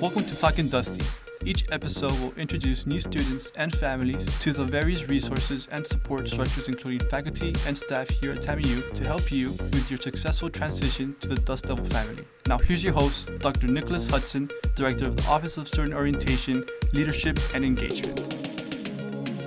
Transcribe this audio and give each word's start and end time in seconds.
Welcome 0.00 0.22
to 0.22 0.40
Talkin' 0.40 0.70
Dusty. 0.70 1.04
Each 1.44 1.66
episode 1.70 2.18
will 2.20 2.32
introduce 2.38 2.86
new 2.86 2.98
students 2.98 3.52
and 3.54 3.70
families 3.76 4.26
to 4.38 4.50
the 4.50 4.64
various 4.64 5.06
resources 5.06 5.68
and 5.70 5.86
support 5.86 6.26
structures, 6.26 6.68
including 6.68 7.06
faculty 7.10 7.54
and 7.66 7.76
staff 7.76 8.08
here 8.08 8.32
at 8.32 8.40
TAMIU, 8.40 8.94
to 8.94 9.04
help 9.04 9.30
you 9.30 9.50
with 9.50 9.90
your 9.90 10.00
successful 10.00 10.48
transition 10.48 11.14
to 11.20 11.28
the 11.28 11.34
Dust 11.34 11.66
Devil 11.66 11.84
family. 11.84 12.24
Now, 12.46 12.56
here's 12.56 12.82
your 12.82 12.94
host, 12.94 13.38
Dr. 13.40 13.66
Nicholas 13.66 14.06
Hudson, 14.06 14.50
Director 14.74 15.06
of 15.06 15.18
the 15.18 15.28
Office 15.28 15.58
of 15.58 15.68
Student 15.68 15.92
Orientation, 15.92 16.64
Leadership, 16.94 17.38
and 17.54 17.62
Engagement. 17.62 18.20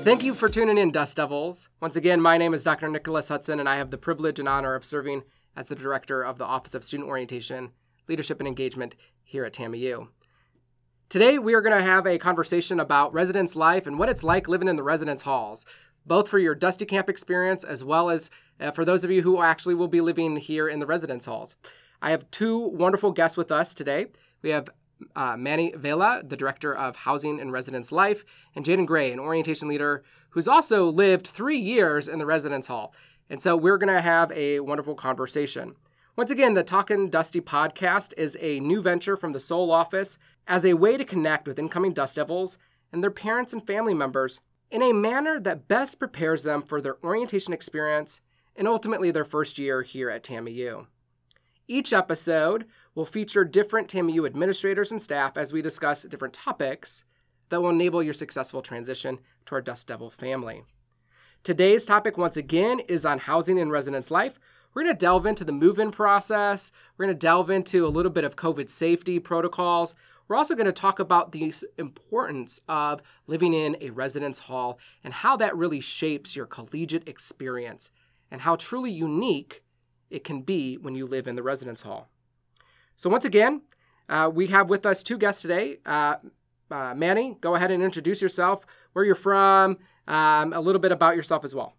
Thank 0.03 0.23
you 0.23 0.35
for 0.35 0.49
tuning 0.49 0.77
in, 0.77 0.91
Dust 0.91 1.17
Devils. 1.17 1.67
Once 1.81 1.95
again, 1.95 2.21
my 2.21 2.37
name 2.37 2.53
is 2.53 2.63
Dr. 2.63 2.89
Nicholas 2.89 3.29
Hudson, 3.29 3.59
and 3.59 3.67
I 3.67 3.77
have 3.77 3.89
the 3.89 3.97
privilege 3.97 4.37
and 4.37 4.47
honor 4.47 4.75
of 4.75 4.85
serving 4.85 5.23
as 5.55 5.65
the 5.65 5.75
Director 5.75 6.21
of 6.21 6.37
the 6.37 6.45
Office 6.45 6.75
of 6.75 6.83
Student 6.83 7.09
Orientation, 7.09 7.71
Leadership, 8.07 8.37
and 8.39 8.47
Engagement 8.47 8.93
here 9.23 9.45
at 9.45 9.53
TAMIU. 9.53 10.09
Today, 11.13 11.37
we 11.37 11.53
are 11.53 11.61
going 11.61 11.77
to 11.77 11.83
have 11.83 12.07
a 12.07 12.17
conversation 12.17 12.79
about 12.79 13.13
residence 13.13 13.55
life 13.55 13.85
and 13.85 13.99
what 13.99 14.09
it's 14.09 14.23
like 14.23 14.47
living 14.47 14.67
in 14.67 14.77
the 14.77 14.81
residence 14.81 15.21
halls, 15.21 15.63
both 16.07 16.27
for 16.27 16.39
your 16.39 16.55
Dusty 16.55 16.87
Camp 16.87 17.07
experience 17.07 17.63
as 17.63 17.83
well 17.83 18.09
as 18.09 18.31
uh, 18.59 18.71
for 18.71 18.83
those 18.83 19.03
of 19.03 19.11
you 19.11 19.21
who 19.21 19.39
actually 19.39 19.75
will 19.75 19.87
be 19.87 20.01
living 20.01 20.37
here 20.37 20.67
in 20.67 20.79
the 20.79 20.87
residence 20.87 21.25
halls. 21.25 21.55
I 22.01 22.09
have 22.09 22.31
two 22.31 22.57
wonderful 22.57 23.11
guests 23.11 23.37
with 23.37 23.51
us 23.51 23.75
today. 23.75 24.07
We 24.41 24.49
have 24.49 24.69
uh, 25.15 25.37
Manny 25.37 25.71
Vela, 25.75 26.23
the 26.25 26.35
Director 26.35 26.75
of 26.75 26.95
Housing 26.95 27.39
and 27.39 27.53
Residence 27.53 27.91
Life, 27.91 28.25
and 28.55 28.65
Jaden 28.65 28.87
Gray, 28.87 29.11
an 29.11 29.19
orientation 29.19 29.67
leader 29.67 30.03
who's 30.29 30.47
also 30.47 30.89
lived 30.89 31.27
three 31.27 31.59
years 31.59 32.07
in 32.07 32.17
the 32.17 32.25
residence 32.25 32.65
hall. 32.65 32.91
And 33.29 33.39
so 33.39 33.55
we're 33.55 33.77
going 33.77 33.93
to 33.93 34.01
have 34.01 34.31
a 34.31 34.61
wonderful 34.61 34.95
conversation. 34.95 35.75
Once 36.15 36.29
again, 36.29 36.53
the 36.53 36.63
Talkin' 36.63 37.09
Dusty 37.09 37.41
podcast 37.41 38.13
is 38.17 38.37
a 38.39 38.59
new 38.59 38.83
venture 38.83 39.17
from 39.17 39.31
the 39.31 39.39
SOLE 39.39 39.71
office 39.71 40.19
as 40.47 40.63
a 40.63 40.75
way 40.75 40.95
to 40.95 41.03
connect 41.03 41.47
with 41.47 41.57
incoming 41.57 41.91
Dust 41.91 42.17
Devils 42.17 42.59
and 42.91 43.01
their 43.01 43.09
parents 43.09 43.51
and 43.51 43.65
family 43.65 43.95
members 43.95 44.39
in 44.69 44.83
a 44.83 44.93
manner 44.93 45.39
that 45.39 45.67
best 45.67 45.97
prepares 45.97 46.43
them 46.43 46.61
for 46.61 46.79
their 46.79 47.03
orientation 47.03 47.51
experience 47.51 48.21
and 48.55 48.67
ultimately 48.67 49.09
their 49.09 49.25
first 49.25 49.57
year 49.57 49.81
here 49.81 50.11
at 50.11 50.21
TAMIU. 50.23 50.85
Each 51.67 51.91
episode 51.91 52.67
will 52.93 53.05
feature 53.05 53.43
different 53.43 53.87
TAMIU 53.87 54.27
administrators 54.27 54.91
and 54.91 55.01
staff 55.01 55.35
as 55.35 55.51
we 55.51 55.63
discuss 55.63 56.03
different 56.03 56.35
topics 56.35 57.03
that 57.49 57.59
will 57.59 57.71
enable 57.71 58.03
your 58.03 58.13
successful 58.13 58.61
transition 58.61 59.17
to 59.47 59.55
our 59.55 59.61
Dust 59.61 59.87
Devil 59.87 60.11
family. 60.11 60.63
Today's 61.43 61.85
topic, 61.85 62.19
once 62.19 62.37
again, 62.37 62.81
is 62.81 63.03
on 63.03 63.17
housing 63.17 63.57
and 63.59 63.71
residence 63.71 64.11
life. 64.11 64.39
We're 64.73 64.83
going 64.83 64.95
to 64.95 64.99
delve 64.99 65.25
into 65.25 65.43
the 65.43 65.51
move 65.51 65.79
in 65.79 65.91
process. 65.91 66.71
We're 66.97 67.05
going 67.05 67.15
to 67.15 67.19
delve 67.19 67.49
into 67.49 67.85
a 67.85 67.89
little 67.89 68.11
bit 68.11 68.23
of 68.23 68.35
COVID 68.35 68.69
safety 68.69 69.19
protocols. 69.19 69.93
We're 70.27 70.35
also 70.35 70.55
going 70.55 70.65
to 70.65 70.71
talk 70.71 70.99
about 70.99 71.31
the 71.31 71.53
importance 71.77 72.59
of 72.67 73.01
living 73.27 73.53
in 73.53 73.77
a 73.81 73.91
residence 73.91 74.39
hall 74.39 74.79
and 75.03 75.13
how 75.13 75.37
that 75.37 75.55
really 75.55 75.79
shapes 75.79 76.35
your 76.35 76.45
collegiate 76.45 77.07
experience 77.07 77.89
and 78.31 78.41
how 78.41 78.55
truly 78.55 78.91
unique 78.91 79.63
it 80.09 80.23
can 80.23 80.41
be 80.41 80.75
when 80.77 80.95
you 80.95 81.05
live 81.05 81.27
in 81.27 81.35
the 81.35 81.43
residence 81.43 81.81
hall. 81.81 82.09
So, 82.95 83.09
once 83.09 83.25
again, 83.25 83.63
uh, 84.09 84.29
we 84.33 84.47
have 84.47 84.69
with 84.69 84.85
us 84.85 85.03
two 85.03 85.17
guests 85.17 85.41
today. 85.41 85.77
Uh, 85.85 86.15
uh, 86.71 86.93
Manny, 86.95 87.37
go 87.41 87.55
ahead 87.55 87.71
and 87.71 87.83
introduce 87.83 88.21
yourself, 88.21 88.65
where 88.93 89.05
you're 89.05 89.15
from, 89.15 89.77
um, 90.07 90.53
a 90.53 90.59
little 90.59 90.81
bit 90.81 90.91
about 90.91 91.15
yourself 91.15 91.43
as 91.43 91.53
well. 91.53 91.75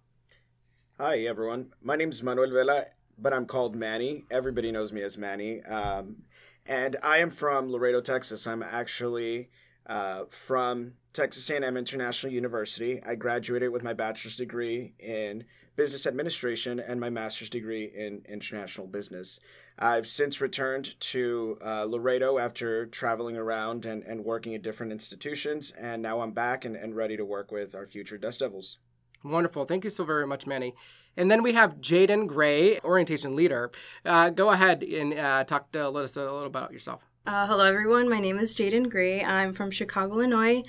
Hi, 1.00 1.22
everyone. 1.22 1.72
My 1.82 1.96
name 1.96 2.10
is 2.10 2.22
Manuel 2.22 2.52
Vela, 2.52 2.84
but 3.18 3.32
I'm 3.32 3.46
called 3.46 3.74
Manny. 3.74 4.26
Everybody 4.30 4.70
knows 4.70 4.92
me 4.92 5.02
as 5.02 5.18
Manny. 5.18 5.60
Um, 5.64 6.22
and 6.66 6.94
I 7.02 7.18
am 7.18 7.32
from 7.32 7.68
Laredo, 7.68 8.00
Texas. 8.00 8.46
I'm 8.46 8.62
actually 8.62 9.50
uh, 9.88 10.26
from 10.30 10.92
Texas 11.12 11.50
A&M 11.50 11.76
International 11.76 12.32
University. 12.32 13.02
I 13.04 13.16
graduated 13.16 13.72
with 13.72 13.82
my 13.82 13.92
bachelor's 13.92 14.36
degree 14.36 14.94
in 15.00 15.42
business 15.74 16.06
administration 16.06 16.78
and 16.78 17.00
my 17.00 17.10
master's 17.10 17.50
degree 17.50 17.86
in 17.92 18.22
international 18.28 18.86
business. 18.86 19.40
I've 19.76 20.06
since 20.06 20.40
returned 20.40 20.94
to 21.00 21.58
uh, 21.60 21.86
Laredo 21.88 22.38
after 22.38 22.86
traveling 22.86 23.36
around 23.36 23.84
and, 23.84 24.04
and 24.04 24.24
working 24.24 24.54
at 24.54 24.62
different 24.62 24.92
institutions, 24.92 25.72
and 25.72 26.02
now 26.02 26.20
I'm 26.20 26.30
back 26.30 26.64
and, 26.64 26.76
and 26.76 26.94
ready 26.94 27.16
to 27.16 27.24
work 27.24 27.50
with 27.50 27.74
our 27.74 27.84
future 27.84 28.16
Dust 28.16 28.38
Devils. 28.38 28.78
Wonderful. 29.24 29.64
Thank 29.64 29.84
you 29.84 29.90
so 29.90 30.04
very 30.04 30.26
much, 30.26 30.46
Manny. 30.46 30.74
And 31.16 31.30
then 31.30 31.42
we 31.42 31.52
have 31.52 31.76
Jaden 31.76 32.26
Gray, 32.26 32.78
orientation 32.80 33.34
leader. 33.34 33.70
Uh, 34.04 34.30
go 34.30 34.50
ahead 34.50 34.82
and 34.82 35.14
uh, 35.14 35.44
talk 35.44 35.72
to 35.72 35.88
let 35.88 36.04
us 36.04 36.16
a 36.16 36.22
little 36.22 36.44
about 36.44 36.72
yourself. 36.72 37.08
Uh, 37.26 37.46
hello, 37.46 37.64
everyone. 37.64 38.08
My 38.08 38.20
name 38.20 38.38
is 38.38 38.54
Jaden 38.54 38.90
Gray. 38.90 39.24
I'm 39.24 39.54
from 39.54 39.70
Chicago, 39.70 40.14
Illinois. 40.14 40.62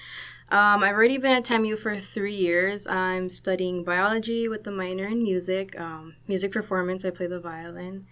Um, 0.50 0.84
I've 0.84 0.94
already 0.94 1.18
been 1.18 1.34
at 1.34 1.44
TAMIU 1.44 1.78
for 1.78 2.00
three 2.00 2.36
years. 2.36 2.88
I'm 2.88 3.30
studying 3.30 3.84
biology 3.84 4.48
with 4.48 4.64
the 4.64 4.72
minor 4.72 5.06
in 5.06 5.22
music, 5.22 5.78
um, 5.78 6.16
music 6.28 6.54
performance. 6.54 7.04
I 7.04 7.10
play 7.10 7.28
the 7.28 7.42
violin, 7.42 8.06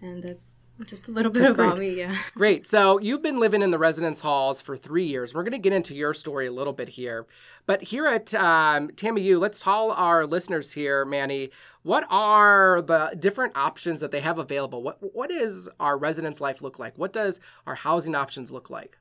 and 0.00 0.22
that's 0.22 0.56
just 0.86 1.08
a 1.08 1.10
little 1.10 1.30
bit 1.32 1.40
That's 1.40 1.52
about 1.52 1.76
great. 1.76 1.90
me, 1.90 1.98
yeah. 1.98 2.16
Great. 2.34 2.66
So 2.66 2.98
you've 2.98 3.22
been 3.22 3.38
living 3.38 3.62
in 3.62 3.70
the 3.70 3.78
residence 3.78 4.20
halls 4.20 4.60
for 4.60 4.76
three 4.76 5.06
years. 5.06 5.34
We're 5.34 5.42
going 5.42 5.52
to 5.52 5.58
get 5.58 5.72
into 5.72 5.94
your 5.94 6.14
story 6.14 6.46
a 6.46 6.52
little 6.52 6.72
bit 6.72 6.90
here. 6.90 7.26
But 7.66 7.82
here 7.84 8.06
at 8.06 8.34
um, 8.34 8.88
TAMIU, 8.90 9.38
let's 9.38 9.60
tell 9.60 9.90
our 9.92 10.26
listeners 10.26 10.72
here, 10.72 11.04
Manny, 11.04 11.50
what 11.82 12.06
are 12.10 12.82
the 12.82 13.16
different 13.18 13.56
options 13.56 14.00
that 14.00 14.10
they 14.10 14.20
have 14.20 14.38
available? 14.38 14.82
What 14.82 14.98
What 15.14 15.30
does 15.30 15.68
our 15.78 15.96
residence 15.96 16.40
life 16.40 16.62
look 16.62 16.78
like? 16.78 16.96
What 16.96 17.12
does 17.12 17.40
our 17.66 17.74
housing 17.74 18.14
options 18.14 18.50
look 18.50 18.70
like? 18.70 18.98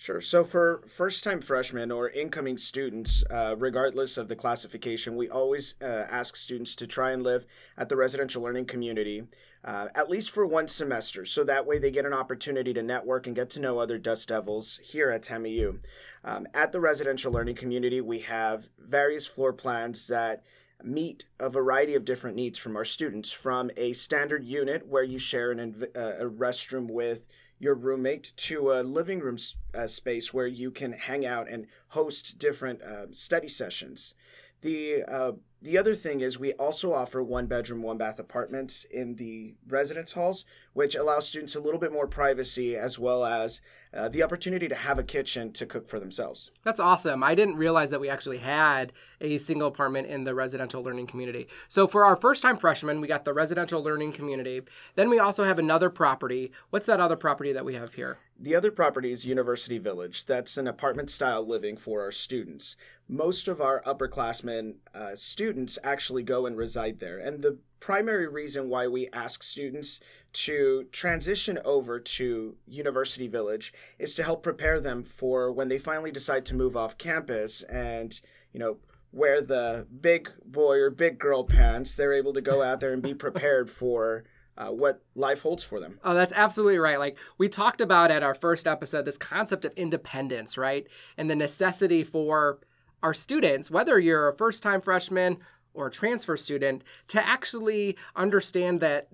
Sure. 0.00 0.22
So 0.22 0.44
for 0.44 0.82
first 0.88 1.22
time 1.22 1.42
freshmen 1.42 1.90
or 1.90 2.08
incoming 2.08 2.56
students, 2.56 3.22
uh, 3.28 3.54
regardless 3.58 4.16
of 4.16 4.28
the 4.28 4.34
classification, 4.34 5.14
we 5.14 5.28
always 5.28 5.74
uh, 5.82 6.06
ask 6.10 6.36
students 6.36 6.74
to 6.76 6.86
try 6.86 7.10
and 7.10 7.22
live 7.22 7.44
at 7.76 7.90
the 7.90 7.96
residential 7.96 8.42
learning 8.42 8.64
community 8.64 9.24
uh, 9.64 9.88
at 9.94 10.08
least 10.08 10.30
for 10.30 10.46
one 10.46 10.68
semester. 10.68 11.26
So 11.26 11.44
that 11.44 11.66
way 11.66 11.78
they 11.78 11.90
get 11.90 12.06
an 12.06 12.12
opportunity 12.12 12.72
to 12.74 12.82
network 12.82 13.26
and 13.26 13.36
get 13.36 13.50
to 13.50 13.60
know 13.60 13.78
other 13.78 13.98
Dust 13.98 14.28
Devils 14.28 14.80
here 14.82 15.10
at 15.10 15.22
TAMIU. 15.22 15.80
Um, 16.24 16.46
at 16.54 16.72
the 16.72 16.80
residential 16.80 17.32
learning 17.32 17.56
community, 17.56 18.00
we 18.00 18.20
have 18.20 18.68
various 18.78 19.26
floor 19.26 19.52
plans 19.52 20.06
that 20.08 20.44
meet 20.82 21.24
a 21.38 21.50
variety 21.50 21.94
of 21.94 22.04
different 22.04 22.36
needs 22.36 22.58
from 22.58 22.76
our 22.76 22.84
students 22.84 23.30
from 23.30 23.70
a 23.76 23.92
standard 23.92 24.44
unit 24.44 24.86
where 24.86 25.02
you 25.02 25.18
share 25.18 25.50
an, 25.50 25.86
uh, 25.94 26.00
a 26.18 26.24
restroom 26.24 26.90
with 26.90 27.26
your 27.58 27.74
roommate 27.74 28.32
to 28.36 28.72
a 28.72 28.82
living 28.82 29.20
room 29.20 29.36
uh, 29.74 29.86
space 29.86 30.32
where 30.32 30.46
you 30.46 30.70
can 30.70 30.92
hang 30.92 31.26
out 31.26 31.48
and 31.48 31.66
host 31.88 32.38
different 32.38 32.80
uh, 32.82 33.06
study 33.12 33.48
sessions. 33.48 34.14
The 34.62 35.04
uh, 35.04 35.32
the 35.62 35.76
other 35.76 35.94
thing 35.94 36.20
is 36.20 36.38
we 36.38 36.52
also 36.54 36.92
offer 36.92 37.22
one 37.22 37.46
bedroom, 37.46 37.82
one 37.82 37.98
bath 37.98 38.18
apartments 38.18 38.84
in 38.84 39.16
the 39.16 39.54
residence 39.68 40.12
halls, 40.12 40.44
which 40.72 40.94
allows 40.94 41.26
students 41.26 41.54
a 41.54 41.60
little 41.60 41.80
bit 41.80 41.92
more 41.92 42.06
privacy 42.06 42.76
as 42.76 42.98
well 42.98 43.26
as 43.26 43.60
uh, 43.92 44.08
the 44.08 44.22
opportunity 44.22 44.68
to 44.68 44.74
have 44.74 44.98
a 44.98 45.02
kitchen 45.02 45.52
to 45.52 45.66
cook 45.66 45.88
for 45.88 46.00
themselves. 46.00 46.50
That's 46.64 46.80
awesome. 46.80 47.22
I 47.22 47.34
didn't 47.34 47.56
realize 47.56 47.90
that 47.90 48.00
we 48.00 48.08
actually 48.08 48.38
had 48.38 48.92
a 49.20 49.36
single 49.36 49.68
apartment 49.68 50.08
in 50.08 50.24
the 50.24 50.34
residential 50.34 50.82
learning 50.82 51.08
community. 51.08 51.48
So 51.68 51.86
for 51.86 52.04
our 52.04 52.16
first 52.16 52.42
time 52.42 52.56
freshmen, 52.56 53.00
we 53.00 53.08
got 53.08 53.24
the 53.24 53.34
residential 53.34 53.82
learning 53.82 54.12
community. 54.12 54.62
Then 54.94 55.10
we 55.10 55.18
also 55.18 55.44
have 55.44 55.58
another 55.58 55.90
property. 55.90 56.52
What's 56.70 56.86
that 56.86 57.00
other 57.00 57.16
property 57.16 57.52
that 57.52 57.64
we 57.64 57.74
have 57.74 57.94
here? 57.94 58.18
The 58.42 58.54
other 58.54 58.70
property 58.70 59.12
is 59.12 59.26
University 59.26 59.76
Village. 59.76 60.24
That's 60.24 60.56
an 60.56 60.66
apartment 60.66 61.10
style 61.10 61.46
living 61.46 61.76
for 61.76 62.00
our 62.00 62.10
students. 62.10 62.74
Most 63.06 63.48
of 63.48 63.60
our 63.60 63.82
upperclassmen 63.82 64.76
uh, 64.94 65.14
students 65.14 65.78
actually 65.84 66.22
go 66.22 66.46
and 66.46 66.56
reside 66.56 67.00
there. 67.00 67.18
And 67.18 67.42
the 67.42 67.58
primary 67.80 68.28
reason 68.28 68.70
why 68.70 68.88
we 68.88 69.10
ask 69.12 69.42
students 69.42 70.00
to 70.32 70.84
transition 70.90 71.58
over 71.66 72.00
to 72.00 72.56
University 72.66 73.28
Village 73.28 73.74
is 73.98 74.14
to 74.14 74.22
help 74.22 74.42
prepare 74.42 74.80
them 74.80 75.04
for 75.04 75.52
when 75.52 75.68
they 75.68 75.78
finally 75.78 76.10
decide 76.10 76.46
to 76.46 76.56
move 76.56 76.78
off 76.78 76.96
campus 76.96 77.62
and, 77.64 78.18
you 78.54 78.60
know, 78.60 78.78
wear 79.12 79.42
the 79.42 79.86
big 80.00 80.30
boy 80.46 80.78
or 80.78 80.88
big 80.88 81.18
girl 81.18 81.44
pants. 81.44 81.94
They're 81.94 82.14
able 82.14 82.32
to 82.32 82.40
go 82.40 82.62
out 82.62 82.80
there 82.80 82.94
and 82.94 83.02
be 83.02 83.12
prepared 83.12 83.70
for 83.70 84.24
uh, 84.60 84.70
what 84.70 85.02
life 85.14 85.40
holds 85.40 85.62
for 85.62 85.80
them. 85.80 85.98
Oh, 86.04 86.12
that's 86.12 86.34
absolutely 86.34 86.78
right. 86.78 86.98
Like 86.98 87.18
we 87.38 87.48
talked 87.48 87.80
about 87.80 88.10
at 88.10 88.22
our 88.22 88.34
first 88.34 88.66
episode, 88.66 89.06
this 89.06 89.16
concept 89.16 89.64
of 89.64 89.72
independence, 89.72 90.58
right? 90.58 90.86
And 91.16 91.30
the 91.30 91.34
necessity 91.34 92.04
for 92.04 92.60
our 93.02 93.14
students, 93.14 93.70
whether 93.70 93.98
you're 93.98 94.28
a 94.28 94.36
first 94.36 94.62
time 94.62 94.82
freshman 94.82 95.38
or 95.72 95.86
a 95.86 95.90
transfer 95.90 96.36
student, 96.36 96.84
to 97.08 97.26
actually 97.26 97.96
understand 98.14 98.80
that 98.80 99.08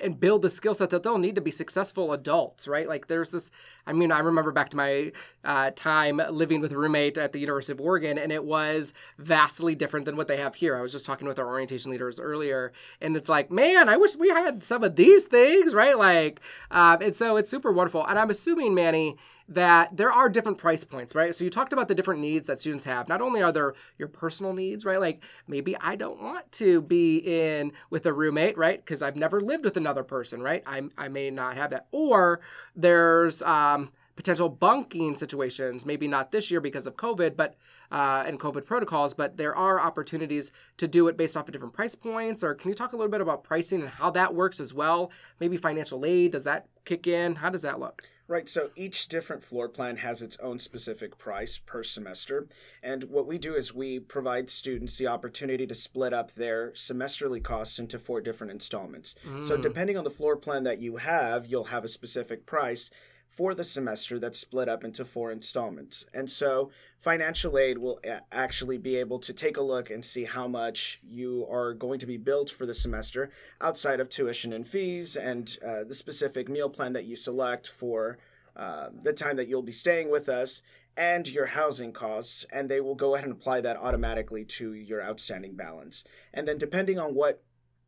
and 0.00 0.18
build 0.18 0.42
the 0.42 0.50
skill 0.50 0.74
set 0.74 0.90
that 0.90 1.04
they'll 1.04 1.16
need 1.16 1.36
to 1.36 1.40
be 1.40 1.52
successful 1.52 2.12
adults, 2.12 2.66
right? 2.66 2.88
Like 2.88 3.06
there's 3.06 3.30
this, 3.30 3.52
I 3.86 3.92
mean, 3.92 4.10
I 4.10 4.18
remember 4.18 4.50
back 4.50 4.70
to 4.70 4.76
my 4.76 5.12
uh, 5.44 5.70
time 5.74 6.20
living 6.30 6.60
with 6.60 6.72
a 6.72 6.78
roommate 6.78 7.16
at 7.16 7.32
the 7.32 7.38
University 7.38 7.72
of 7.72 7.80
Oregon, 7.80 8.18
and 8.18 8.32
it 8.32 8.44
was 8.44 8.92
vastly 9.18 9.74
different 9.74 10.06
than 10.06 10.16
what 10.16 10.28
they 10.28 10.38
have 10.38 10.56
here. 10.56 10.76
I 10.76 10.80
was 10.80 10.92
just 10.92 11.06
talking 11.06 11.28
with 11.28 11.38
our 11.38 11.46
orientation 11.46 11.90
leaders 11.90 12.18
earlier, 12.18 12.72
and 13.00 13.16
it's 13.16 13.28
like, 13.28 13.50
man, 13.50 13.88
I 13.88 13.96
wish 13.96 14.16
we 14.16 14.28
had 14.30 14.64
some 14.64 14.82
of 14.82 14.96
these 14.96 15.26
things, 15.26 15.74
right? 15.74 15.96
Like, 15.96 16.40
uh, 16.70 16.96
and 17.00 17.14
so 17.14 17.36
it's 17.36 17.50
super 17.50 17.72
wonderful. 17.72 18.04
And 18.04 18.18
I'm 18.18 18.30
assuming, 18.30 18.74
Manny, 18.74 19.16
that 19.48 19.96
there 19.96 20.10
are 20.10 20.28
different 20.28 20.58
price 20.58 20.82
points, 20.82 21.14
right? 21.14 21.34
So 21.34 21.44
you 21.44 21.50
talked 21.50 21.72
about 21.72 21.86
the 21.86 21.94
different 21.94 22.20
needs 22.20 22.46
that 22.48 22.58
students 22.58 22.84
have. 22.84 23.08
Not 23.08 23.20
only 23.20 23.42
are 23.42 23.52
there 23.52 23.74
your 23.96 24.08
personal 24.08 24.52
needs, 24.52 24.84
right? 24.84 24.98
Like 24.98 25.22
maybe 25.46 25.76
I 25.80 25.94
don't 25.94 26.20
want 26.20 26.50
to 26.52 26.80
be 26.82 27.18
in 27.18 27.72
with 27.90 28.06
a 28.06 28.12
roommate, 28.12 28.58
right? 28.58 28.84
Because 28.84 29.02
I've 29.02 29.14
never 29.14 29.40
lived 29.40 29.64
with 29.64 29.76
another 29.76 30.02
person, 30.02 30.42
right? 30.42 30.64
I, 30.66 30.82
I 30.98 31.08
may 31.08 31.30
not 31.30 31.56
have 31.56 31.70
that. 31.70 31.86
Or 31.92 32.40
there's 32.74 33.40
um, 33.42 33.75
potential 34.16 34.48
bunking 34.48 35.14
situations, 35.14 35.86
maybe 35.86 36.08
not 36.08 36.32
this 36.32 36.50
year 36.50 36.60
because 36.60 36.86
of 36.86 36.96
COVID, 36.96 37.36
but 37.36 37.54
uh, 37.92 38.24
and 38.26 38.40
COVID 38.40 38.64
protocols, 38.64 39.14
but 39.14 39.36
there 39.36 39.54
are 39.54 39.78
opportunities 39.78 40.50
to 40.78 40.88
do 40.88 41.06
it 41.06 41.16
based 41.16 41.36
off 41.36 41.46
of 41.46 41.52
different 41.52 41.74
price 41.74 41.94
points. 41.94 42.42
Or 42.42 42.54
can 42.54 42.70
you 42.70 42.74
talk 42.74 42.92
a 42.92 42.96
little 42.96 43.10
bit 43.10 43.20
about 43.20 43.44
pricing 43.44 43.82
and 43.82 43.90
how 43.90 44.10
that 44.10 44.34
works 44.34 44.58
as 44.58 44.74
well? 44.74 45.12
Maybe 45.38 45.56
financial 45.56 46.04
aid, 46.04 46.32
does 46.32 46.44
that 46.44 46.66
kick 46.84 47.06
in? 47.06 47.36
How 47.36 47.50
does 47.50 47.62
that 47.62 47.78
look? 47.78 48.02
Right, 48.28 48.48
so 48.48 48.70
each 48.74 49.06
different 49.06 49.44
floor 49.44 49.68
plan 49.68 49.98
has 49.98 50.20
its 50.20 50.36
own 50.38 50.58
specific 50.58 51.16
price 51.16 51.58
per 51.58 51.84
semester. 51.84 52.48
And 52.82 53.04
what 53.04 53.28
we 53.28 53.38
do 53.38 53.54
is 53.54 53.72
we 53.72 54.00
provide 54.00 54.50
students 54.50 54.98
the 54.98 55.06
opportunity 55.06 55.64
to 55.64 55.74
split 55.76 56.12
up 56.12 56.34
their 56.34 56.72
semesterly 56.72 57.40
costs 57.40 57.78
into 57.78 58.00
four 58.00 58.20
different 58.20 58.52
installments. 58.52 59.14
Mm. 59.24 59.44
So, 59.44 59.56
depending 59.56 59.96
on 59.96 60.02
the 60.02 60.10
floor 60.10 60.34
plan 60.34 60.64
that 60.64 60.80
you 60.80 60.96
have, 60.96 61.46
you'll 61.46 61.64
have 61.64 61.84
a 61.84 61.88
specific 61.88 62.46
price 62.46 62.90
for 63.36 63.54
the 63.54 63.64
semester 63.64 64.18
that's 64.18 64.38
split 64.38 64.68
up 64.68 64.82
into 64.82 65.04
four 65.04 65.30
installments. 65.30 66.06
And 66.14 66.30
so 66.30 66.70
financial 66.98 67.58
aid 67.58 67.76
will 67.78 68.00
actually 68.32 68.78
be 68.78 68.96
able 68.96 69.18
to 69.20 69.32
take 69.34 69.58
a 69.58 69.62
look 69.62 69.90
and 69.90 70.02
see 70.02 70.24
how 70.24 70.48
much 70.48 71.00
you 71.06 71.46
are 71.50 71.74
going 71.74 71.98
to 72.00 72.06
be 72.06 72.16
billed 72.16 72.50
for 72.50 72.64
the 72.64 72.74
semester 72.74 73.30
outside 73.60 74.00
of 74.00 74.08
tuition 74.08 74.54
and 74.54 74.66
fees 74.66 75.16
and 75.16 75.58
uh, 75.64 75.84
the 75.84 75.94
specific 75.94 76.48
meal 76.48 76.70
plan 76.70 76.94
that 76.94 77.04
you 77.04 77.14
select 77.14 77.68
for 77.68 78.18
uh, 78.56 78.88
the 79.02 79.12
time 79.12 79.36
that 79.36 79.48
you'll 79.48 79.60
be 79.62 79.70
staying 79.70 80.10
with 80.10 80.30
us 80.30 80.62
and 80.96 81.28
your 81.28 81.44
housing 81.46 81.92
costs, 81.92 82.46
and 82.50 82.68
they 82.70 82.80
will 82.80 82.94
go 82.94 83.14
ahead 83.14 83.26
and 83.26 83.34
apply 83.34 83.60
that 83.60 83.76
automatically 83.76 84.44
to 84.44 84.72
your 84.72 85.02
outstanding 85.02 85.54
balance. 85.54 86.04
And 86.32 86.48
then, 86.48 86.56
depending 86.56 86.98
on 86.98 87.14
what 87.14 87.42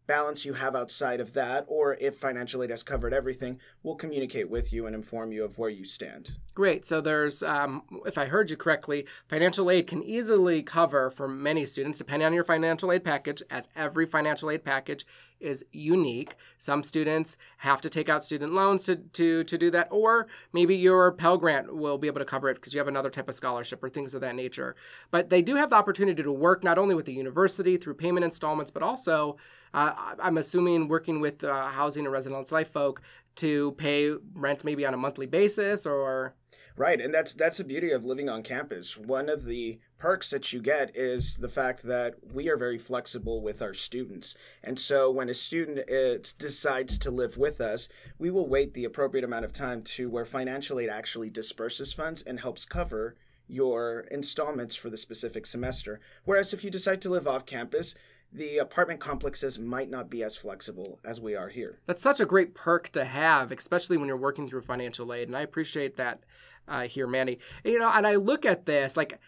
balance 0.08 0.44
you 0.44 0.54
have 0.54 0.74
outside 0.74 1.20
of 1.20 1.34
that, 1.34 1.64
or 1.68 1.94
if 2.00 2.16
financial 2.16 2.64
aid 2.64 2.70
has 2.70 2.82
covered 2.82 3.14
everything, 3.14 3.60
we'll 3.84 3.94
communicate 3.94 4.50
with 4.50 4.72
you 4.72 4.86
and 4.86 4.96
inform 4.96 5.30
you 5.30 5.44
of 5.44 5.56
where 5.58 5.70
you 5.70 5.84
stand. 5.84 6.32
Great. 6.54 6.84
So 6.84 7.00
there's, 7.00 7.42
um, 7.44 7.82
if 8.04 8.18
I 8.18 8.24
heard 8.26 8.50
you 8.50 8.56
correctly, 8.56 9.06
financial 9.28 9.70
aid 9.70 9.86
can 9.86 10.02
easily 10.02 10.62
cover 10.62 11.10
for 11.10 11.28
many 11.28 11.64
students, 11.66 11.98
depending 11.98 12.26
on 12.26 12.32
your 12.32 12.42
financial 12.42 12.90
aid 12.90 13.04
package, 13.04 13.42
as 13.50 13.68
every 13.76 14.06
financial 14.06 14.50
aid 14.50 14.64
package 14.64 15.06
is 15.40 15.64
unique. 15.72 16.36
Some 16.58 16.82
students 16.82 17.36
have 17.58 17.80
to 17.82 17.90
take 17.90 18.08
out 18.08 18.24
student 18.24 18.52
loans 18.52 18.84
to, 18.84 18.96
to, 18.96 19.44
to 19.44 19.58
do 19.58 19.70
that, 19.70 19.88
or 19.90 20.26
maybe 20.52 20.76
your 20.76 21.12
Pell 21.12 21.36
Grant 21.38 21.74
will 21.74 21.98
be 21.98 22.06
able 22.06 22.20
to 22.20 22.24
cover 22.24 22.48
it 22.48 22.54
because 22.54 22.74
you 22.74 22.78
have 22.78 22.88
another 22.88 23.10
type 23.10 23.28
of 23.28 23.34
scholarship 23.34 23.82
or 23.82 23.88
things 23.88 24.14
of 24.14 24.20
that 24.20 24.34
nature. 24.34 24.76
But 25.10 25.30
they 25.30 25.42
do 25.42 25.56
have 25.56 25.70
the 25.70 25.76
opportunity 25.76 26.22
to 26.22 26.32
work 26.32 26.64
not 26.64 26.78
only 26.78 26.94
with 26.94 27.06
the 27.06 27.12
university 27.12 27.76
through 27.76 27.94
payment 27.94 28.24
installments, 28.24 28.70
but 28.70 28.82
also, 28.82 29.36
uh, 29.74 30.14
I'm 30.20 30.38
assuming, 30.38 30.88
working 30.88 31.20
with 31.20 31.44
uh, 31.44 31.68
housing 31.68 32.04
and 32.04 32.12
residence 32.12 32.52
life 32.52 32.72
folk 32.72 33.02
to 33.36 33.72
pay 33.72 34.12
rent 34.34 34.64
maybe 34.64 34.84
on 34.84 34.94
a 34.94 34.96
monthly 34.96 35.26
basis 35.26 35.86
or 35.86 36.34
Right, 36.78 37.00
and 37.00 37.12
that's 37.12 37.34
that's 37.34 37.56
the 37.56 37.64
beauty 37.64 37.90
of 37.90 38.04
living 38.04 38.28
on 38.28 38.44
campus. 38.44 38.96
One 38.96 39.28
of 39.28 39.44
the 39.44 39.80
perks 39.98 40.30
that 40.30 40.52
you 40.52 40.62
get 40.62 40.96
is 40.96 41.36
the 41.36 41.48
fact 41.48 41.82
that 41.82 42.14
we 42.32 42.48
are 42.48 42.56
very 42.56 42.78
flexible 42.78 43.42
with 43.42 43.60
our 43.60 43.74
students. 43.74 44.36
And 44.62 44.78
so 44.78 45.10
when 45.10 45.28
a 45.28 45.34
student 45.34 45.90
uh, 45.90 46.22
decides 46.38 46.96
to 47.00 47.10
live 47.10 47.36
with 47.36 47.60
us, 47.60 47.88
we 48.16 48.30
will 48.30 48.46
wait 48.46 48.74
the 48.74 48.84
appropriate 48.84 49.24
amount 49.24 49.44
of 49.44 49.52
time 49.52 49.82
to 49.82 50.08
where 50.08 50.24
financial 50.24 50.78
aid 50.78 50.88
actually 50.88 51.30
disperses 51.30 51.92
funds 51.92 52.22
and 52.22 52.38
helps 52.38 52.64
cover 52.64 53.16
your 53.48 54.02
installments 54.12 54.76
for 54.76 54.88
the 54.88 54.96
specific 54.96 55.46
semester. 55.46 55.98
Whereas 56.26 56.52
if 56.52 56.62
you 56.62 56.70
decide 56.70 57.02
to 57.02 57.10
live 57.10 57.26
off 57.26 57.44
campus, 57.44 57.96
the 58.32 58.58
apartment 58.58 59.00
complexes 59.00 59.58
might 59.58 59.90
not 59.90 60.10
be 60.10 60.22
as 60.22 60.36
flexible 60.36 61.00
as 61.04 61.20
we 61.20 61.34
are 61.34 61.48
here. 61.48 61.80
That's 61.86 62.02
such 62.02 62.20
a 62.20 62.26
great 62.26 62.54
perk 62.54 62.90
to 62.90 63.04
have, 63.04 63.50
especially 63.50 63.96
when 63.96 64.06
you're 64.06 64.16
working 64.16 64.46
through 64.46 64.62
financial 64.62 65.12
aid. 65.14 65.28
And 65.28 65.36
I 65.36 65.40
appreciate 65.40 65.96
that 65.96 66.20
uh, 66.68 66.82
here, 66.82 67.06
Manny. 67.06 67.38
You 67.64 67.78
know, 67.78 67.90
and 67.90 68.06
I 68.06 68.16
look 68.16 68.44
at 68.44 68.66
this 68.66 68.96
like, 68.96 69.18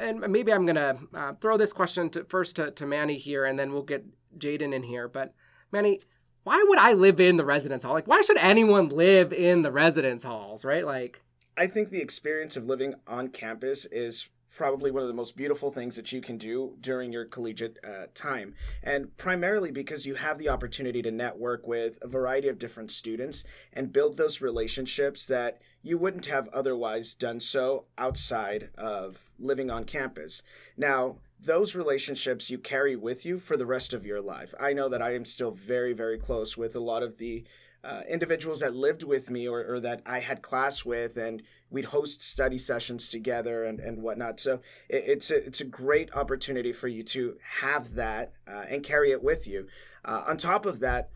and 0.00 0.20
maybe 0.20 0.52
I'm 0.52 0.66
gonna 0.66 0.98
uh, 1.14 1.32
throw 1.40 1.56
this 1.56 1.72
question 1.72 2.10
to, 2.10 2.24
first 2.24 2.56
to, 2.56 2.70
to 2.72 2.86
Manny 2.86 3.18
here, 3.18 3.44
and 3.44 3.58
then 3.58 3.72
we'll 3.72 3.82
get 3.82 4.04
Jaden 4.38 4.74
in 4.74 4.82
here. 4.82 5.08
But 5.08 5.34
Manny, 5.72 6.00
why 6.44 6.64
would 6.68 6.78
I 6.78 6.92
live 6.92 7.20
in 7.20 7.36
the 7.36 7.44
residence 7.44 7.84
hall? 7.84 7.94
Like, 7.94 8.06
why 8.06 8.20
should 8.20 8.38
anyone 8.38 8.88
live 8.88 9.32
in 9.32 9.62
the 9.62 9.72
residence 9.72 10.24
halls? 10.24 10.64
Right? 10.64 10.84
Like, 10.84 11.22
I 11.56 11.66
think 11.66 11.90
the 11.90 12.02
experience 12.02 12.56
of 12.56 12.66
living 12.66 12.94
on 13.06 13.28
campus 13.28 13.84
is 13.86 14.28
probably 14.58 14.90
one 14.90 15.02
of 15.02 15.08
the 15.08 15.14
most 15.14 15.36
beautiful 15.36 15.70
things 15.70 15.94
that 15.94 16.10
you 16.10 16.20
can 16.20 16.36
do 16.36 16.74
during 16.80 17.12
your 17.12 17.24
collegiate 17.24 17.78
uh, 17.84 18.06
time. 18.12 18.52
And 18.82 19.16
primarily 19.16 19.70
because 19.70 20.04
you 20.04 20.16
have 20.16 20.36
the 20.36 20.48
opportunity 20.48 21.00
to 21.02 21.12
network 21.12 21.64
with 21.68 21.96
a 22.02 22.08
variety 22.08 22.48
of 22.48 22.58
different 22.58 22.90
students 22.90 23.44
and 23.72 23.92
build 23.92 24.16
those 24.16 24.40
relationships 24.40 25.26
that 25.26 25.62
you 25.84 25.96
wouldn't 25.96 26.26
have 26.26 26.48
otherwise 26.48 27.14
done 27.14 27.38
so 27.38 27.84
outside 27.96 28.70
of 28.76 29.30
living 29.38 29.70
on 29.70 29.84
campus. 29.84 30.42
Now, 30.76 31.18
those 31.40 31.76
relationships 31.76 32.50
you 32.50 32.58
carry 32.58 32.96
with 32.96 33.24
you 33.24 33.38
for 33.38 33.56
the 33.56 33.64
rest 33.64 33.94
of 33.94 34.04
your 34.04 34.20
life. 34.20 34.52
I 34.58 34.72
know 34.72 34.88
that 34.88 35.00
I 35.00 35.14
am 35.14 35.24
still 35.24 35.52
very, 35.52 35.92
very 35.92 36.18
close 36.18 36.56
with 36.56 36.74
a 36.74 36.80
lot 36.80 37.04
of 37.04 37.18
the 37.18 37.44
uh, 37.84 38.02
individuals 38.08 38.58
that 38.60 38.74
lived 38.74 39.04
with 39.04 39.30
me 39.30 39.46
or, 39.46 39.64
or, 39.74 39.80
that 39.80 40.02
I 40.04 40.18
had 40.18 40.42
class 40.42 40.84
with, 40.84 41.16
and 41.16 41.42
we'd 41.70 41.86
host 41.86 42.22
study 42.22 42.58
sessions 42.58 43.10
together 43.10 43.64
and, 43.64 43.80
and 43.80 44.02
whatnot. 44.02 44.40
So 44.40 44.60
it, 44.88 45.04
it's 45.06 45.30
a 45.30 45.44
it's 45.46 45.60
a 45.60 45.64
great 45.64 46.14
opportunity 46.14 46.72
for 46.72 46.88
you 46.88 47.02
to 47.04 47.36
have 47.60 47.94
that 47.94 48.32
uh, 48.46 48.64
and 48.68 48.82
carry 48.82 49.10
it 49.10 49.22
with 49.22 49.46
you. 49.46 49.66
Uh, 50.04 50.24
on 50.26 50.36
top 50.36 50.64
of 50.66 50.80
that, 50.80 51.10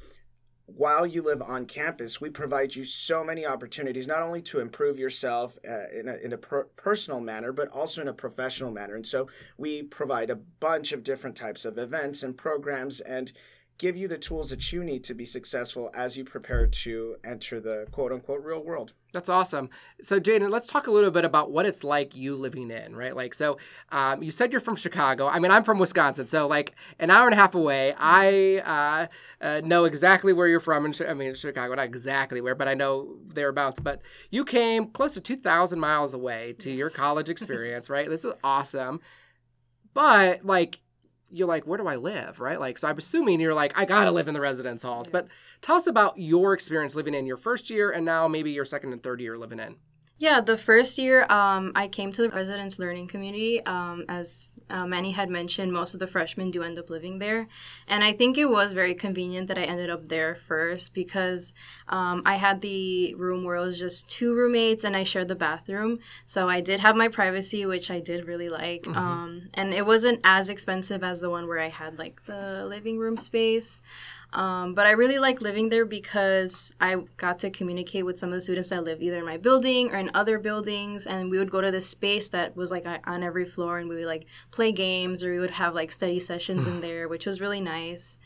while 0.66 1.06
you 1.06 1.22
live 1.22 1.42
on 1.42 1.66
campus, 1.66 2.20
we 2.20 2.30
provide 2.30 2.74
you 2.74 2.84
so 2.84 3.24
many 3.24 3.44
opportunities, 3.44 4.06
not 4.06 4.22
only 4.22 4.40
to 4.42 4.60
improve 4.60 4.98
yourself 4.98 5.58
uh, 5.68 5.88
in 5.92 6.08
a, 6.08 6.14
in 6.16 6.32
a 6.32 6.38
per- 6.38 6.68
personal 6.76 7.20
manner, 7.20 7.52
but 7.52 7.68
also 7.68 8.00
in 8.00 8.08
a 8.08 8.12
professional 8.12 8.70
manner. 8.70 8.94
And 8.94 9.06
so 9.06 9.28
we 9.58 9.82
provide 9.82 10.30
a 10.30 10.36
bunch 10.36 10.92
of 10.92 11.02
different 11.02 11.36
types 11.36 11.64
of 11.64 11.78
events 11.78 12.22
and 12.22 12.36
programs 12.36 13.00
and 13.00 13.32
give 13.82 13.96
you 13.96 14.06
the 14.06 14.16
tools 14.16 14.50
that 14.50 14.72
you 14.72 14.84
need 14.84 15.02
to 15.02 15.12
be 15.12 15.24
successful 15.24 15.90
as 15.92 16.16
you 16.16 16.24
prepare 16.24 16.68
to 16.68 17.16
enter 17.24 17.60
the 17.60 17.84
quote 17.90 18.12
unquote 18.12 18.40
real 18.44 18.62
world. 18.62 18.92
That's 19.12 19.28
awesome. 19.28 19.70
So, 20.02 20.20
Jaden, 20.20 20.50
let's 20.50 20.68
talk 20.68 20.86
a 20.86 20.92
little 20.92 21.10
bit 21.10 21.24
about 21.24 21.50
what 21.50 21.66
it's 21.66 21.82
like 21.82 22.14
you 22.14 22.36
living 22.36 22.70
in, 22.70 22.94
right? 22.94 23.14
Like, 23.14 23.34
so 23.34 23.58
um, 23.90 24.22
you 24.22 24.30
said 24.30 24.52
you're 24.52 24.60
from 24.60 24.76
Chicago. 24.76 25.26
I 25.26 25.40
mean, 25.40 25.50
I'm 25.50 25.64
from 25.64 25.80
Wisconsin. 25.80 26.28
So, 26.28 26.46
like, 26.46 26.76
an 27.00 27.10
hour 27.10 27.26
and 27.26 27.34
a 27.34 27.36
half 27.36 27.56
away, 27.56 27.92
I 27.98 29.08
uh, 29.40 29.44
uh, 29.44 29.60
know 29.64 29.84
exactly 29.84 30.32
where 30.32 30.46
you're 30.46 30.60
from. 30.60 30.86
In, 30.86 30.94
I 31.06 31.14
mean, 31.14 31.34
Chicago, 31.34 31.74
not 31.74 31.84
exactly 31.84 32.40
where, 32.40 32.54
but 32.54 32.68
I 32.68 32.74
know 32.74 33.16
thereabouts. 33.34 33.80
But 33.80 34.00
you 34.30 34.44
came 34.44 34.86
close 34.86 35.14
to 35.14 35.20
2,000 35.20 35.80
miles 35.80 36.14
away 36.14 36.54
to 36.60 36.70
your 36.70 36.88
college 36.88 37.28
experience, 37.34 37.90
right? 37.90 38.08
This 38.08 38.24
is 38.24 38.32
awesome. 38.44 39.00
But, 39.92 40.46
like, 40.46 40.78
you're 41.32 41.48
like, 41.48 41.66
where 41.66 41.78
do 41.78 41.86
I 41.86 41.96
live? 41.96 42.40
Right? 42.40 42.60
Like, 42.60 42.78
so 42.78 42.88
I'm 42.88 42.98
assuming 42.98 43.40
you're 43.40 43.54
like, 43.54 43.72
I 43.76 43.84
gotta 43.84 44.10
live 44.10 44.28
in 44.28 44.34
the 44.34 44.40
residence 44.40 44.82
halls. 44.82 45.10
But 45.10 45.28
tell 45.60 45.76
us 45.76 45.86
about 45.86 46.18
your 46.18 46.52
experience 46.52 46.94
living 46.94 47.14
in 47.14 47.26
your 47.26 47.36
first 47.36 47.70
year 47.70 47.90
and 47.90 48.04
now 48.04 48.28
maybe 48.28 48.52
your 48.52 48.64
second 48.64 48.92
and 48.92 49.02
third 49.02 49.20
year 49.20 49.38
living 49.38 49.58
in. 49.58 49.76
Yeah, 50.18 50.40
the 50.40 50.56
first 50.56 50.98
year 50.98 51.24
um, 51.24 51.72
I 51.74 51.88
came 51.88 52.12
to 52.12 52.22
the 52.22 52.30
residence 52.30 52.78
learning 52.78 53.08
community. 53.08 53.64
Um, 53.66 54.04
as 54.08 54.52
uh, 54.70 54.86
Manny 54.86 55.10
had 55.10 55.28
mentioned, 55.28 55.72
most 55.72 55.94
of 55.94 56.00
the 56.00 56.06
freshmen 56.06 56.52
do 56.52 56.62
end 56.62 56.78
up 56.78 56.90
living 56.90 57.18
there. 57.18 57.48
And 57.88 58.04
I 58.04 58.12
think 58.12 58.38
it 58.38 58.44
was 58.44 58.72
very 58.72 58.94
convenient 58.94 59.48
that 59.48 59.58
I 59.58 59.62
ended 59.62 59.90
up 59.90 60.08
there 60.08 60.36
first 60.36 60.94
because 60.94 61.54
um, 61.88 62.22
I 62.24 62.36
had 62.36 62.60
the 62.60 63.14
room 63.16 63.42
where 63.42 63.56
it 63.56 63.62
was 63.62 63.78
just 63.78 64.08
two 64.08 64.32
roommates 64.34 64.84
and 64.84 64.96
I 64.96 65.02
shared 65.02 65.26
the 65.26 65.34
bathroom. 65.34 65.98
So 66.24 66.48
I 66.48 66.60
did 66.60 66.78
have 66.80 66.94
my 66.94 67.08
privacy, 67.08 67.66
which 67.66 67.90
I 67.90 67.98
did 67.98 68.28
really 68.28 68.48
like. 68.48 68.82
Mm-hmm. 68.82 68.98
Um, 68.98 69.48
and 69.54 69.74
it 69.74 69.86
wasn't 69.86 70.20
as 70.22 70.48
expensive 70.48 71.02
as 71.02 71.20
the 71.20 71.30
one 71.30 71.48
where 71.48 71.58
I 71.58 71.68
had 71.68 71.98
like 71.98 72.26
the 72.26 72.64
living 72.64 72.98
room 72.98 73.16
space. 73.16 73.82
Um, 74.32 74.74
but 74.74 74.86
I 74.86 74.92
really 74.92 75.18
like 75.18 75.42
living 75.42 75.68
there 75.68 75.84
because 75.84 76.74
I 76.80 76.96
got 77.18 77.38
to 77.40 77.50
communicate 77.50 78.06
with 78.06 78.18
some 78.18 78.30
of 78.30 78.34
the 78.34 78.40
students 78.40 78.70
that 78.70 78.82
live 78.82 79.02
either 79.02 79.18
in 79.18 79.26
my 79.26 79.36
building 79.36 79.92
or 79.92 79.98
in 79.98 80.10
other 80.14 80.38
buildings. 80.38 81.06
And 81.06 81.30
we 81.30 81.38
would 81.38 81.50
go 81.50 81.60
to 81.60 81.70
this 81.70 81.86
space 81.86 82.28
that 82.30 82.56
was 82.56 82.70
like 82.70 82.86
on 83.04 83.22
every 83.22 83.44
floor 83.44 83.78
and 83.78 83.88
we 83.88 83.96
would 83.96 84.06
like 84.06 84.26
play 84.50 84.72
games 84.72 85.22
or 85.22 85.32
we 85.32 85.38
would 85.38 85.50
have 85.50 85.74
like 85.74 85.92
study 85.92 86.18
sessions 86.18 86.66
in 86.66 86.80
there, 86.82 87.08
which 87.08 87.26
was 87.26 87.40
really 87.40 87.60
nice. 87.60 88.16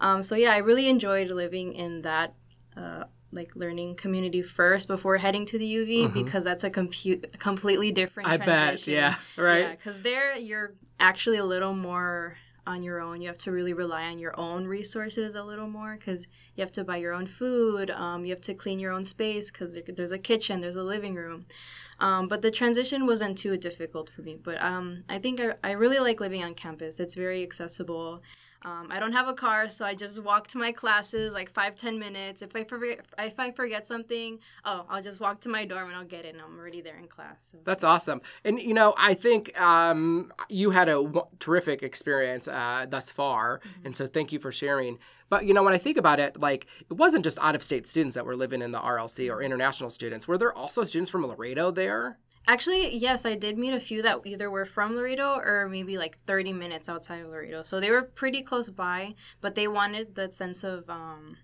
Um, 0.00 0.22
so 0.22 0.34
yeah, 0.34 0.52
I 0.52 0.58
really 0.58 0.88
enjoyed 0.88 1.30
living 1.30 1.74
in 1.74 2.02
that. 2.02 2.34
Uh, 2.76 3.04
like 3.34 3.56
learning 3.56 3.94
community 3.94 4.42
first 4.42 4.88
before 4.88 5.16
heading 5.16 5.46
to 5.46 5.58
the 5.58 5.64
UV 5.64 6.04
mm-hmm. 6.04 6.12
because 6.12 6.44
that's 6.44 6.64
a 6.64 6.70
completely 6.70 7.90
different. 7.90 8.28
I 8.28 8.36
bet, 8.36 8.86
yeah, 8.86 9.14
right. 9.38 9.70
Because 9.70 9.96
yeah, 9.96 10.02
there 10.02 10.38
you're 10.38 10.74
actually 11.00 11.38
a 11.38 11.44
little 11.44 11.72
more 11.72 12.36
on 12.66 12.82
your 12.82 13.00
own. 13.00 13.20
You 13.20 13.28
have 13.28 13.38
to 13.38 13.52
really 13.52 13.72
rely 13.72 14.04
on 14.04 14.18
your 14.18 14.38
own 14.38 14.66
resources 14.66 15.34
a 15.34 15.42
little 15.42 15.68
more 15.68 15.96
because 15.96 16.26
you 16.54 16.62
have 16.62 16.72
to 16.72 16.84
buy 16.84 16.98
your 16.98 17.12
own 17.12 17.26
food. 17.26 17.90
Um, 17.90 18.24
you 18.24 18.30
have 18.30 18.40
to 18.42 18.54
clean 18.54 18.78
your 18.78 18.92
own 18.92 19.04
space 19.04 19.50
because 19.50 19.76
there's 19.86 20.12
a 20.12 20.18
kitchen, 20.18 20.60
there's 20.60 20.76
a 20.76 20.82
living 20.82 21.14
room. 21.14 21.46
Um, 22.00 22.28
but 22.28 22.42
the 22.42 22.50
transition 22.50 23.06
wasn't 23.06 23.38
too 23.38 23.56
difficult 23.56 24.10
for 24.10 24.22
me. 24.22 24.38
But 24.42 24.62
um, 24.62 25.04
I 25.08 25.18
think 25.18 25.40
I, 25.40 25.54
I 25.62 25.72
really 25.72 25.98
like 25.98 26.20
living 26.20 26.42
on 26.42 26.54
campus. 26.54 26.98
It's 27.00 27.14
very 27.14 27.42
accessible. 27.42 28.22
Um, 28.64 28.88
I 28.90 29.00
don't 29.00 29.12
have 29.12 29.28
a 29.28 29.34
car, 29.34 29.68
so 29.68 29.84
I 29.84 29.94
just 29.94 30.22
walk 30.22 30.46
to 30.48 30.58
my 30.58 30.72
classes 30.72 31.32
like 31.32 31.50
five 31.50 31.76
ten 31.76 31.98
minutes. 31.98 32.42
If 32.42 32.54
I 32.54 32.64
forget 32.64 33.00
if 33.18 33.38
I 33.38 33.50
forget 33.50 33.84
something, 33.84 34.38
oh, 34.64 34.86
I'll 34.88 35.02
just 35.02 35.20
walk 35.20 35.40
to 35.40 35.48
my 35.48 35.64
dorm 35.64 35.88
and 35.88 35.96
I'll 35.96 36.04
get 36.04 36.24
it. 36.24 36.34
and 36.34 36.42
I'm 36.42 36.58
already 36.58 36.80
there 36.80 36.96
in 36.96 37.08
class. 37.08 37.48
So. 37.52 37.58
That's 37.64 37.82
awesome. 37.82 38.20
And 38.44 38.60
you 38.60 38.74
know, 38.74 38.94
I 38.96 39.14
think 39.14 39.60
um, 39.60 40.32
you 40.48 40.70
had 40.70 40.88
a 40.88 41.02
w- 41.02 41.26
terrific 41.38 41.82
experience 41.82 42.46
uh, 42.46 42.86
thus 42.88 43.10
far, 43.10 43.58
mm-hmm. 43.58 43.86
and 43.86 43.96
so 43.96 44.06
thank 44.06 44.32
you 44.32 44.38
for 44.38 44.52
sharing. 44.52 44.98
But 45.28 45.46
you 45.46 45.54
know, 45.54 45.62
when 45.62 45.74
I 45.74 45.78
think 45.78 45.96
about 45.96 46.20
it, 46.20 46.38
like 46.38 46.66
it 46.88 46.94
wasn't 46.94 47.24
just 47.24 47.38
out 47.40 47.54
of 47.54 47.62
state 47.62 47.88
students 47.88 48.14
that 48.14 48.26
were 48.26 48.36
living 48.36 48.62
in 48.62 48.70
the 48.70 48.78
RLC 48.78 49.30
or 49.30 49.42
international 49.42 49.90
students. 49.90 50.28
Were 50.28 50.38
there 50.38 50.52
also 50.56 50.84
students 50.84 51.10
from 51.10 51.26
Laredo 51.26 51.70
there? 51.70 52.18
Actually, 52.46 52.96
yes, 52.96 53.24
I 53.24 53.36
did 53.36 53.56
meet 53.56 53.72
a 53.72 53.80
few 53.80 54.02
that 54.02 54.20
either 54.24 54.50
were 54.50 54.64
from 54.64 54.96
Laredo 54.96 55.36
or 55.36 55.68
maybe 55.68 55.96
like 55.96 56.18
30 56.26 56.52
minutes 56.52 56.88
outside 56.88 57.20
of 57.20 57.28
Laredo. 57.28 57.62
So 57.62 57.78
they 57.78 57.90
were 57.90 58.02
pretty 58.02 58.42
close 58.42 58.68
by, 58.68 59.14
but 59.40 59.54
they 59.54 59.68
wanted 59.68 60.16
that 60.16 60.34
sense 60.34 60.64
of 60.64 60.88
um, 60.90 61.36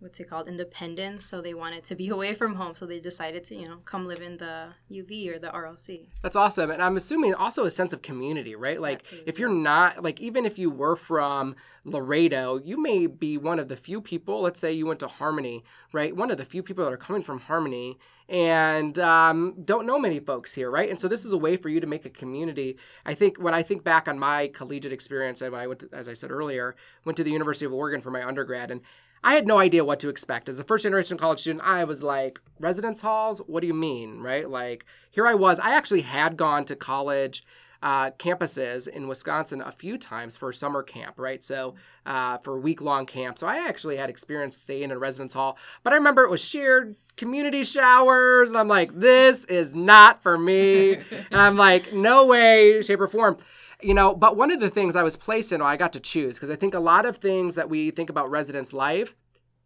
what's 0.00 0.20
it 0.20 0.28
called 0.28 0.48
independence 0.48 1.24
so 1.24 1.40
they 1.40 1.54
wanted 1.54 1.84
to 1.84 1.94
be 1.94 2.08
away 2.16 2.34
from 2.34 2.54
home 2.56 2.74
so 2.74 2.86
they 2.86 3.00
decided 3.00 3.44
to 3.44 3.54
you 3.54 3.68
know 3.68 3.78
come 3.84 4.06
live 4.06 4.20
in 4.20 4.36
the 4.38 4.68
uv 4.92 5.34
or 5.34 5.38
the 5.38 5.48
rlc 5.48 6.06
that's 6.22 6.36
awesome 6.36 6.70
and 6.70 6.82
i'm 6.82 6.96
assuming 6.96 7.34
also 7.34 7.64
a 7.64 7.70
sense 7.70 7.92
of 7.92 8.02
community 8.02 8.54
right? 8.58 8.80
Like 8.80 9.04
too, 9.04 9.22
if 9.26 9.38
you're 9.38 9.48
not 9.48 10.02
like 10.02 10.20
even 10.20 10.44
if 10.44 10.58
you 10.58 10.70
were 10.70 10.96
from 10.96 11.56
laredo 11.84 12.60
you 12.64 12.80
may 12.80 13.06
be 13.06 13.38
one 13.38 13.58
of 13.58 13.68
the 13.68 13.76
few 13.76 14.00
people 14.00 14.42
let's 14.42 14.60
say 14.60 14.72
you 14.72 14.86
went 14.86 15.00
to 15.00 15.08
harmony 15.08 15.64
right? 15.92 16.14
One 16.14 16.30
of 16.30 16.36
the 16.36 16.44
few 16.44 16.62
people 16.62 16.84
that 16.84 16.92
are 16.92 16.98
coming 16.98 17.22
from 17.22 17.40
harmony 17.40 17.98
and 18.28 18.98
um, 18.98 19.54
don't 19.64 19.86
know 19.86 19.98
many 19.98 20.20
folks 20.20 20.54
here 20.54 20.70
right? 20.70 20.90
And 20.90 21.00
so 21.00 21.08
this 21.08 21.24
is 21.24 21.32
a 21.32 21.38
way 21.38 21.56
for 21.56 21.68
you 21.68 21.80
to 21.80 21.86
make 21.86 22.04
a 22.04 22.10
community. 22.10 22.76
I 23.04 23.14
think 23.14 23.38
when 23.38 23.54
i 23.54 23.62
think 23.62 23.84
back 23.84 24.08
on 24.08 24.18
my 24.18 24.48
collegiate 24.48 24.92
experience 24.92 25.40
and 25.40 25.54
i 25.54 25.66
went 25.66 25.80
to, 25.80 25.88
as 25.92 26.08
i 26.08 26.14
said 26.14 26.30
earlier 26.30 26.76
went 27.04 27.16
to 27.16 27.24
the 27.24 27.30
university 27.30 27.64
of 27.64 27.72
oregon 27.72 28.00
for 28.00 28.10
my 28.10 28.24
undergrad 28.26 28.70
and 28.70 28.80
I 29.22 29.34
had 29.34 29.46
no 29.46 29.58
idea 29.58 29.84
what 29.84 30.00
to 30.00 30.08
expect. 30.08 30.48
As 30.48 30.58
a 30.58 30.64
first 30.64 30.84
generation 30.84 31.18
college 31.18 31.40
student, 31.40 31.64
I 31.64 31.84
was 31.84 32.02
like, 32.02 32.40
residence 32.58 33.00
halls? 33.00 33.40
What 33.46 33.60
do 33.60 33.66
you 33.66 33.74
mean? 33.74 34.20
Right? 34.20 34.48
Like, 34.48 34.84
here 35.10 35.26
I 35.26 35.34
was. 35.34 35.58
I 35.58 35.74
actually 35.74 36.02
had 36.02 36.36
gone 36.36 36.64
to 36.66 36.76
college 36.76 37.44
uh, 37.82 38.10
campuses 38.12 38.88
in 38.88 39.06
Wisconsin 39.06 39.60
a 39.60 39.72
few 39.72 39.98
times 39.98 40.36
for 40.36 40.52
summer 40.52 40.82
camp, 40.82 41.18
right? 41.18 41.44
So 41.44 41.74
uh, 42.06 42.38
for 42.38 42.58
week 42.58 42.80
long 42.80 43.06
camp. 43.06 43.38
So 43.38 43.46
I 43.46 43.68
actually 43.68 43.96
had 43.96 44.10
experience 44.10 44.56
staying 44.56 44.84
in 44.84 44.90
a 44.90 44.98
residence 44.98 45.34
hall, 45.34 45.58
but 45.84 45.92
I 45.92 45.96
remember 45.96 46.24
it 46.24 46.30
was 46.30 46.44
shared 46.44 46.96
community 47.16 47.64
showers, 47.64 48.50
and 48.50 48.58
I'm 48.58 48.68
like, 48.68 48.98
this 48.98 49.44
is 49.44 49.74
not 49.74 50.22
for 50.22 50.38
me. 50.38 50.94
and 51.30 51.40
I'm 51.40 51.56
like, 51.56 51.92
no 51.92 52.26
way, 52.26 52.82
shape, 52.82 53.00
or 53.00 53.08
form 53.08 53.38
you 53.82 53.94
know 53.94 54.14
but 54.14 54.36
one 54.36 54.50
of 54.50 54.60
the 54.60 54.70
things 54.70 54.96
i 54.96 55.02
was 55.02 55.16
placed 55.16 55.52
in 55.52 55.60
or 55.60 55.64
i 55.68 55.76
got 55.76 55.92
to 55.92 56.00
choose 56.00 56.36
because 56.36 56.50
i 56.50 56.56
think 56.56 56.74
a 56.74 56.80
lot 56.80 57.06
of 57.06 57.18
things 57.18 57.54
that 57.54 57.68
we 57.68 57.90
think 57.90 58.10
about 58.10 58.30
residence 58.30 58.72
life 58.72 59.14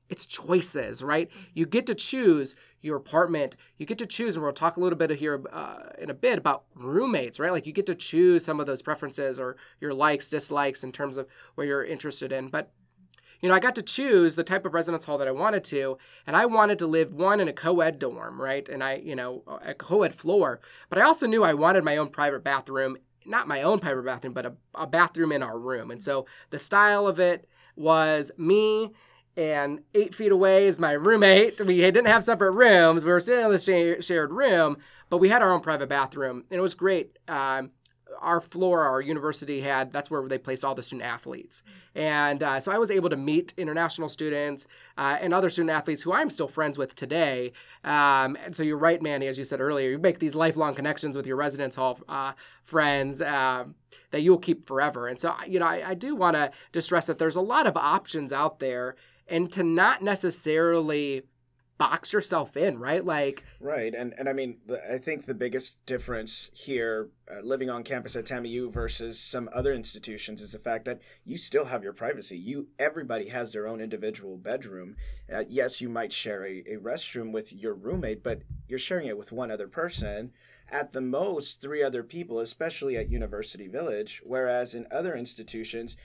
it's 0.08 0.26
choices 0.26 1.02
right 1.02 1.30
you 1.54 1.64
get 1.64 1.86
to 1.86 1.94
choose 1.94 2.54
your 2.80 2.96
apartment 2.96 3.56
you 3.78 3.86
get 3.86 3.98
to 3.98 4.06
choose 4.06 4.36
and 4.36 4.42
we'll 4.42 4.52
talk 4.52 4.76
a 4.76 4.80
little 4.80 4.98
bit 4.98 5.10
here 5.10 5.42
uh, 5.52 5.90
in 5.98 6.10
a 6.10 6.14
bit 6.14 6.38
about 6.38 6.64
roommates 6.74 7.40
right 7.40 7.52
like 7.52 7.66
you 7.66 7.72
get 7.72 7.86
to 7.86 7.94
choose 7.94 8.44
some 8.44 8.60
of 8.60 8.66
those 8.66 8.82
preferences 8.82 9.38
or 9.38 9.56
your 9.80 9.94
likes 9.94 10.28
dislikes 10.28 10.84
in 10.84 10.92
terms 10.92 11.16
of 11.16 11.26
what 11.54 11.66
you're 11.66 11.84
interested 11.84 12.32
in 12.32 12.48
but 12.48 12.72
you 13.40 13.48
know, 13.48 13.56
I 13.56 13.60
got 13.60 13.74
to 13.74 13.82
choose 13.82 14.36
the 14.36 14.44
type 14.44 14.64
of 14.64 14.72
residence 14.72 15.04
hall 15.04 15.18
that 15.18 15.26
I 15.26 15.32
wanted 15.32 15.64
to, 15.64 15.98
and 16.28 16.36
I 16.36 16.46
wanted 16.46 16.78
to 16.78 16.86
live 16.86 17.12
one 17.12 17.40
in 17.40 17.48
a 17.48 17.52
co-ed 17.52 17.98
dorm, 17.98 18.40
right? 18.40 18.68
And 18.68 18.84
I, 18.84 19.02
you 19.04 19.16
know, 19.16 19.42
a 19.64 19.74
co-ed 19.74 20.14
floor. 20.14 20.60
But 20.88 21.00
I 21.00 21.02
also 21.02 21.26
knew 21.26 21.42
I 21.42 21.52
wanted 21.52 21.82
my 21.82 21.96
own 21.96 22.08
private 22.10 22.44
bathroom 22.44 22.98
not 23.26 23.48
my 23.48 23.62
own 23.62 23.78
private 23.78 24.04
bathroom, 24.04 24.34
but 24.34 24.46
a, 24.46 24.52
a 24.74 24.86
bathroom 24.86 25.32
in 25.32 25.42
our 25.42 25.58
room. 25.58 25.90
And 25.90 26.02
so 26.02 26.26
the 26.50 26.58
style 26.58 27.06
of 27.06 27.20
it 27.20 27.48
was 27.76 28.30
me 28.36 28.92
and 29.36 29.80
eight 29.94 30.14
feet 30.14 30.32
away 30.32 30.66
is 30.66 30.78
my 30.78 30.92
roommate. 30.92 31.60
We 31.60 31.76
didn't 31.76 32.06
have 32.06 32.24
separate 32.24 32.52
rooms. 32.52 33.04
We 33.04 33.10
were 33.10 33.20
sitting 33.20 33.44
in 33.44 33.50
the 33.50 34.02
shared 34.02 34.32
room, 34.32 34.76
but 35.08 35.18
we 35.18 35.30
had 35.30 35.42
our 35.42 35.52
own 35.52 35.60
private 35.60 35.88
bathroom, 35.88 36.44
and 36.50 36.58
it 36.58 36.62
was 36.62 36.74
great. 36.74 37.18
Um, 37.28 37.70
our 38.20 38.40
floor, 38.40 38.82
our 38.82 39.00
university 39.00 39.60
had 39.60 39.92
that's 39.92 40.10
where 40.10 40.26
they 40.28 40.38
placed 40.38 40.64
all 40.64 40.74
the 40.74 40.82
student 40.82 41.08
athletes, 41.08 41.62
and 41.94 42.42
uh, 42.42 42.60
so 42.60 42.72
I 42.72 42.78
was 42.78 42.90
able 42.90 43.10
to 43.10 43.16
meet 43.16 43.52
international 43.56 44.08
students 44.08 44.66
uh, 44.96 45.18
and 45.20 45.34
other 45.34 45.50
student 45.50 45.70
athletes 45.70 46.02
who 46.02 46.12
I'm 46.12 46.30
still 46.30 46.48
friends 46.48 46.78
with 46.78 46.94
today. 46.94 47.52
Um, 47.84 48.36
and 48.44 48.54
so 48.54 48.62
you're 48.62 48.78
right, 48.78 49.00
Manny, 49.02 49.26
as 49.26 49.38
you 49.38 49.44
said 49.44 49.60
earlier, 49.60 49.90
you 49.90 49.98
make 49.98 50.18
these 50.18 50.34
lifelong 50.34 50.74
connections 50.74 51.16
with 51.16 51.26
your 51.26 51.36
residence 51.36 51.76
hall 51.76 51.98
uh, 52.08 52.32
friends 52.62 53.20
um, 53.20 53.74
that 54.10 54.22
you'll 54.22 54.38
keep 54.38 54.66
forever. 54.66 55.08
And 55.08 55.20
so 55.20 55.34
you 55.46 55.58
know, 55.58 55.66
I, 55.66 55.90
I 55.90 55.94
do 55.94 56.14
want 56.14 56.36
to 56.72 56.82
stress 56.82 57.06
that 57.06 57.18
there's 57.18 57.36
a 57.36 57.40
lot 57.40 57.66
of 57.66 57.76
options 57.76 58.32
out 58.32 58.58
there, 58.58 58.96
and 59.28 59.50
to 59.52 59.62
not 59.62 60.02
necessarily 60.02 61.22
box 61.82 62.12
yourself 62.12 62.56
in, 62.56 62.78
right? 62.78 63.04
Like 63.04 63.42
right, 63.58 63.92
and 63.92 64.14
and 64.16 64.28
I 64.28 64.32
mean, 64.32 64.58
I 64.88 64.98
think 64.98 65.26
the 65.26 65.34
biggest 65.34 65.84
difference 65.84 66.48
here, 66.52 67.10
uh, 67.28 67.40
living 67.40 67.70
on 67.70 67.82
campus 67.82 68.14
at 68.14 68.24
TAMIU 68.24 68.72
versus 68.72 69.18
some 69.18 69.48
other 69.52 69.72
institutions, 69.72 70.40
is 70.40 70.52
the 70.52 70.60
fact 70.60 70.84
that 70.84 71.00
you 71.24 71.36
still 71.36 71.64
have 71.64 71.82
your 71.82 71.92
privacy. 71.92 72.38
You 72.38 72.68
everybody 72.78 73.30
has 73.30 73.52
their 73.52 73.66
own 73.66 73.80
individual 73.80 74.36
bedroom. 74.36 74.94
Uh, 75.32 75.42
yes, 75.48 75.80
you 75.80 75.88
might 75.88 76.12
share 76.12 76.46
a, 76.46 76.58
a 76.60 76.76
restroom 76.76 77.32
with 77.32 77.52
your 77.52 77.74
roommate, 77.74 78.22
but 78.22 78.42
you're 78.68 78.78
sharing 78.78 79.08
it 79.08 79.18
with 79.18 79.32
one 79.32 79.50
other 79.50 79.66
person. 79.66 80.32
At 80.68 80.92
the 80.92 81.02
most, 81.02 81.60
three 81.60 81.82
other 81.82 82.04
people, 82.04 82.38
especially 82.38 82.96
at 82.96 83.10
University 83.10 83.66
Village. 83.66 84.22
Whereas 84.24 84.72
in 84.74 84.86
other 84.90 85.14
institutions, 85.16 85.96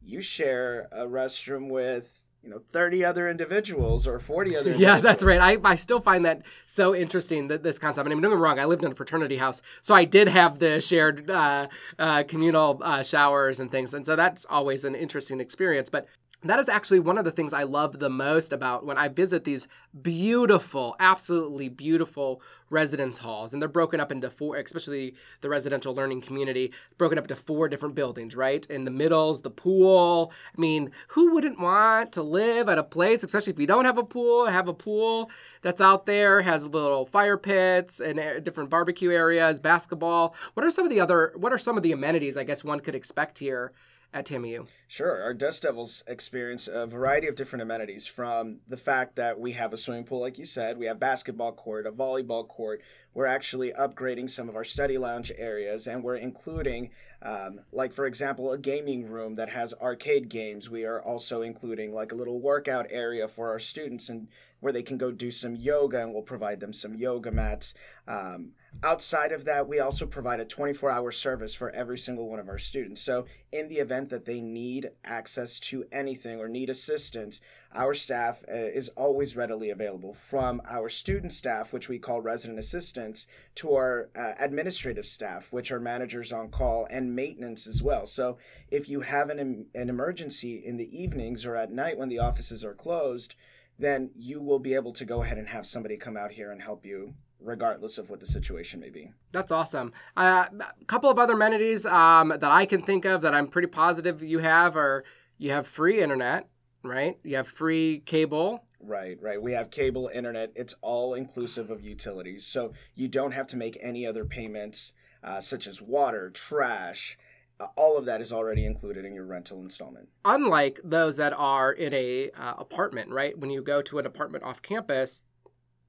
you 0.00 0.20
share 0.20 0.88
a 0.92 1.06
restroom 1.06 1.70
with 1.70 2.21
you 2.42 2.50
know 2.50 2.60
30 2.72 3.04
other 3.04 3.28
individuals 3.28 4.06
or 4.06 4.18
40 4.18 4.56
other 4.56 4.72
yeah 4.76 5.00
that's 5.00 5.22
right. 5.22 5.40
I, 5.40 5.58
I 5.64 5.76
still 5.76 6.00
find 6.00 6.24
that 6.24 6.42
so 6.66 6.94
interesting 6.94 7.48
that 7.48 7.62
this 7.62 7.78
concept. 7.78 8.06
I 8.06 8.08
mean 8.08 8.20
don't 8.20 8.30
get 8.30 8.36
me 8.36 8.42
wrong 8.42 8.58
I 8.58 8.64
lived 8.64 8.84
in 8.84 8.92
a 8.92 8.94
fraternity 8.94 9.36
house 9.36 9.62
so 9.80 9.94
I 9.94 10.04
did 10.04 10.28
have 10.28 10.58
the 10.58 10.80
shared 10.80 11.30
uh, 11.30 11.68
uh, 11.98 12.24
communal 12.24 12.80
uh, 12.82 13.02
showers 13.02 13.60
and 13.60 13.70
things 13.70 13.94
and 13.94 14.04
so 14.04 14.16
that's 14.16 14.44
always 14.46 14.84
an 14.84 14.94
interesting 14.94 15.40
experience 15.40 15.88
but 15.88 16.06
that 16.50 16.58
is 16.58 16.68
actually 16.68 17.00
one 17.00 17.18
of 17.18 17.24
the 17.24 17.30
things 17.30 17.52
I 17.52 17.62
love 17.62 17.98
the 17.98 18.10
most 18.10 18.52
about 18.52 18.84
when 18.84 18.98
I 18.98 19.08
visit 19.08 19.44
these 19.44 19.68
beautiful, 20.00 20.96
absolutely 20.98 21.68
beautiful 21.68 22.42
residence 22.68 23.18
halls. 23.18 23.52
And 23.52 23.62
they're 23.62 23.68
broken 23.68 24.00
up 24.00 24.10
into 24.10 24.30
four, 24.30 24.56
especially 24.56 25.14
the 25.40 25.48
residential 25.48 25.94
learning 25.94 26.22
community, 26.22 26.72
broken 26.98 27.18
up 27.18 27.24
into 27.24 27.36
four 27.36 27.68
different 27.68 27.94
buildings, 27.94 28.34
right? 28.34 28.66
In 28.66 28.84
the 28.84 28.90
middle's 28.90 29.42
the 29.42 29.50
pool. 29.50 30.32
I 30.56 30.60
mean, 30.60 30.90
who 31.08 31.32
wouldn't 31.32 31.60
want 31.60 32.12
to 32.12 32.22
live 32.22 32.68
at 32.68 32.78
a 32.78 32.82
place, 32.82 33.22
especially 33.22 33.52
if 33.52 33.60
you 33.60 33.66
don't 33.66 33.84
have 33.84 33.98
a 33.98 34.04
pool, 34.04 34.46
have 34.46 34.68
a 34.68 34.74
pool 34.74 35.30
that's 35.60 35.80
out 35.80 36.06
there, 36.06 36.42
has 36.42 36.64
little 36.66 37.06
fire 37.06 37.36
pits 37.36 38.00
and 38.00 38.44
different 38.44 38.70
barbecue 38.70 39.10
areas, 39.10 39.60
basketball. 39.60 40.34
What 40.54 40.66
are 40.66 40.70
some 40.70 40.84
of 40.84 40.90
the 40.90 41.00
other, 41.00 41.32
what 41.36 41.52
are 41.52 41.58
some 41.58 41.76
of 41.76 41.82
the 41.82 41.92
amenities 41.92 42.36
I 42.36 42.44
guess 42.44 42.64
one 42.64 42.80
could 42.80 42.94
expect 42.94 43.38
here? 43.38 43.72
At 44.14 44.26
TAMIU? 44.26 44.66
Sure. 44.88 45.22
Our 45.22 45.32
Dust 45.32 45.62
Devils 45.62 46.04
experience 46.06 46.68
a 46.68 46.86
variety 46.86 47.28
of 47.28 47.34
different 47.34 47.62
amenities 47.62 48.06
from 48.06 48.58
the 48.68 48.76
fact 48.76 49.16
that 49.16 49.40
we 49.40 49.52
have 49.52 49.72
a 49.72 49.78
swimming 49.78 50.04
pool, 50.04 50.20
like 50.20 50.38
you 50.38 50.44
said, 50.44 50.76
we 50.76 50.84
have 50.84 51.00
basketball 51.00 51.52
court, 51.52 51.86
a 51.86 51.92
volleyball 51.92 52.46
court. 52.46 52.82
We're 53.14 53.24
actually 53.24 53.72
upgrading 53.72 54.28
some 54.28 54.50
of 54.50 54.56
our 54.56 54.64
study 54.64 54.98
lounge 54.98 55.32
areas, 55.38 55.86
and 55.86 56.04
we're 56.04 56.16
including, 56.16 56.90
um, 57.22 57.60
like, 57.72 57.94
for 57.94 58.04
example, 58.04 58.52
a 58.52 58.58
gaming 58.58 59.06
room 59.06 59.36
that 59.36 59.48
has 59.48 59.72
arcade 59.80 60.28
games. 60.28 60.68
We 60.68 60.84
are 60.84 61.00
also 61.00 61.40
including, 61.40 61.94
like, 61.94 62.12
a 62.12 62.16
little 62.16 62.38
workout 62.38 62.88
area 62.90 63.28
for 63.28 63.48
our 63.48 63.58
students 63.58 64.10
and 64.10 64.28
where 64.60 64.74
they 64.74 64.82
can 64.82 64.98
go 64.98 65.10
do 65.10 65.30
some 65.30 65.56
yoga, 65.56 66.02
and 66.02 66.12
we'll 66.12 66.22
provide 66.22 66.60
them 66.60 66.74
some 66.74 66.94
yoga 66.94 67.30
mats. 67.30 67.72
Um, 68.06 68.52
outside 68.82 69.32
of 69.32 69.44
that, 69.44 69.68
we 69.68 69.78
also 69.78 70.06
provide 70.06 70.40
a 70.40 70.44
24 70.44 70.90
hour 70.90 71.12
service 71.12 71.54
for 71.54 71.70
every 71.70 71.98
single 71.98 72.28
one 72.28 72.38
of 72.38 72.48
our 72.48 72.58
students. 72.58 73.00
So, 73.00 73.26
in 73.52 73.68
the 73.68 73.76
event 73.76 74.10
that 74.10 74.24
they 74.24 74.40
need 74.40 74.90
access 75.04 75.60
to 75.60 75.84
anything 75.92 76.40
or 76.40 76.48
need 76.48 76.70
assistance, 76.70 77.40
our 77.74 77.94
staff 77.94 78.42
uh, 78.48 78.54
is 78.54 78.88
always 78.90 79.36
readily 79.36 79.70
available 79.70 80.14
from 80.14 80.60
our 80.68 80.88
student 80.88 81.32
staff, 81.32 81.72
which 81.72 81.88
we 81.88 81.98
call 81.98 82.20
resident 82.20 82.58
assistants, 82.58 83.26
to 83.56 83.74
our 83.74 84.10
uh, 84.16 84.34
administrative 84.38 85.06
staff, 85.06 85.52
which 85.52 85.70
are 85.70 85.80
managers 85.80 86.32
on 86.32 86.50
call 86.50 86.86
and 86.90 87.14
maintenance 87.14 87.66
as 87.66 87.82
well. 87.82 88.06
So, 88.06 88.38
if 88.70 88.88
you 88.88 89.00
have 89.00 89.30
an, 89.30 89.66
an 89.74 89.88
emergency 89.88 90.56
in 90.56 90.76
the 90.76 90.96
evenings 90.96 91.44
or 91.44 91.56
at 91.56 91.72
night 91.72 91.98
when 91.98 92.08
the 92.08 92.18
offices 92.18 92.64
are 92.64 92.74
closed, 92.74 93.34
then 93.78 94.10
you 94.16 94.40
will 94.40 94.58
be 94.58 94.74
able 94.74 94.92
to 94.92 95.04
go 95.04 95.22
ahead 95.22 95.38
and 95.38 95.48
have 95.48 95.66
somebody 95.66 95.96
come 95.96 96.16
out 96.16 96.32
here 96.32 96.50
and 96.50 96.62
help 96.62 96.84
you 96.84 97.14
regardless 97.44 97.98
of 97.98 98.10
what 98.10 98.20
the 98.20 98.26
situation 98.26 98.80
may 98.80 98.90
be. 98.90 99.10
That's 99.32 99.50
awesome. 99.50 99.92
Uh, 100.16 100.46
a 100.60 100.84
couple 100.86 101.10
of 101.10 101.18
other 101.18 101.34
amenities 101.34 101.84
um, 101.86 102.28
that 102.28 102.50
I 102.50 102.66
can 102.66 102.82
think 102.82 103.04
of 103.04 103.22
that 103.22 103.34
I'm 103.34 103.48
pretty 103.48 103.68
positive 103.68 104.22
you 104.22 104.38
have 104.38 104.76
are 104.76 105.04
you 105.38 105.50
have 105.50 105.66
free 105.66 106.00
internet, 106.00 106.48
right? 106.82 107.18
You 107.24 107.36
have 107.36 107.48
free 107.48 108.02
cable. 108.06 108.64
Right, 108.80 109.16
right. 109.20 109.40
We 109.40 109.52
have 109.52 109.70
cable, 109.70 110.10
internet. 110.12 110.52
It's 110.54 110.74
all 110.80 111.14
inclusive 111.14 111.70
of 111.70 111.82
utilities. 111.82 112.46
So 112.46 112.72
you 112.94 113.08
don't 113.08 113.32
have 113.32 113.46
to 113.48 113.56
make 113.56 113.78
any 113.80 114.06
other 114.06 114.24
payments, 114.24 114.92
uh, 115.22 115.40
such 115.40 115.66
as 115.66 115.80
water, 115.80 116.30
trash. 116.30 117.16
Uh, 117.60 117.66
all 117.76 117.96
of 117.96 118.04
that 118.06 118.20
is 118.20 118.32
already 118.32 118.64
included 118.64 119.04
in 119.04 119.14
your 119.14 119.24
rental 119.24 119.60
installment. 119.60 120.08
Unlike 120.24 120.80
those 120.82 121.16
that 121.16 121.32
are 121.32 121.72
in 121.72 121.94
a 121.94 122.30
uh, 122.30 122.54
apartment, 122.58 123.10
right? 123.10 123.38
When 123.38 123.50
you 123.50 123.62
go 123.62 123.82
to 123.82 123.98
an 123.98 124.06
apartment 124.06 124.42
off 124.44 124.62
campus, 124.62 125.22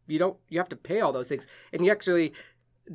you 0.07 0.19
don't 0.19 0.37
you 0.49 0.57
have 0.59 0.69
to 0.69 0.75
pay 0.75 1.01
all 1.01 1.11
those 1.13 1.27
things, 1.27 1.45
and 1.71 1.85
you 1.85 1.91
actually 1.91 2.33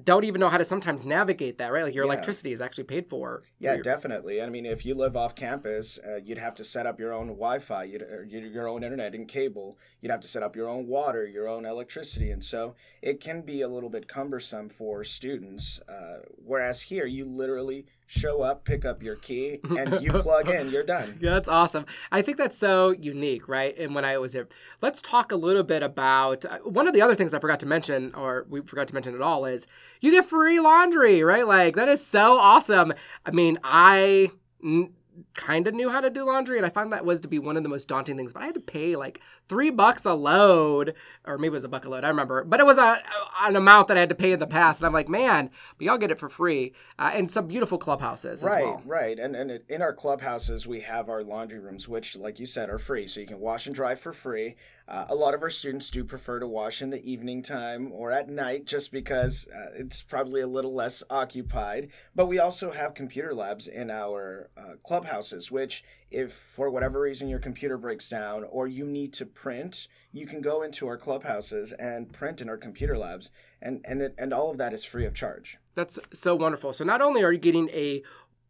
don't 0.05 0.25
even 0.25 0.39
know 0.39 0.51
how 0.51 0.59
to 0.59 0.67
sometimes 0.67 1.07
navigate 1.07 1.57
that, 1.57 1.73
right? 1.73 1.83
Like 1.83 1.95
your 1.95 2.05
Yeah. 2.05 2.13
electricity 2.13 2.53
is 2.53 2.61
actually 2.61 2.85
paid 2.85 3.09
for. 3.09 3.43
Yeah, 3.59 3.73
Your- 3.73 3.83
definitely. 3.83 4.43
I 4.43 4.51
mean, 4.51 4.67
if 4.67 4.85
you 4.85 4.95
live 4.95 5.17
off 5.17 5.35
campus, 5.35 5.99
uh, 6.07 6.17
you'd 6.23 6.37
have 6.37 6.55
to 6.57 6.65
set 6.65 6.85
up 6.85 7.01
your 7.01 7.15
own 7.15 7.29
Wi-Fi, 7.29 7.85
you'd, 7.85 8.05
your 8.31 8.69
own 8.69 8.85
internet 8.85 9.15
and 9.15 9.27
cable. 9.27 9.79
You'd 10.03 10.11
have 10.11 10.21
to 10.21 10.29
set 10.29 10.43
up 10.43 10.55
your 10.55 10.69
own 10.69 10.87
water, 10.89 11.27
your 11.27 11.49
own 11.49 11.65
electricity, 11.65 12.31
and 12.31 12.45
so 12.45 12.75
it 13.01 13.19
can 13.19 13.41
be 13.41 13.63
a 13.63 13.69
little 13.69 13.89
bit 13.89 14.09
cumbersome 14.09 14.69
for 14.69 15.05
students. 15.05 15.81
Uh, 15.89 16.19
whereas 16.37 16.83
here, 16.83 17.07
you 17.07 17.25
literally 17.25 17.87
show 18.09 18.41
up, 18.41 18.65
pick 18.65 18.85
up 18.87 19.03
your 19.03 19.17
key, 19.17 19.61
and 19.79 20.01
you 20.03 20.11
plug 20.23 20.49
in. 20.49 20.71
You're 20.71 20.83
done. 20.83 21.19
Yeah, 21.21 21.33
that's 21.33 21.47
awesome. 21.47 21.85
I 22.11 22.23
think 22.23 22.39
that's 22.39 22.57
so 22.57 22.91
unique, 22.91 23.47
right? 23.47 23.77
And 23.79 23.95
when 23.95 24.05
I 24.05 24.17
was 24.19 24.33
here, 24.33 24.49
let's 24.81 25.03
talk 25.03 25.31
a 25.31 25.37
little 25.37 25.63
bit 25.63 25.83
about 25.83 26.45
uh, 26.47 26.59
one 26.61 26.89
of 26.89 26.95
the 26.95 27.03
other 27.03 27.15
things 27.15 27.35
I 27.35 27.39
forgot 27.39 27.61
to 27.61 27.67
mention, 27.67 28.15
or 28.15 28.47
we 28.49 28.63
forgot 28.63 28.89
to 28.89 28.95
mention 28.95 29.15
at 29.15 29.21
all, 29.21 29.45
is 29.45 29.67
you 30.01 30.11
get 30.11 30.25
free 30.25 30.59
laundry, 30.59 31.23
right? 31.23 31.47
Like 31.47 31.77
that 31.77 31.89
is 31.89 32.05
so 32.05 32.39
awesome. 32.39 32.95
I 33.27 33.31
mean, 33.31 33.59
I 33.63 34.31
n- 34.65 34.95
kind 35.35 35.67
of 35.67 35.75
knew 35.75 35.91
how 35.91 36.01
to 36.01 36.09
do 36.11 36.25
laundry, 36.25 36.57
and 36.57 36.65
I 36.67 36.71
found 36.71 36.93
that 36.93 37.05
was 37.05 37.21
to 37.21 37.29
be 37.29 37.39
one 37.39 37.57
of 37.57 37.63
the 37.63 37.69
most 37.69 37.89
daunting 37.89 38.17
things. 38.17 38.33
But 38.33 38.43
I 38.43 38.47
had 38.47 38.55
to 38.55 38.61
pay 38.61 38.97
like 38.97 39.21
three 39.49 39.71
bucks 39.71 40.05
a 40.07 40.15
load, 40.15 40.95
or 41.29 41.39
maybe 41.39 41.49
it 41.49 41.53
was 41.53 41.65
a 41.65 41.69
buck 41.69 41.85
a 41.85 41.89
load. 41.89 42.03
I 42.05 42.09
remember, 42.09 42.43
but 42.45 42.59
it 42.59 42.67
was 42.67 42.79
a 42.79 43.01
an 43.43 43.55
amount 43.55 43.89
that 43.89 43.97
I 43.97 44.01
had 44.01 44.09
to 44.09 44.15
pay 44.15 44.33
in 44.33 44.41
the 44.41 44.47
past, 44.47 44.81
and 44.81 44.87
I'm 44.87 44.93
like, 44.93 45.09
man, 45.09 45.51
but 45.77 45.85
y'all 45.85 45.99
get 45.99 46.11
it 46.11 46.19
for 46.19 46.29
free, 46.29 46.73
uh, 46.99 47.11
and 47.15 47.31
some 47.31 47.47
beautiful 47.47 47.79
clubhouses 47.79 48.43
Right, 48.43 48.59
as 48.59 48.65
well. 48.65 48.83
right. 48.87 49.19
And 49.19 49.37
and 49.37 49.51
it- 49.51 49.65
in 49.69 49.83
our 49.83 49.93
clubhouses, 49.93 50.67
we 50.67 50.81
have 50.81 51.09
our 51.09 51.23
laundry 51.23 51.59
rooms, 51.59 51.87
which, 51.87 52.17
like 52.17 52.41
you 52.41 52.47
said, 52.47 52.71
are 52.71 52.79
free. 52.79 53.07
So 53.07 53.21
you 53.21 53.27
can 53.27 53.39
wash 53.39 53.67
and 53.67 53.75
dry 53.75 53.95
for 53.95 54.13
free. 54.13 54.57
Uh, 54.89 55.05
a 55.11 55.15
lot 55.15 55.35
of 55.35 55.43
our 55.43 55.51
students 55.51 55.91
do 55.91 56.03
prefer 56.03 56.39
to 56.41 56.47
wash 56.47 56.81
in 56.81 56.89
the 56.89 57.05
evening 57.09 57.43
time 57.43 57.93
or 57.93 58.11
at 58.11 58.31
night 58.31 58.65
just 58.65 58.91
because 58.91 59.47
uh, 59.55 59.67
it's 59.75 60.03
probably 60.03 60.41
a 60.41 60.47
little 60.47 60.73
less 60.75 61.03
occupied. 61.11 61.91
But 62.15 62.25
we 62.27 62.39
also 62.39 62.71
have 62.71 62.95
computer 62.95 63.35
labs 63.35 63.67
in 63.67 63.91
our 63.91 64.49
uh, 64.57 64.77
clubhouses, 64.83 65.51
which, 65.51 65.85
if 66.11 66.33
for 66.33 66.71
whatever 66.71 67.01
reason 67.01 67.29
your 67.29 67.39
computer 67.39 67.77
breaks 67.77 68.09
down 68.09 68.45
or 68.51 68.67
you 68.67 68.87
need 68.87 69.13
to 69.15 69.27
print, 69.27 69.89
you 70.13 70.27
can 70.27 70.41
go 70.41 70.63
into 70.63 70.87
our 70.87 70.97
clubhouses 70.97 71.73
and 71.73 72.13
print 72.13 72.41
in 72.41 72.49
our 72.49 72.57
computer 72.57 72.97
labs. 72.97 73.31
And, 73.61 73.85
and, 73.85 74.01
it, 74.01 74.15
and 74.19 74.33
all 74.33 74.51
of 74.51 74.59
that 74.59 74.73
is 74.73 74.85
free 74.85 75.07
of 75.07 75.15
charge. 75.15 75.59
That's 75.75 75.99
so 76.13 76.35
wonderful. 76.35 76.73
So 76.73 76.85
not 76.85 77.01
only 77.01 77.23
are 77.23 77.33
you 77.33 77.39
getting 77.39 77.69
a 77.71 78.03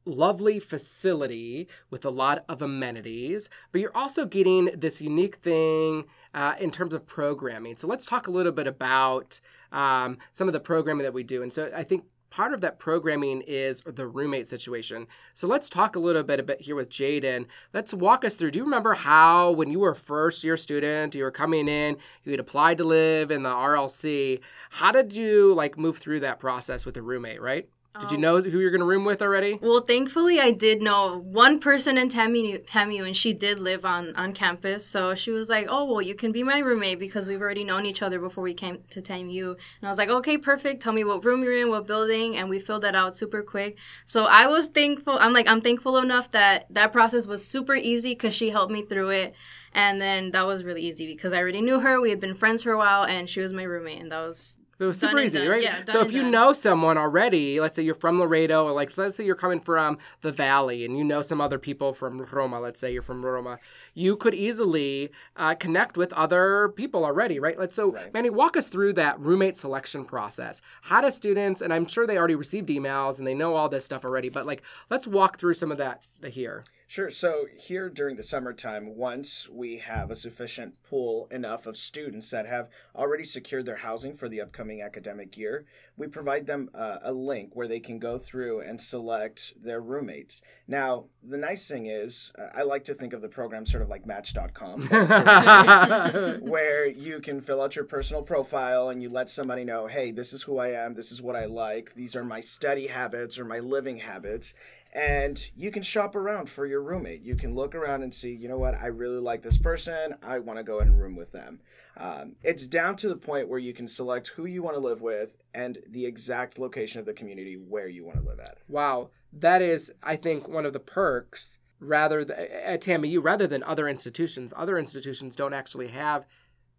lovely 0.04 0.58
facility 0.58 1.68
with 1.90 2.04
a 2.04 2.10
lot 2.10 2.44
of 2.48 2.62
amenities, 2.62 3.48
but 3.72 3.80
you're 3.80 3.96
also 3.96 4.24
getting 4.24 4.70
this 4.74 5.00
unique 5.00 5.36
thing 5.36 6.04
uh, 6.34 6.54
in 6.58 6.70
terms 6.70 6.94
of 6.94 7.06
programming. 7.06 7.76
So 7.76 7.86
let's 7.86 8.06
talk 8.06 8.26
a 8.26 8.30
little 8.30 8.52
bit 8.52 8.66
about 8.66 9.40
um, 9.72 10.18
some 10.32 10.48
of 10.48 10.52
the 10.52 10.60
programming 10.60 11.04
that 11.04 11.12
we 11.12 11.22
do. 11.22 11.42
And 11.42 11.52
so 11.52 11.70
I 11.76 11.84
think 11.84 12.04
part 12.30 12.52
of 12.52 12.60
that 12.60 12.78
programming 12.78 13.42
is 13.46 13.82
the 13.82 14.06
roommate 14.06 14.48
situation. 14.48 15.06
So 15.34 15.46
let's 15.46 15.68
talk 15.68 15.96
a 15.96 16.00
little 16.00 16.22
bit 16.22 16.40
about 16.40 16.60
here 16.60 16.76
with 16.76 16.90
Jaden. 16.90 17.46
Let's 17.72 17.94
walk 17.94 18.24
us 18.24 18.34
through. 18.34 18.52
Do 18.52 18.58
you 18.58 18.64
remember 18.64 18.94
how 18.94 19.50
when 19.52 19.70
you 19.70 19.78
were 19.80 19.92
a 19.92 19.96
first 19.96 20.44
year 20.44 20.56
student, 20.56 21.14
you 21.14 21.22
were 21.22 21.30
coming 21.30 21.68
in, 21.68 21.96
you 22.24 22.32
had 22.32 22.40
applied 22.40 22.78
to 22.78 22.84
live 22.84 23.30
in 23.30 23.42
the 23.42 23.48
RLC, 23.48 24.40
how 24.70 24.92
did 24.92 25.12
you 25.12 25.54
like 25.54 25.78
move 25.78 25.98
through 25.98 26.20
that 26.20 26.38
process 26.38 26.84
with 26.84 26.96
a 26.96 27.02
roommate, 27.02 27.40
right? 27.40 27.68
Did 28.00 28.12
you 28.12 28.16
Um, 28.16 28.22
know 28.22 28.40
who 28.40 28.60
you're 28.60 28.70
going 28.70 28.80
to 28.80 28.86
room 28.86 29.04
with 29.04 29.20
already? 29.22 29.58
Well, 29.60 29.80
thankfully, 29.80 30.40
I 30.40 30.50
did 30.50 30.82
know 30.82 31.18
one 31.18 31.58
person 31.58 31.98
in 31.98 32.08
TAMIU, 32.08 32.64
TAMIU, 32.64 33.06
and 33.06 33.16
she 33.16 33.32
did 33.32 33.58
live 33.58 33.84
on, 33.84 34.14
on 34.16 34.32
campus. 34.32 34.86
So 34.86 35.14
she 35.14 35.30
was 35.30 35.48
like, 35.48 35.66
"Oh, 35.68 35.84
well, 35.84 36.02
you 36.02 36.14
can 36.14 36.32
be 36.32 36.42
my 36.42 36.58
roommate 36.58 36.98
because 36.98 37.28
we've 37.28 37.40
already 37.40 37.64
known 37.64 37.86
each 37.86 38.02
other 38.02 38.18
before 38.18 38.44
we 38.44 38.54
came 38.54 38.78
to 38.90 39.02
TAMIU." 39.02 39.50
And 39.50 39.84
I 39.84 39.88
was 39.88 39.98
like, 39.98 40.10
"Okay, 40.10 40.38
perfect. 40.38 40.82
Tell 40.82 40.92
me 40.92 41.04
what 41.04 41.24
room 41.24 41.42
you're 41.42 41.58
in, 41.60 41.70
what 41.70 41.86
building," 41.86 42.36
and 42.36 42.48
we 42.48 42.58
filled 42.58 42.82
that 42.82 42.94
out 42.94 43.16
super 43.16 43.42
quick. 43.42 43.78
So 44.06 44.24
I 44.24 44.46
was 44.46 44.68
thankful. 44.68 45.18
I'm 45.18 45.32
like, 45.32 45.48
I'm 45.48 45.60
thankful 45.60 45.96
enough 45.98 46.30
that 46.32 46.66
that 46.70 46.92
process 46.92 47.26
was 47.26 47.46
super 47.46 47.74
easy 47.74 48.12
because 48.12 48.34
she 48.34 48.50
helped 48.50 48.72
me 48.72 48.82
through 48.82 49.10
it. 49.10 49.34
And 49.74 50.00
then 50.00 50.30
that 50.30 50.46
was 50.46 50.64
really 50.64 50.82
easy 50.82 51.06
because 51.06 51.32
I 51.32 51.40
already 51.40 51.60
knew 51.60 51.80
her. 51.80 52.00
We 52.00 52.10
had 52.10 52.20
been 52.20 52.34
friends 52.34 52.62
for 52.62 52.72
a 52.72 52.78
while, 52.78 53.04
and 53.04 53.28
she 53.28 53.40
was 53.40 53.52
my 53.52 53.64
roommate, 53.64 54.00
and 54.00 54.10
that 54.12 54.20
was 54.26 54.56
It 54.80 54.84
was 54.84 55.00
super 55.00 55.18
easy, 55.18 55.44
right? 55.46 55.60
Yeah, 55.60 55.82
so 55.88 56.02
if 56.02 56.12
you 56.12 56.22
done. 56.22 56.30
know 56.30 56.52
someone 56.52 56.96
already, 56.96 57.58
let's 57.58 57.74
say 57.74 57.82
you're 57.82 57.96
from 57.96 58.20
Laredo, 58.20 58.64
or 58.64 58.72
like 58.72 58.96
let's 58.96 59.16
say 59.16 59.24
you're 59.24 59.34
coming 59.34 59.58
from 59.58 59.98
the 60.20 60.30
Valley, 60.30 60.84
and 60.84 60.96
you 60.96 61.02
know 61.02 61.20
some 61.20 61.40
other 61.40 61.58
people 61.58 61.92
from 61.92 62.20
Roma. 62.20 62.60
Let's 62.60 62.80
say 62.80 62.92
you're 62.92 63.02
from 63.02 63.24
Roma, 63.24 63.58
you 63.94 64.16
could 64.16 64.34
easily 64.34 65.10
uh, 65.36 65.56
connect 65.56 65.96
with 65.96 66.12
other 66.12 66.68
people 66.76 67.04
already, 67.04 67.40
right? 67.40 67.58
Let's 67.58 67.74
so 67.74 67.88
Right. 67.92 68.12
Manny, 68.12 68.30
walk 68.30 68.56
us 68.56 68.68
through 68.68 68.92
that 68.94 69.18
roommate 69.18 69.56
selection 69.56 70.04
process. 70.04 70.60
How 70.82 71.00
do 71.00 71.10
students, 71.10 71.60
and 71.60 71.72
I'm 71.72 71.86
sure 71.86 72.06
they 72.06 72.16
already 72.16 72.34
received 72.36 72.68
emails 72.68 73.18
and 73.18 73.26
they 73.26 73.34
know 73.34 73.56
all 73.56 73.68
this 73.68 73.84
stuff 73.84 74.04
already, 74.04 74.28
but 74.28 74.46
like 74.46 74.62
let's 74.90 75.06
walk 75.06 75.38
through 75.38 75.54
some 75.54 75.72
of 75.72 75.78
that 75.78 76.02
here. 76.24 76.64
Sure. 76.90 77.10
So 77.10 77.48
here 77.54 77.90
during 77.90 78.16
the 78.16 78.22
summertime, 78.22 78.96
once 78.96 79.46
we 79.46 79.76
have 79.76 80.10
a 80.10 80.16
sufficient 80.16 80.82
pool 80.82 81.28
enough 81.30 81.66
of 81.66 81.76
students 81.76 82.30
that 82.30 82.46
have 82.46 82.70
already 82.96 83.24
secured 83.24 83.66
their 83.66 83.76
housing 83.76 84.16
for 84.16 84.26
the 84.26 84.40
upcoming 84.40 84.80
academic 84.80 85.36
year, 85.36 85.66
we 85.98 86.06
provide 86.06 86.46
them 86.46 86.70
uh, 86.74 86.96
a 87.02 87.12
link 87.12 87.50
where 87.52 87.68
they 87.68 87.78
can 87.78 87.98
go 87.98 88.16
through 88.16 88.60
and 88.60 88.80
select 88.80 89.52
their 89.62 89.82
roommates. 89.82 90.40
Now, 90.66 91.08
the 91.22 91.36
nice 91.36 91.68
thing 91.68 91.84
is, 91.84 92.32
uh, 92.38 92.46
I 92.54 92.62
like 92.62 92.84
to 92.84 92.94
think 92.94 93.12
of 93.12 93.20
the 93.20 93.28
program 93.28 93.66
sort 93.66 93.82
of 93.82 93.90
like 93.90 94.06
Match.com. 94.06 94.88
where 96.40 96.86
you 96.88 97.20
can 97.20 97.42
fill 97.42 97.60
out 97.60 97.76
your 97.76 97.84
personal 97.84 98.22
profile 98.22 98.88
and 98.88 99.02
you 99.02 99.10
let 99.10 99.28
somebody 99.28 99.62
know, 99.62 99.88
hey, 99.88 100.10
this 100.10 100.32
is 100.32 100.40
who 100.44 100.56
I 100.56 100.68
am, 100.68 100.94
this 100.94 101.12
is 101.12 101.20
what 101.20 101.36
I 101.36 101.44
like, 101.44 101.92
these 101.96 102.16
are 102.16 102.24
my 102.24 102.40
study 102.40 102.86
habits 102.86 103.38
or 103.38 103.44
my 103.44 103.58
living 103.58 103.98
habits. 103.98 104.54
And 104.92 105.50
you 105.54 105.70
can 105.70 105.82
shop 105.82 106.16
around 106.16 106.48
for 106.48 106.64
your 106.64 106.82
roommate. 106.82 107.22
You 107.22 107.36
can 107.36 107.54
look 107.54 107.74
around 107.74 108.02
and 108.02 108.12
see, 108.12 108.34
you 108.34 108.48
know 108.48 108.58
what, 108.58 108.74
I 108.74 108.86
really 108.86 109.20
like 109.20 109.42
this 109.42 109.58
person. 109.58 110.14
I 110.22 110.38
want 110.38 110.58
to 110.58 110.62
go 110.62 110.80
and 110.80 110.98
room 110.98 111.14
with 111.14 111.32
them. 111.32 111.60
Um, 111.96 112.36
it's 112.42 112.66
down 112.66 112.96
to 112.96 113.08
the 113.08 113.16
point 113.16 113.48
where 113.48 113.58
you 113.58 113.74
can 113.74 113.88
select 113.88 114.28
who 114.28 114.46
you 114.46 114.62
want 114.62 114.76
to 114.76 114.80
live 114.80 115.02
with 115.02 115.36
and 115.52 115.78
the 115.88 116.06
exact 116.06 116.58
location 116.58 117.00
of 117.00 117.06
the 117.06 117.12
community 117.12 117.54
where 117.56 117.88
you 117.88 118.04
want 118.04 118.18
to 118.18 118.24
live 118.24 118.40
at. 118.40 118.58
Wow, 118.68 119.10
that 119.32 119.60
is, 119.60 119.92
I 120.02 120.16
think, 120.16 120.48
one 120.48 120.64
of 120.64 120.72
the 120.72 120.80
perks 120.80 121.58
rather 121.80 122.24
th- 122.24 122.38
at 122.38 122.80
TAMIU 122.80 123.22
rather 123.22 123.46
than 123.46 123.62
other 123.64 123.88
institutions. 123.88 124.54
Other 124.56 124.78
institutions 124.78 125.36
don't 125.36 125.54
actually 125.54 125.88
have, 125.88 126.24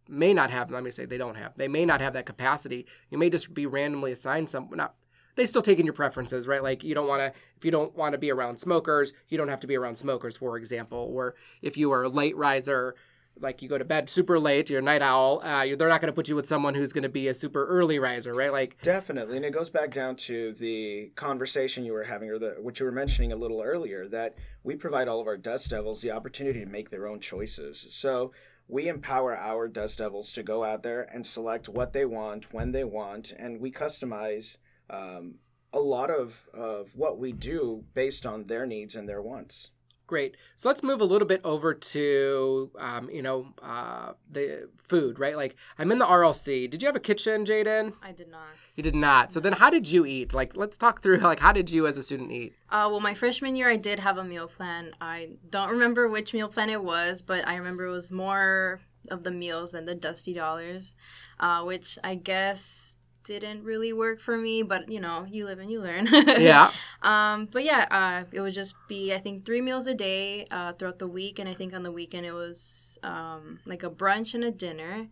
may 0.08 0.34
not 0.34 0.52
have. 0.52 0.72
Let 0.72 0.84
me 0.84 0.92
say 0.92 1.06
they 1.06 1.18
don't 1.18 1.36
have. 1.36 1.54
They 1.58 1.68
may 1.68 1.86
not 1.86 2.02
have 2.02 2.14
that 2.14 2.26
capacity. 2.26 2.88
You 3.10 3.18
may 3.18 3.30
just 3.30 3.54
be 3.54 3.66
randomly 3.66 4.12
assigned 4.12 4.50
some. 4.50 4.70
Not 4.72 4.96
they 5.36 5.46
still 5.46 5.62
take 5.62 5.80
in 5.80 5.86
your 5.86 5.94
preferences, 5.94 6.48
right? 6.48 6.64
Like 6.64 6.84
you 6.84 6.96
don't 6.96 7.08
want 7.08 7.22
to 7.22 7.40
if 7.58 7.66
you 7.66 7.72
don't 7.72 7.96
want 7.96 8.14
to 8.14 8.18
be 8.18 8.32
around 8.32 8.60
smokers, 8.60 9.14
you 9.28 9.38
don't 9.38 9.50
have 9.50 9.62
to 9.62 9.68
be 9.68 9.76
around 9.76 9.98
smokers, 9.98 10.38
for 10.38 10.58
example. 10.58 11.10
Or 11.12 11.36
if 11.62 11.78
you 11.78 11.92
are 11.92 12.04
a 12.04 12.10
late 12.10 12.36
riser. 12.36 12.96
Like 13.42 13.62
you 13.62 13.70
go 13.70 13.78
to 13.78 13.86
bed 13.86 14.10
super 14.10 14.38
late, 14.38 14.70
you're 14.70 14.80
a 14.80 14.84
night 14.84 15.02
owl. 15.02 15.42
Uh, 15.42 15.62
you're, 15.62 15.78
they're 15.78 15.88
not 15.88 16.02
going 16.02 16.12
to 16.12 16.16
put 16.16 16.28
you 16.28 16.36
with 16.36 16.46
someone 16.46 16.74
who's 16.74 16.92
going 16.92 17.04
to 17.04 17.10
be 17.10 17.30
a 17.30 17.34
super 17.34 17.66
early 17.68 17.98
riser, 17.98 18.34
right? 18.34 18.52
Like 18.52 18.82
Definitely, 18.82 19.38
and 19.38 19.46
it 19.46 19.54
goes 19.54 19.70
back 19.70 19.94
down 19.94 20.18
to 20.18 20.52
the 20.52 21.14
conversation 21.16 21.86
you 21.86 21.94
were 21.94 22.04
having, 22.04 22.30
or 22.30 22.38
the 22.38 22.58
what 22.60 22.82
you 22.82 22.86
were 22.86 22.92
mentioning 22.92 23.32
a 23.32 23.38
little 23.38 23.62
earlier, 23.62 24.10
that 24.10 24.36
we 24.62 24.76
provide 24.76 25.08
all 25.08 25.22
of 25.22 25.28
our 25.28 25.38
dust 25.38 25.70
devils 25.70 26.02
the 26.02 26.12
opportunity 26.12 26.60
to 26.60 26.66
make 26.66 26.90
their 26.90 27.08
own 27.08 27.22
choices. 27.22 27.88
So 27.92 28.34
we 28.68 28.90
empower 28.90 29.38
our 29.38 29.70
dust 29.70 30.00
devils 30.00 30.34
to 30.34 30.44
go 30.44 30.66
out 30.66 30.84
there 30.84 31.04
and 31.04 31.26
select 31.26 31.70
what 31.70 31.94
they 31.94 32.06
want, 32.06 32.54
when 32.54 32.74
they 32.74 32.84
want, 32.84 33.32
and 33.32 33.62
we 33.62 33.72
customize 33.72 34.58
um, 34.90 35.36
a 35.74 35.80
lot 35.80 36.10
of 36.10 36.48
of 36.54 36.96
what 36.96 37.18
we 37.20 37.32
do 37.32 37.86
based 37.94 38.26
on 38.26 38.46
their 38.46 38.66
needs 38.66 38.96
and 38.96 39.08
their 39.08 39.22
wants. 39.22 39.70
Great. 40.10 40.38
So 40.56 40.68
let's 40.68 40.82
move 40.82 41.02
a 41.02 41.06
little 41.06 41.28
bit 41.28 41.40
over 41.44 41.72
to, 41.76 42.72
um, 42.80 43.12
you 43.12 43.22
know, 43.22 43.54
uh, 43.62 44.14
the 44.28 44.68
food, 44.80 45.20
right? 45.20 45.36
Like, 45.36 45.56
I'm 45.78 45.92
in 45.92 46.00
the 46.00 46.06
RLC. 46.06 46.68
Did 46.68 46.82
you 46.82 46.88
have 46.88 46.96
a 46.96 47.00
kitchen, 47.00 47.46
Jaden? 47.46 47.94
I 48.02 48.12
did 48.12 48.28
not. 48.28 48.48
You 48.76 48.82
did 48.82 48.96
not. 48.96 49.32
So 49.32 49.40
then, 49.40 49.54
how 49.54 49.70
did 49.70 49.92
you 49.92 50.08
eat? 50.08 50.34
Like, 50.34 50.56
let's 50.56 50.78
talk 50.78 51.04
through, 51.04 51.20
like, 51.20 51.42
how 51.42 51.52
did 51.52 51.70
you 51.70 51.86
as 51.86 51.96
a 51.96 52.02
student 52.02 52.32
eat? 52.32 52.56
Uh, 52.72 52.88
well, 52.90 53.00
my 53.00 53.14
freshman 53.14 53.56
year, 53.56 53.70
I 53.70 53.76
did 53.76 54.00
have 54.00 54.18
a 54.18 54.24
meal 54.24 54.48
plan. 54.48 54.96
I 55.00 55.34
don't 55.48 55.70
remember 55.70 56.08
which 56.08 56.34
meal 56.34 56.48
plan 56.48 56.72
it 56.72 56.84
was, 56.84 57.22
but 57.22 57.48
I 57.48 57.58
remember 57.58 57.86
it 57.86 57.92
was 57.92 58.12
more 58.12 58.82
of 59.12 59.22
the 59.22 59.30
meals 59.30 59.74
than 59.74 59.86
the 59.86 59.94
dusty 59.94 60.34
dollars, 60.34 60.96
uh, 61.40 61.64
which 61.64 62.00
I 62.04 62.16
guess 62.16 62.96
didn't 63.24 63.64
really 63.64 63.94
work 63.94 64.20
for 64.20 64.38
me, 64.38 64.64
but 64.64 64.90
you 64.90 65.00
know, 65.00 65.26
you 65.30 65.46
live 65.46 65.60
and 65.60 65.72
you 65.72 65.82
learn. 65.82 66.08
Yeah. 66.40 66.72
Um, 67.02 67.48
but 67.52 67.64
yeah, 67.64 67.88
uh, 67.92 68.26
it 68.32 68.42
would 68.42 68.54
just 68.54 68.76
be 68.88 69.14
I 69.14 69.20
think 69.20 69.46
three 69.46 69.62
meals 69.62 69.88
a 69.88 69.94
day 69.94 70.46
uh, 70.52 70.74
throughout 70.74 71.00
the 71.00 71.08
week, 71.08 71.40
and 71.40 71.48
I 71.50 71.54
think 71.54 71.74
on 71.74 71.84
the 71.84 71.92
weekend 71.92 72.26
it 72.26 72.34
was 72.34 73.00
um, 73.04 73.60
like 73.66 73.84
a 73.84 73.90
brunch 73.90 74.34
and 74.34 74.44
a 74.44 74.52
dinner. 74.52 75.08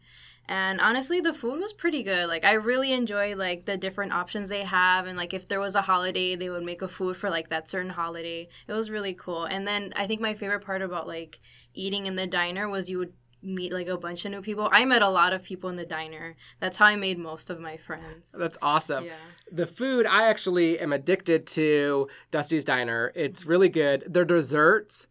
And 0.50 0.80
honestly, 0.80 1.20
the 1.20 1.34
food 1.34 1.60
was 1.60 1.74
pretty 1.74 2.04
good. 2.04 2.28
Like 2.28 2.46
I 2.46 2.54
really 2.54 2.94
enjoy 2.94 3.36
like 3.36 3.66
the 3.66 3.76
different 3.78 4.14
options 4.14 4.48
they 4.48 4.64
have, 4.64 5.06
and 5.06 5.18
like 5.18 5.34
if 5.34 5.48
there 5.48 5.60
was 5.60 5.76
a 5.76 5.82
holiday, 5.82 6.36
they 6.36 6.50
would 6.50 6.64
make 6.64 6.82
a 6.82 6.88
food 6.88 7.18
for 7.18 7.30
like 7.30 7.50
that 7.50 7.70
certain 7.70 7.92
holiday. 7.92 8.48
It 8.68 8.74
was 8.74 8.90
really 8.90 9.14
cool. 9.14 9.44
And 9.46 9.68
then 9.68 9.94
I 9.96 10.08
think 10.08 10.22
my 10.22 10.34
favorite 10.34 10.66
part 10.66 10.82
about 10.82 11.08
like 11.08 11.40
eating 11.74 12.06
in 12.06 12.16
the 12.16 12.28
diner 12.28 12.70
was 12.70 12.90
you 12.90 12.98
would 13.00 13.14
meet 13.42 13.74
like 13.74 13.88
a 13.88 13.98
bunch 13.98 14.26
of 14.26 14.32
new 14.32 14.42
people. 14.42 14.70
I 14.72 14.86
met 14.86 15.02
a 15.02 15.10
lot 15.10 15.34
of 15.34 15.44
people 15.44 15.70
in 15.70 15.76
the 15.76 15.86
diner. 15.86 16.36
That's 16.60 16.78
how 16.78 16.86
I 16.86 16.96
made 16.96 17.18
most 17.20 17.50
of 17.50 17.60
my 17.60 17.78
friends. 17.78 18.36
That's 18.38 18.58
awesome. 18.62 19.06
Yeah. 19.06 19.14
The 19.52 19.68
food, 19.68 20.06
I 20.06 20.28
actually 20.28 20.80
am 20.80 20.92
addicted 20.92 21.48
to 21.48 22.08
Dusty's 22.32 22.66
Diner. 22.66 23.12
It's 23.16 23.46
really 23.46 23.70
good. 23.70 24.04
Their 24.08 24.26
desserts, 24.26 25.08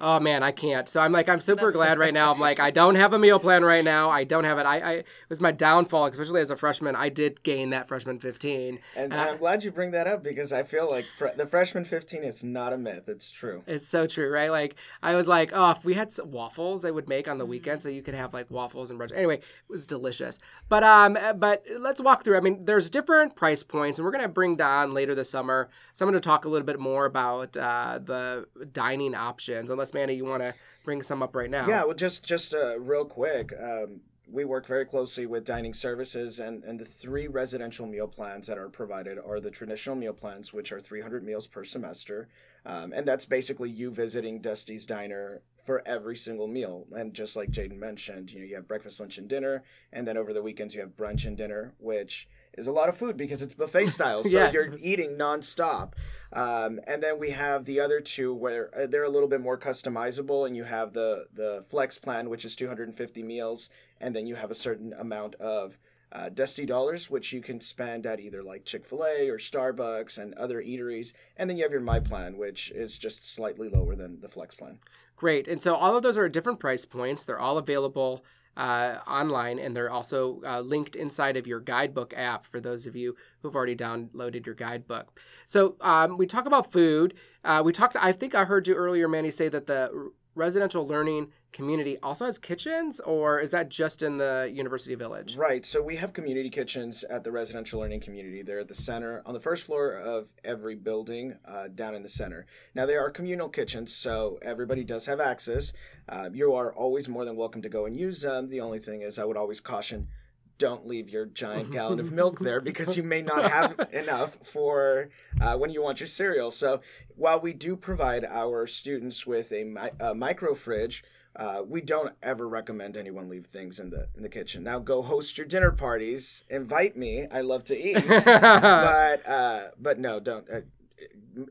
Oh, 0.00 0.20
man, 0.20 0.42
I 0.42 0.52
can't. 0.52 0.88
So 0.88 1.00
I'm 1.00 1.12
like, 1.12 1.28
I'm 1.28 1.40
super 1.40 1.72
glad 1.72 1.98
right 1.98 2.14
now. 2.14 2.32
I'm 2.32 2.38
like, 2.40 2.60
I 2.60 2.70
don't 2.70 2.94
have 2.94 3.12
a 3.12 3.18
meal 3.18 3.38
plan 3.38 3.64
right 3.64 3.84
now. 3.84 4.10
I 4.10 4.24
don't 4.24 4.44
have 4.44 4.58
it. 4.58 4.66
I, 4.66 4.78
I 4.78 4.92
it 4.92 5.06
was 5.28 5.40
my 5.40 5.50
downfall, 5.52 6.06
especially 6.06 6.40
as 6.40 6.50
a 6.50 6.56
freshman. 6.56 6.94
I 6.94 7.08
did 7.08 7.42
gain 7.42 7.70
that 7.70 7.88
freshman 7.88 8.18
15. 8.20 8.78
And 8.96 9.12
Uh, 9.12 9.16
I'm 9.16 9.36
glad 9.38 9.64
you 9.64 9.70
bring 9.70 9.90
that 9.90 10.06
up 10.06 10.22
because 10.22 10.52
I 10.52 10.62
feel 10.62 10.88
like 10.88 11.04
fr- 11.18 11.28
the 11.36 11.46
freshman 11.46 11.84
15 11.84 12.22
is 12.22 12.44
not 12.44 12.72
a 12.72 12.78
myth. 12.78 13.08
It's 13.08 13.30
true. 13.30 13.62
It's 13.66 13.86
so 13.88 14.06
true, 14.06 14.30
right? 14.30 14.50
Like 14.50 14.76
I 15.02 15.14
was 15.14 15.26
like, 15.26 15.50
oh, 15.52 15.70
if 15.70 15.84
we 15.84 15.94
had 15.94 16.12
some 16.12 16.30
waffles, 16.30 16.82
they 16.82 16.90
would 16.92 17.08
make 17.08 17.26
on 17.26 17.38
the 17.38 17.44
Mm-hmm. 17.44 17.50
weekend, 17.50 17.82
so 17.82 17.88
you 17.88 18.02
could 18.02 18.14
have 18.14 18.34
like 18.34 18.50
waffles 18.50 18.90
and 18.90 19.00
brunch. 19.00 19.12
Anyway, 19.16 19.36
it 19.38 19.42
was 19.68 19.86
delicious. 19.86 20.38
But 20.68 20.84
um, 20.84 21.16
but 21.36 21.64
let's 21.78 22.00
walk 22.00 22.24
through. 22.24 22.36
I 22.36 22.40
mean, 22.40 22.64
there's 22.66 22.90
different 22.90 23.34
price 23.36 23.62
points, 23.62 23.98
and 23.98 24.04
we're 24.04 24.12
gonna 24.12 24.28
bring 24.28 24.56
Don 24.56 24.92
later 24.92 25.14
this 25.14 25.30
summer. 25.30 25.70
Someone 25.94 26.12
to 26.14 26.20
talk 26.20 26.44
a 26.44 26.48
little 26.48 26.66
bit 26.66 26.78
more 26.78 27.06
about 27.06 27.56
uh, 27.56 27.98
the 28.04 28.46
dining 28.72 29.14
options. 29.14 29.70
Unless 29.70 29.87
Manny, 29.94 30.14
you 30.14 30.24
want 30.24 30.42
to 30.42 30.54
bring 30.84 31.02
some 31.02 31.22
up 31.22 31.34
right 31.34 31.50
now? 31.50 31.66
Yeah, 31.66 31.84
well, 31.84 31.94
just 31.94 32.24
just 32.24 32.54
uh, 32.54 32.78
real 32.78 33.04
quick, 33.04 33.52
um, 33.60 34.00
we 34.30 34.44
work 34.44 34.66
very 34.66 34.84
closely 34.84 35.26
with 35.26 35.44
dining 35.44 35.74
services, 35.74 36.38
and 36.38 36.64
and 36.64 36.78
the 36.78 36.84
three 36.84 37.28
residential 37.28 37.86
meal 37.86 38.08
plans 38.08 38.46
that 38.46 38.58
are 38.58 38.68
provided 38.68 39.18
are 39.18 39.40
the 39.40 39.50
traditional 39.50 39.96
meal 39.96 40.12
plans, 40.12 40.52
which 40.52 40.72
are 40.72 40.80
300 40.80 41.24
meals 41.24 41.46
per 41.46 41.64
semester, 41.64 42.28
um, 42.64 42.92
and 42.92 43.06
that's 43.06 43.24
basically 43.24 43.70
you 43.70 43.90
visiting 43.90 44.40
Dusty's 44.40 44.86
Diner 44.86 45.42
for 45.64 45.82
every 45.86 46.16
single 46.16 46.48
meal. 46.48 46.86
And 46.92 47.12
just 47.12 47.36
like 47.36 47.50
Jaden 47.50 47.78
mentioned, 47.78 48.30
you 48.30 48.40
know, 48.40 48.46
you 48.46 48.54
have 48.54 48.66
breakfast, 48.66 49.00
lunch, 49.00 49.18
and 49.18 49.28
dinner, 49.28 49.64
and 49.92 50.08
then 50.08 50.16
over 50.16 50.32
the 50.32 50.42
weekends 50.42 50.74
you 50.74 50.80
have 50.80 50.96
brunch 50.96 51.26
and 51.26 51.36
dinner, 51.36 51.74
which 51.78 52.26
is 52.56 52.66
a 52.66 52.72
lot 52.72 52.88
of 52.88 52.96
food 52.96 53.16
because 53.16 53.42
it's 53.42 53.54
buffet 53.54 53.86
style, 53.88 54.22
so 54.24 54.30
Yes. 54.30 54.52
you're 54.54 54.74
eating 54.80 55.16
nonstop. 55.16 55.92
Um, 56.32 56.80
and 56.86 57.02
then 57.02 57.18
we 57.18 57.30
have 57.30 57.64
the 57.64 57.80
other 57.80 58.00
two 58.00 58.34
where 58.34 58.70
uh, 58.78 58.86
they're 58.86 59.04
a 59.04 59.08
little 59.08 59.28
bit 59.28 59.40
more 59.40 59.58
customizable, 59.58 60.46
and 60.46 60.54
you 60.56 60.64
have 60.64 60.92
the 60.92 61.26
the 61.32 61.64
flex 61.70 61.98
plan, 61.98 62.28
which 62.28 62.44
is 62.44 62.54
250 62.56 63.22
meals, 63.22 63.68
and 64.00 64.14
then 64.14 64.26
you 64.26 64.34
have 64.34 64.50
a 64.50 64.54
certain 64.54 64.92
amount 64.92 65.34
of 65.36 65.78
uh, 66.12 66.28
Dusty 66.28 66.66
dollars, 66.66 67.08
which 67.10 67.32
you 67.32 67.40
can 67.40 67.60
spend 67.60 68.04
at 68.06 68.20
either 68.20 68.42
like 68.42 68.64
Chick 68.64 68.84
Fil 68.86 69.04
A 69.04 69.28
or 69.30 69.38
Starbucks 69.38 70.18
and 70.18 70.34
other 70.34 70.62
eateries, 70.62 71.12
and 71.36 71.48
then 71.48 71.56
you 71.56 71.62
have 71.62 71.72
your 71.72 71.80
My 71.80 72.00
Plan, 72.00 72.36
which 72.36 72.70
is 72.72 72.98
just 72.98 73.24
slightly 73.26 73.68
lower 73.68 73.94
than 73.94 74.20
the 74.20 74.28
flex 74.28 74.54
plan. 74.54 74.78
Great. 75.16 75.48
And 75.48 75.60
so 75.60 75.74
all 75.74 75.96
of 75.96 76.02
those 76.02 76.16
are 76.16 76.26
at 76.26 76.32
different 76.32 76.60
price 76.60 76.84
points. 76.84 77.24
They're 77.24 77.38
all 77.40 77.58
available 77.58 78.22
uh, 78.58 78.98
online, 79.06 79.58
and 79.58 79.74
they're 79.74 79.90
also 79.90 80.42
uh, 80.44 80.60
linked 80.60 80.96
inside 80.96 81.36
of 81.36 81.46
your 81.46 81.60
guidebook 81.60 82.12
app 82.16 82.44
for 82.44 82.60
those 82.60 82.86
of 82.86 82.96
you 82.96 83.16
who've 83.40 83.54
already 83.54 83.76
downloaded 83.76 84.44
your 84.44 84.56
guidebook. 84.56 85.18
So 85.46 85.76
um, 85.80 86.18
we 86.18 86.26
talk 86.26 86.44
about 86.44 86.72
food. 86.72 87.14
Uh, 87.44 87.62
we 87.64 87.72
talked. 87.72 87.96
I 87.96 88.12
think 88.12 88.34
I 88.34 88.44
heard 88.44 88.66
you 88.66 88.74
earlier, 88.74 89.08
Manny, 89.08 89.30
say 89.30 89.48
that 89.48 89.66
the 89.68 90.10
residential 90.38 90.86
learning 90.86 91.32
community 91.52 91.98
also 92.02 92.26
has 92.26 92.38
kitchens, 92.38 93.00
or 93.00 93.40
is 93.40 93.50
that 93.50 93.68
just 93.68 94.02
in 94.02 94.18
the 94.18 94.50
University 94.52 94.94
Village? 94.94 95.36
Right. 95.36 95.66
So 95.66 95.82
we 95.82 95.96
have 95.96 96.12
community 96.12 96.48
kitchens 96.48 97.04
at 97.04 97.24
the 97.24 97.32
residential 97.32 97.80
learning 97.80 98.00
community. 98.00 98.42
They're 98.42 98.60
at 98.60 98.68
the 98.68 98.74
center, 98.74 99.22
on 99.26 99.34
the 99.34 99.40
first 99.40 99.64
floor 99.64 99.92
of 99.92 100.28
every 100.44 100.76
building, 100.76 101.38
uh, 101.44 101.68
down 101.68 101.94
in 101.94 102.02
the 102.02 102.08
center. 102.08 102.46
Now 102.74 102.86
they 102.86 102.96
are 102.96 103.10
communal 103.10 103.48
kitchens, 103.48 103.94
so 103.94 104.38
everybody 104.40 104.84
does 104.84 105.06
have 105.06 105.20
access. 105.20 105.72
Uh, 106.08 106.30
you 106.32 106.54
are 106.54 106.72
always 106.72 107.08
more 107.08 107.24
than 107.24 107.36
welcome 107.36 107.62
to 107.62 107.68
go 107.68 107.84
and 107.84 107.96
use 107.96 108.20
them. 108.20 108.48
The 108.48 108.60
only 108.60 108.78
thing 108.78 109.02
is, 109.02 109.18
I 109.18 109.24
would 109.24 109.36
always 109.36 109.60
caution. 109.60 110.08
Don't 110.58 110.86
leave 110.86 111.08
your 111.08 111.26
giant 111.26 111.70
gallon 111.72 112.00
of 112.00 112.12
milk 112.12 112.40
there 112.40 112.60
because 112.60 112.96
you 112.96 113.02
may 113.02 113.22
not 113.22 113.50
have 113.50 113.88
enough 113.92 114.36
for 114.42 115.08
uh, 115.40 115.56
when 115.56 115.70
you 115.70 115.82
want 115.82 116.00
your 116.00 116.06
cereal. 116.08 116.50
So, 116.50 116.80
while 117.16 117.40
we 117.40 117.52
do 117.52 117.76
provide 117.76 118.24
our 118.24 118.66
students 118.66 119.26
with 119.26 119.52
a, 119.52 119.64
mi- 119.64 119.90
a 120.00 120.14
micro 120.14 120.54
fridge, 120.54 121.04
uh, 121.36 121.62
we 121.66 121.80
don't 121.80 122.14
ever 122.22 122.48
recommend 122.48 122.96
anyone 122.96 123.28
leave 123.28 123.46
things 123.46 123.78
in 123.78 123.90
the 123.90 124.08
in 124.16 124.22
the 124.22 124.28
kitchen. 124.28 124.64
Now 124.64 124.80
go 124.80 125.02
host 125.02 125.38
your 125.38 125.46
dinner 125.46 125.70
parties. 125.70 126.42
Invite 126.50 126.96
me. 126.96 127.26
I 127.30 127.42
love 127.42 127.64
to 127.64 127.78
eat, 127.78 128.04
but 128.08 129.28
uh, 129.28 129.68
but 129.78 129.98
no, 130.00 130.18
don't. 130.18 130.48
Uh, 130.50 130.60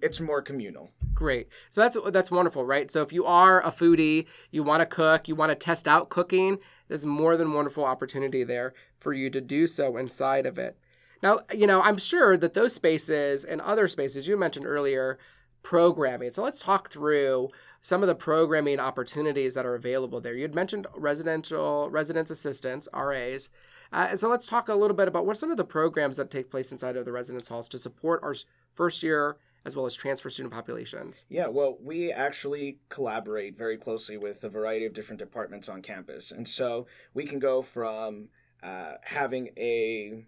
it's 0.02 0.20
more 0.20 0.42
communal. 0.42 0.92
Great. 1.18 1.48
So 1.72 1.82
that's 1.82 1.98
that's 2.12 2.30
wonderful, 2.30 2.64
right? 2.64 2.92
So 2.92 3.02
if 3.02 3.12
you 3.12 3.26
are 3.26 3.60
a 3.66 3.72
foodie, 3.72 4.28
you 4.52 4.62
want 4.62 4.82
to 4.82 4.86
cook, 4.86 5.28
you 5.28 5.34
want 5.34 5.50
to 5.50 5.56
test 5.56 5.88
out 5.88 6.10
cooking, 6.10 6.60
there's 6.90 7.08
more 7.08 7.36
than 7.36 7.54
wonderful 7.54 7.86
opportunity 7.86 8.44
there 8.44 8.76
for 9.00 9.14
you 9.14 9.32
to 9.32 9.42
do 9.42 9.66
so 9.66 9.98
inside 9.98 10.46
of 10.46 10.60
it. 10.60 10.78
Now, 11.24 11.40
you 11.52 11.66
know, 11.66 11.82
I'm 11.82 11.98
sure 11.98 12.38
that 12.38 12.54
those 12.54 12.76
spaces 12.76 13.44
and 13.44 13.62
other 13.62 13.88
spaces 13.88 14.28
you 14.28 14.38
mentioned 14.38 14.68
earlier, 14.68 15.18
programming. 15.64 16.34
So 16.34 16.44
let's 16.44 16.60
talk 16.60 16.92
through 16.92 17.50
some 17.82 18.04
of 18.04 18.08
the 18.08 18.14
programming 18.14 18.80
opportunities 18.80 19.56
that 19.56 19.66
are 19.66 19.74
available 19.74 20.22
there. 20.22 20.36
You 20.36 20.44
had 20.44 20.54
mentioned 20.54 20.86
residential 20.96 21.90
residence 21.90 22.30
assistants, 22.30 22.88
RAs. 22.94 23.50
Uh, 23.92 24.08
and 24.12 24.20
so 24.20 24.30
let's 24.30 24.46
talk 24.46 24.70
a 24.70 24.76
little 24.76 24.96
bit 24.96 25.08
about 25.08 25.26
what 25.26 25.40
some 25.40 25.50
of 25.50 25.58
the 25.58 25.66
programs 25.66 26.18
that 26.18 26.30
take 26.30 26.52
place 26.52 26.72
inside 26.72 26.96
of 26.96 27.06
the 27.06 27.12
residence 27.12 27.48
halls 27.48 27.68
to 27.70 27.80
support 27.80 28.22
our 28.22 28.36
first 28.76 29.02
year 29.02 29.38
as 29.68 29.76
well 29.76 29.86
as 29.86 29.96
transfer 29.96 30.30
student 30.30 30.54
populations. 30.54 31.26
Yeah, 31.28 31.48
well, 31.48 31.78
we 31.84 32.12
actually 32.12 32.80
collaborate 32.88 33.58
very 33.58 33.78
closely 33.78 34.18
with 34.18 34.44
a 34.46 34.50
variety 34.50 34.86
of 34.86 34.94
different 34.94 35.20
departments 35.20 35.68
on 35.68 35.82
campus, 35.82 36.32
and 36.32 36.48
so 36.48 36.88
we 37.14 37.26
can 37.26 37.38
go 37.38 37.62
from 37.62 38.30
uh, 38.64 38.94
having 39.04 39.50
a 39.58 40.24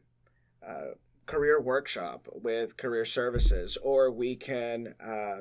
uh, 0.62 0.92
career 1.26 1.62
workshop 1.62 2.28
with 2.34 2.76
career 2.76 3.06
services, 3.06 3.78
or 3.82 4.12
we 4.12 4.36
can 4.36 4.94
uh, 5.00 5.38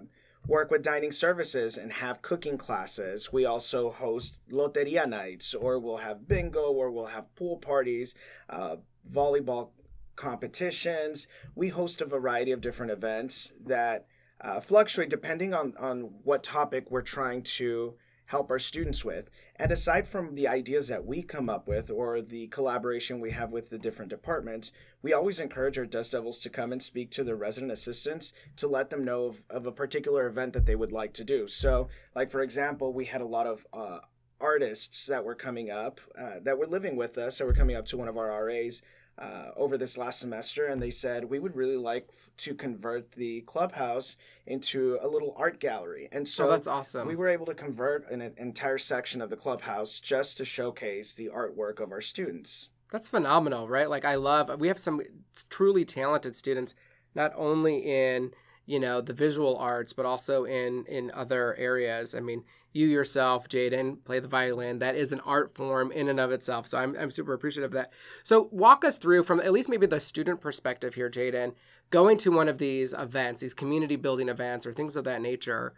work 0.47 0.71
with 0.71 0.83
dining 0.83 1.11
services 1.11 1.77
and 1.77 1.93
have 1.93 2.23
cooking 2.23 2.57
classes. 2.57 3.33
We 3.33 3.45
also 3.47 3.91
host 3.91 4.39
loteria 4.51 5.09
nights, 5.09 5.55
or 5.55 5.81
we'll 5.81 5.97
have 5.97 6.29
bingo, 6.29 6.71
or 6.71 6.93
we'll 6.93 7.07
have 7.07 7.35
pool 7.35 7.57
parties, 7.57 8.15
uh, 8.49 8.77
volleyball 9.13 9.71
competitions. 10.19 11.27
We 11.55 11.69
host 11.69 12.03
a 12.03 12.05
variety 12.05 12.53
of 12.53 12.61
different 12.61 12.93
events 12.93 13.53
that 13.65 14.07
uh, 14.41 14.61
fluctuate 14.61 15.09
depending 15.09 15.55
on, 15.55 15.75
on 15.79 16.11
what 16.25 16.43
topic 16.43 16.91
we're 16.91 17.01
trying 17.01 17.43
to 17.43 17.95
help 18.27 18.51
our 18.51 18.59
students 18.59 19.05
with. 19.05 19.31
And 19.57 19.73
aside 19.73 20.07
from 20.07 20.35
the 20.35 20.47
ideas 20.47 20.89
that 20.89 21.07
we 21.07 21.23
come 21.23 21.49
up 21.49 21.67
with 21.67 21.91
or 21.91 22.21
the 22.21 22.49
collaboration 22.49 23.21
we 23.21 23.31
have 23.31 23.53
with 23.53 23.71
the 23.71 23.79
different 23.79 24.11
departments, 24.11 24.71
we 25.03 25.15
always 25.15 25.41
encourage 25.41 25.79
our 25.79 25.87
Dust 25.87 26.13
Devils 26.13 26.41
to 26.41 26.51
come 26.51 26.71
and 26.71 26.83
speak 26.83 27.11
to 27.13 27.25
their 27.25 27.37
resident 27.37 27.73
assistants 27.73 28.35
to 28.57 28.69
let 28.69 28.91
them 28.91 29.05
know 29.05 29.25
of, 29.27 29.45
of 29.49 29.67
a 29.67 29.73
particular 29.73 30.27
event 30.27 30.53
that 30.53 30.67
they 30.67 30.77
would 30.77 30.93
like 30.93 31.15
to 31.15 31.25
do. 31.25 31.49
So, 31.49 31.89
like 32.15 32.31
for 32.31 32.43
example, 32.43 32.93
we 32.93 33.07
had 33.07 33.23
a 33.23 33.27
lot 33.27 33.47
of 33.47 33.67
uh, 33.73 34.01
artists 34.41 35.07
that 35.07 35.25
were 35.25 35.35
coming 35.35 35.71
up 35.71 36.01
uh, 36.19 36.41
that 36.43 36.59
were 36.59 36.67
living 36.67 36.97
with 36.97 37.17
us 37.19 37.39
that 37.39 37.47
were 37.47 37.55
coming 37.55 37.77
up 37.77 37.87
to 37.87 37.97
one 37.97 38.09
of 38.09 38.19
our 38.19 38.45
RAs 38.45 38.83
uh, 39.19 39.51
over 39.57 39.77
this 39.77 39.99
last 39.99 40.21
semester, 40.21 40.67
and 40.67 40.81
they 40.83 40.91
said 40.91 41.25
we 41.25 41.39
would 41.39 41.57
really 41.57 41.77
like 41.77 42.07
f- 42.09 42.31
to 42.39 42.55
convert 42.55 43.13
the 43.13 43.41
clubhouse 43.43 44.17
into 44.47 44.99
a 45.03 45.09
little 45.09 45.35
art 45.37 45.59
gallery. 45.61 46.09
And 46.13 46.27
so 46.27 46.45
So 46.45 46.49
Oh, 46.49 46.51
that's 46.53 46.67
awesome. 46.69 47.09
we 47.09 47.17
were 47.17 47.29
able 47.29 47.47
to 47.47 47.55
convert 47.55 48.09
an, 48.11 48.21
an 48.21 48.35
entire 48.39 48.79
section 48.79 49.21
of 49.21 49.29
the 49.31 49.37
clubhouse 49.37 49.99
just 50.01 50.39
to 50.39 50.45
showcase 50.45 51.15
the 51.15 51.29
artwork 51.29 51.81
of 51.81 51.91
our 51.93 52.01
students. 52.01 52.69
That's 52.93 53.09
phenomenal, 53.09 53.69
right? 53.69 53.91
Like 53.91 54.05
I 54.05 54.15
love 54.15 54.49
we 54.61 54.69
have 54.69 54.79
some 54.79 55.03
truly 55.51 55.85
talented 55.85 56.37
students 56.37 56.75
not 57.15 57.33
only 57.37 57.79
in, 57.79 58.31
you 58.67 58.79
know, 58.79 59.01
the 59.01 59.13
visual 59.13 59.57
arts 59.59 59.93
but 59.93 60.07
also 60.07 60.45
in 60.45 60.85
in 60.87 61.11
other 61.13 61.55
areas. 61.59 62.15
I 62.15 62.21
mean, 62.21 62.45
you 62.73 62.87
yourself, 62.87 63.49
Jaden, 63.49 64.05
play 64.05 64.21
the 64.21 64.29
violin. 64.29 64.79
That 64.79 64.95
is 64.95 65.13
an 65.13 65.21
art 65.21 65.55
form 65.55 65.91
in 65.91 66.09
and 66.09 66.21
of 66.21 66.31
itself. 66.31 66.69
So 66.69 66.79
I'm 66.79 66.97
I'm 66.97 67.11
super 67.11 67.33
appreciative 67.33 67.71
of 67.71 67.75
that. 67.75 67.93
So 68.23 68.49
walk 68.53 68.85
us 68.85 68.99
through 68.99 69.25
from 69.25 69.41
at 69.41 69.53
least 69.53 69.69
maybe 69.69 69.87
the 69.87 70.01
student 70.01 70.41
perspective 70.41 70.95
here, 70.95 71.11
Jaden, 71.11 71.55
going 71.91 72.19
to 72.19 72.31
one 72.31 72.49
of 72.49 72.59
these 72.59 72.93
events, 72.93 73.41
these 73.41 73.55
community 73.55 73.97
building 73.97 74.29
events 74.29 74.67
or 74.67 74.73
things 74.73 74.97
of 74.97 75.05
that 75.05 75.23
nature. 75.23 75.75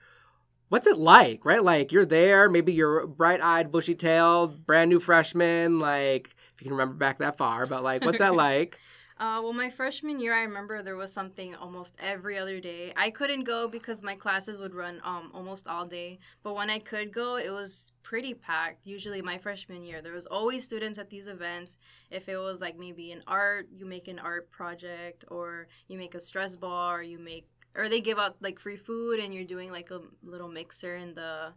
What's 0.68 0.86
it 0.86 0.98
like, 0.98 1.44
right? 1.44 1.62
Like 1.62 1.90
you're 1.90 2.04
there, 2.04 2.48
maybe 2.48 2.72
you're 2.72 3.04
bright-eyed, 3.06 3.72
bushy-tailed, 3.72 4.66
brand 4.66 4.88
new 4.88 5.00
freshman, 5.00 5.80
like 5.80 6.28
if 6.54 6.60
you 6.60 6.64
can 6.64 6.72
remember 6.72 6.94
back 6.94 7.18
that 7.18 7.36
far, 7.36 7.66
but 7.66 7.82
like 7.82 8.04
what's 8.04 8.18
that 8.18 8.34
like? 8.36 8.78
Uh, 9.20 9.38
well, 9.42 9.52
my 9.52 9.68
freshman 9.68 10.18
year, 10.18 10.32
I 10.32 10.40
remember 10.44 10.82
there 10.82 10.96
was 10.96 11.12
something 11.12 11.54
almost 11.54 11.94
every 11.98 12.38
other 12.38 12.58
day. 12.58 12.94
I 12.96 13.10
couldn't 13.10 13.44
go 13.44 13.68
because 13.68 14.02
my 14.02 14.14
classes 14.14 14.58
would 14.58 14.74
run 14.74 14.98
um, 15.04 15.30
almost 15.34 15.66
all 15.66 15.84
day. 15.84 16.20
But 16.42 16.54
when 16.54 16.70
I 16.70 16.78
could 16.78 17.12
go, 17.12 17.36
it 17.36 17.50
was 17.50 17.92
pretty 18.02 18.32
packed. 18.32 18.86
Usually, 18.86 19.20
my 19.20 19.36
freshman 19.36 19.84
year, 19.84 20.00
there 20.00 20.14
was 20.14 20.24
always 20.24 20.64
students 20.64 20.98
at 20.98 21.10
these 21.10 21.28
events. 21.28 21.76
If 22.10 22.30
it 22.30 22.38
was 22.38 22.62
like 22.62 22.78
maybe 22.78 23.12
an 23.12 23.22
art, 23.26 23.68
you 23.70 23.84
make 23.84 24.08
an 24.08 24.18
art 24.18 24.50
project, 24.50 25.26
or 25.28 25.68
you 25.86 25.98
make 25.98 26.14
a 26.14 26.20
stress 26.20 26.56
ball, 26.56 26.90
or 26.90 27.02
you 27.02 27.18
make, 27.18 27.46
or 27.76 27.90
they 27.90 28.00
give 28.00 28.18
out 28.18 28.36
like 28.40 28.58
free 28.58 28.78
food, 28.78 29.20
and 29.20 29.34
you're 29.34 29.44
doing 29.44 29.70
like 29.70 29.90
a 29.90 30.00
little 30.22 30.48
mixer 30.48 30.96
in 30.96 31.12
the 31.12 31.52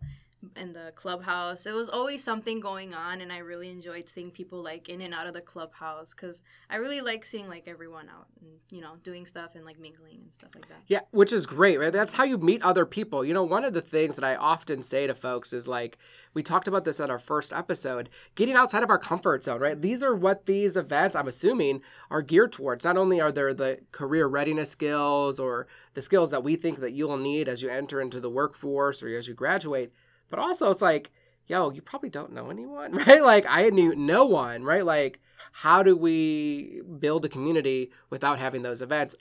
in 0.56 0.74
the 0.74 0.92
clubhouse. 0.96 1.66
It 1.66 1.74
was 1.74 1.90
always 1.90 2.24
something 2.24 2.60
going 2.60 2.94
on, 2.94 3.22
and 3.22 3.32
I 3.32 3.38
really 3.40 3.70
enjoyed 3.70 4.10
seeing 4.10 4.32
people 4.32 4.62
like 4.62 4.90
in 4.90 5.02
and 5.02 5.14
out 5.14 5.28
of 5.28 5.34
the 5.34 5.42
clubhouse 5.42 6.14
because 6.14 6.42
I 6.70 6.78
really 6.78 7.02
like 7.02 7.26
seeing 7.26 7.48
like 7.48 7.68
everyone 7.68 8.10
out 8.10 8.28
and 8.42 8.52
you 8.70 8.82
know 8.82 8.96
doing 9.04 9.26
stuff 9.26 9.52
and 9.56 9.66
like 9.66 9.80
mingling 9.80 10.20
and 10.24 10.34
stuff 10.34 10.52
like 10.56 10.68
that. 10.70 10.80
Yeah, 10.88 11.02
which 11.12 11.34
is 11.34 11.46
great, 11.46 11.80
right? 11.80 11.94
That's 11.94 12.14
how 12.14 12.24
you 12.24 12.38
meet 12.38 12.62
other 12.62 12.86
people. 12.86 13.24
You 13.24 13.34
know, 13.34 13.44
one 13.44 13.64
of 13.64 13.74
the 13.74 13.82
things 13.82 14.16
that 14.16 14.26
I 14.26 14.36
often 14.36 14.84
say 14.84 15.08
to 15.08 15.16
folks 15.16 15.54
is 15.54 15.68
like, 15.68 15.98
we 16.34 16.44
talked 16.44 16.68
about 16.68 16.86
this 16.86 17.00
at 17.00 17.10
our 17.10 17.20
first 17.20 17.54
episode, 17.54 18.10
getting 18.36 18.56
outside 18.56 18.84
of 18.84 18.90
our 18.90 18.98
comfort 18.98 19.44
zone, 19.44 19.62
right? 19.62 19.80
These 19.80 20.02
are 20.04 20.16
what 20.16 20.46
these 20.46 20.76
events, 20.76 21.16
I'm 21.16 21.28
assuming, 21.28 21.82
are 22.10 22.22
geared 22.22 22.52
towards. 22.52 22.84
Not 22.84 22.98
only 22.98 23.22
are 23.22 23.32
there 23.32 23.54
the 23.54 23.80
career 23.92 24.28
readiness 24.28 24.72
skills 24.72 25.40
or 25.40 25.68
the 25.94 26.02
skills 26.02 26.32
that 26.32 26.44
we 26.44 26.56
think 26.56 26.80
that 26.80 26.94
you'll 26.94 27.18
need 27.18 27.48
as 27.48 27.62
you 27.62 27.70
enter 27.70 28.02
into 28.02 28.20
the 28.20 28.30
workforce 28.30 29.04
or 29.04 29.16
as 29.16 29.28
you 29.28 29.34
graduate 29.34 29.94
but 30.34 30.40
also, 30.40 30.72
it's 30.72 30.82
like, 30.82 31.12
yo, 31.46 31.70
you 31.70 31.84
probably 31.84 32.10
don't 32.10 32.34
know 32.34 32.50
anyone, 32.50 32.92
right? 33.08 33.22
Like, 33.22 33.46
I 33.48 33.70
knew 33.70 33.96
no 33.96 34.26
one, 34.26 34.64
right? 34.64 34.84
Like, 34.84 35.20
how 35.52 35.84
do 35.84 35.96
we 35.96 36.82
build 36.98 37.24
a 37.24 37.30
community 37.30 37.92
without 38.10 38.40
having 38.40 38.64
those 38.64 38.82
events? 38.82 39.14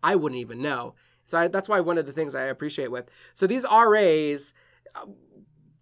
I 0.00 0.14
wouldn't 0.14 0.40
even 0.40 0.62
know. 0.62 0.94
So 1.26 1.38
I, 1.38 1.48
that's 1.48 1.68
why 1.68 1.80
one 1.80 1.98
of 1.98 2.06
the 2.06 2.12
things 2.12 2.36
I 2.36 2.44
appreciate 2.44 2.92
with 2.92 3.10
so 3.34 3.48
these 3.48 3.64
RAs. 3.64 4.52
Uh, 4.94 5.06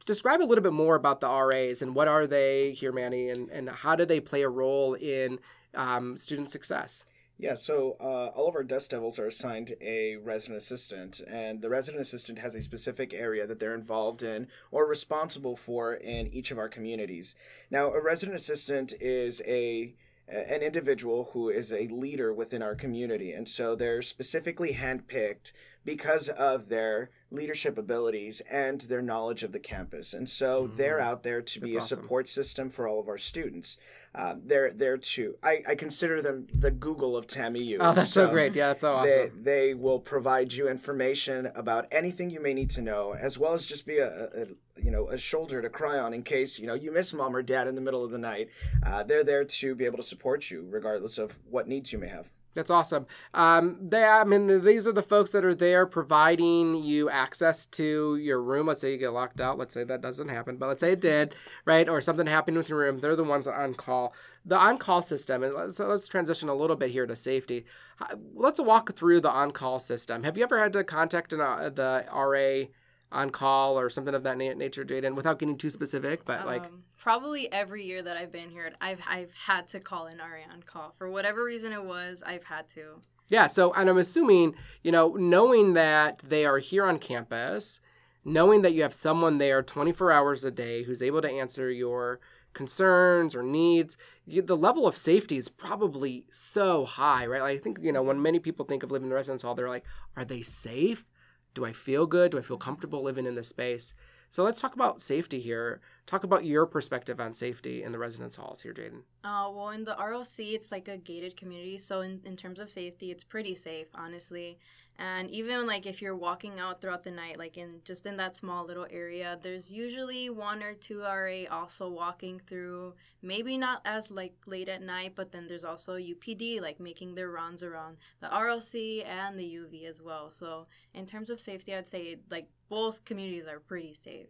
describe 0.07 0.41
a 0.41 0.45
little 0.45 0.65
bit 0.65 0.73
more 0.73 0.95
about 0.95 1.21
the 1.21 1.29
RAs 1.29 1.83
and 1.83 1.95
what 1.95 2.09
are 2.09 2.27
they 2.27 2.73
here, 2.73 2.93
Manny, 2.93 3.29
and, 3.29 3.51
and 3.51 3.69
how 3.69 3.95
do 3.95 4.07
they 4.07 4.21
play 4.21 4.41
a 4.41 4.49
role 4.49 4.95
in 4.95 5.39
um, 5.75 6.17
student 6.17 6.49
success? 6.49 7.05
Yeah, 7.41 7.55
so 7.55 7.97
uh, 8.01 8.37
all 8.37 8.49
of 8.49 8.57
our 8.57 8.65
Dust 8.65 8.91
Devils 8.91 9.17
are 9.17 9.29
assigned 9.29 9.77
a 9.81 10.17
resident 10.17 10.61
assistant, 10.61 11.21
and 11.21 11.63
the 11.63 11.69
resident 11.69 12.03
assistant 12.03 12.41
has 12.41 12.57
a 12.57 12.61
specific 12.61 13.15
area 13.15 13.47
that 13.47 13.61
they're 13.61 13.77
involved 13.77 14.25
in 14.25 14.49
or 14.73 14.89
responsible 14.89 15.57
for 15.57 15.95
in 15.95 16.27
each 16.27 16.51
of 16.51 16.59
our 16.59 16.69
communities. 16.69 17.37
Now, 17.71 17.93
a 17.93 18.03
resident 18.03 18.37
assistant 18.37 18.93
is 19.01 19.41
a 19.47 19.95
an 20.27 20.61
individual 20.61 21.31
who 21.33 21.49
is 21.49 21.73
a 21.73 21.87
leader 21.87 22.35
within 22.35 22.61
our 22.61 22.75
community, 22.75 23.33
and 23.33 23.49
so 23.49 23.75
they're 23.75 24.03
specifically 24.03 24.75
handpicked 24.75 25.53
because 25.85 26.29
of 26.29 26.69
their 26.69 27.09
leadership 27.31 27.77
abilities 27.77 28.41
and 28.51 28.81
their 28.83 29.03
knowledge 29.03 29.43
of 29.43 29.53
the 29.53 29.59
campus. 29.59 30.15
And 30.15 30.29
so 30.29 30.65
mm-hmm. 30.65 30.77
they're 30.77 31.01
out 31.01 31.23
there 31.23 31.43
to 31.43 31.61
That's 31.61 31.71
be 31.71 31.77
a 31.77 31.79
awesome. 31.79 32.03
support 32.03 32.29
system 32.29 32.71
for 32.71 32.89
all 32.89 33.01
of 33.01 33.09
our 33.09 33.19
students. 33.19 33.77
Uh, 34.15 34.37
they're 34.43 34.73
there 34.73 34.97
to 34.97 35.37
I, 35.43 35.63
I 35.69 35.75
consider 35.75 36.23
them 36.23 36.47
the 36.53 36.71
Google 36.71 37.17
of 37.17 37.27
TAMIU. 37.27 37.77
Oh, 37.79 37.93
that's 37.93 38.11
so, 38.11 38.27
so 38.27 38.33
great! 38.33 38.55
Yeah, 38.55 38.69
that's 38.69 38.81
so 38.81 38.95
awesome. 38.95 39.11
They, 39.11 39.31
they 39.69 39.75
will 39.75 40.01
provide 40.01 40.53
you 40.53 40.67
information 40.69 41.51
about 41.55 41.87
anything 41.93 42.31
you 42.31 42.41
may 42.41 42.55
need 42.55 42.71
to 42.71 42.81
know, 42.81 43.15
as 43.15 43.39
well 43.39 43.53
as 43.53 43.67
just 43.67 43.87
be 43.87 43.99
a, 43.99 44.25
a 44.35 44.47
you 44.83 44.91
know 44.91 45.09
a 45.09 45.19
shoulder 45.19 45.61
to 45.61 45.69
cry 45.69 45.99
on 45.99 46.15
in 46.15 46.23
case 46.23 46.59
you 46.59 46.67
know 46.67 46.75
you 46.75 46.91
miss 46.91 47.13
mom 47.13 47.37
or 47.37 47.43
dad 47.43 47.69
in 47.69 47.75
the 47.75 47.83
middle 47.83 48.03
of 48.03 48.11
the 48.11 48.19
night. 48.19 48.49
Uh, 48.85 49.03
they're 49.03 49.25
there 49.25 49.45
to 49.45 49.75
be 49.75 49.85
able 49.85 49.99
to 49.99 50.03
support 50.03 50.51
you 50.51 50.67
regardless 50.71 51.19
of 51.19 51.39
what 51.49 51.69
needs 51.69 51.93
you 51.93 51.99
may 51.99 52.09
have. 52.09 52.31
That's 52.59 52.73
awesome. 52.73 53.07
Um, 53.35 53.79
they, 53.81 54.03
I 54.03 54.25
mean, 54.25 54.65
these 54.65 54.89
are 54.89 54.93
the 54.93 55.01
folks 55.01 55.31
that 55.31 55.45
are 55.45 55.55
there 55.55 55.87
providing 55.87 56.83
you 56.83 57.09
access 57.09 57.67
to 57.67 58.17
your 58.17 58.43
room. 58.43 58.67
Let's 58.67 58.81
say 58.81 58.91
you 58.91 58.99
get 58.99 59.13
locked 59.13 59.41
out. 59.41 59.59
Let's 59.59 59.73
say 59.73 59.85
that 59.85 60.01
doesn't 60.01 60.29
happen, 60.29 60.57
but 60.57 60.67
let's 60.67 60.81
say 60.81 60.93
it 60.93 61.01
did, 61.01 61.37
right? 61.65 61.89
Or 61.89 62.01
something 62.01 62.27
happened 62.27 62.57
with 62.57 62.69
your 62.69 62.81
room. 62.81 62.99
They're 62.99 63.15
the 63.15 63.23
ones 63.23 63.45
that 63.45 63.55
on 63.55 63.75
call. 63.75 64.13
The 64.45 64.57
on 64.57 64.77
call 64.77 65.03
system, 65.03 65.45
and 65.45 65.55
let's, 65.55 65.79
let's 65.79 66.09
transition 66.09 66.49
a 66.49 66.55
little 66.55 66.75
bit 66.75 66.91
here 66.91 67.07
to 67.07 67.15
safety. 67.15 67.65
Uh, 68.01 68.17
let's 68.35 68.61
walk 68.61 68.97
through 68.97 69.21
the 69.21 69.31
on 69.31 69.53
call 69.53 69.79
system. 69.79 70.25
Have 70.25 70.37
you 70.37 70.43
ever 70.43 70.59
had 70.59 70.73
to 70.73 70.83
contact 70.83 71.33
an, 71.33 71.41
uh, 71.41 71.71
the 71.73 72.07
RA 72.13 72.67
on 73.13 73.31
call 73.31 73.79
or 73.79 73.89
something 73.89 74.17
of 74.17 74.25
that 74.25 74.37
nature, 74.37 74.85
Jaden, 74.85 75.15
without 75.15 75.39
getting 75.39 75.57
too 75.57 75.71
specific, 75.71 76.25
but 76.25 76.45
like 76.45 76.65
um, 76.65 76.83
probably 76.99 77.51
every 77.53 77.85
year 77.85 78.03
that 78.03 78.17
I've 78.17 78.33
been 78.33 78.51
here, 78.51 78.71
I've 78.81 79.01
I've 79.09 79.35
had 79.35 79.69
to 79.69 79.81
call 79.81 80.07
an 80.07 80.19
RA 80.19 80.53
on 80.53 80.63
call 80.63 80.95
for 80.99 81.11
whatever 81.11 81.45
reason 81.45 81.73
it 81.73 81.85
was. 81.85 82.23
I've 82.27 82.45
had 82.45 82.69
to. 82.71 83.01
Yeah. 83.29 83.47
So, 83.47 83.73
and 83.73 83.89
I'm 83.89 83.99
assuming 83.99 84.55
you 84.83 84.93
know, 84.93 85.15
knowing 85.15 85.75
that 85.75 86.23
they 86.27 86.45
are 86.45 86.59
here 86.59 86.85
on 86.85 86.99
campus, 86.99 87.81
knowing 88.25 88.63
that 88.63 88.75
you 88.75 88.83
have 88.83 88.95
someone 88.95 89.39
there 89.39 89.63
24 89.63 90.13
hours 90.13 90.45
a 90.45 90.51
day 90.51 90.83
who's 90.83 91.03
able 91.03 91.23
to 91.23 91.31
answer 91.31 91.71
your 91.71 92.21
concerns 92.55 93.35
or 93.35 93.43
needs, 93.43 93.97
you, 94.27 94.43
the 94.43 94.57
level 94.57 94.87
of 94.87 94.97
safety 94.97 95.37
is 95.37 95.49
probably 95.49 96.25
so 96.31 96.85
high, 96.85 97.25
right? 97.27 97.43
Like, 97.43 97.59
I 97.59 97.63
think 97.63 97.79
you 97.81 97.93
know 97.93 98.03
when 98.03 98.21
many 98.21 98.39
people 98.39 98.65
think 98.65 98.83
of 98.83 98.91
living 98.91 99.07
in 99.07 99.11
the 99.11 99.15
residence 99.15 99.43
hall, 99.43 99.55
they're 99.55 99.69
like, 99.69 99.85
are 100.17 100.25
they 100.25 100.43
safe? 100.43 101.07
Do 101.55 101.65
I 101.65 101.73
feel 101.73 102.07
good? 102.07 102.33
Do 102.33 102.39
I 102.39 102.43
feel 102.43 102.59
comfortable 102.59 103.03
living 103.03 103.27
in 103.27 103.35
this 103.35 103.49
space? 103.49 103.95
So 104.31 104.45
let's 104.45 104.61
talk 104.61 104.75
about 104.75 105.01
safety 105.01 105.41
here. 105.41 105.81
Talk 106.07 106.25
about 106.25 106.45
your 106.45 106.67
perspective 106.67 107.21
on 107.21 107.35
safety 107.35 107.83
in 107.83 107.93
the 107.93 107.99
residence 107.99 108.37
halls 108.37 108.63
here, 108.63 108.73
Jaden. 108.73 109.03
Uh, 109.25 109.51
well, 109.53 109.71
in 109.71 109.85
the 109.85 109.95
RLC, 109.95 110.55
it's 110.55 110.71
like 110.73 110.89
a 110.89 110.97
gated 110.97 111.37
community. 111.37 111.79
So, 111.79 112.01
in, 112.01 112.21
in 112.25 112.37
terms 112.37 112.61
of 112.61 112.71
safety, 112.71 113.11
it's 113.11 113.25
pretty 113.25 113.55
safe, 113.55 113.89
honestly. 113.95 114.59
And 114.99 115.31
even 115.31 115.67
like 115.67 115.87
if 115.87 116.03
you're 116.03 116.17
walking 116.17 116.59
out 116.59 116.81
throughout 116.81 117.05
the 117.05 117.13
night, 117.13 117.39
like 117.39 117.57
in 117.57 117.81
just 117.85 118.05
in 118.05 118.17
that 118.17 118.35
small 118.35 118.67
little 118.67 118.87
area, 118.91 119.39
there's 119.41 119.71
usually 119.71 120.29
one 120.29 120.61
or 120.61 120.75
two 120.75 121.03
RA 121.03 121.45
also 121.51 121.89
walking 121.89 122.41
through. 122.49 122.95
Maybe 123.23 123.57
not 123.57 123.81
as 123.85 124.11
like 124.11 124.35
late 124.47 124.69
at 124.69 124.83
night, 124.83 125.13
but 125.15 125.31
then 125.31 125.47
there's 125.47 125.65
also 125.65 125.97
UPD 125.97 126.61
like 126.61 126.81
making 126.81 127.15
their 127.15 127.31
rounds 127.31 127.63
around 127.63 127.99
the 128.21 128.27
RLC 128.27 129.07
and 129.07 129.39
the 129.39 129.45
UV 129.45 129.89
as 129.89 130.03
well. 130.03 130.31
So 130.31 130.67
in 130.95 131.07
terms 131.07 131.31
of 131.31 131.41
safety, 131.41 131.75
I'd 131.77 131.89
say 131.89 132.19
like 132.29 132.49
both 132.69 133.05
communities 133.05 133.47
are 133.47 133.61
pretty 133.61 133.95
safe. 133.95 134.29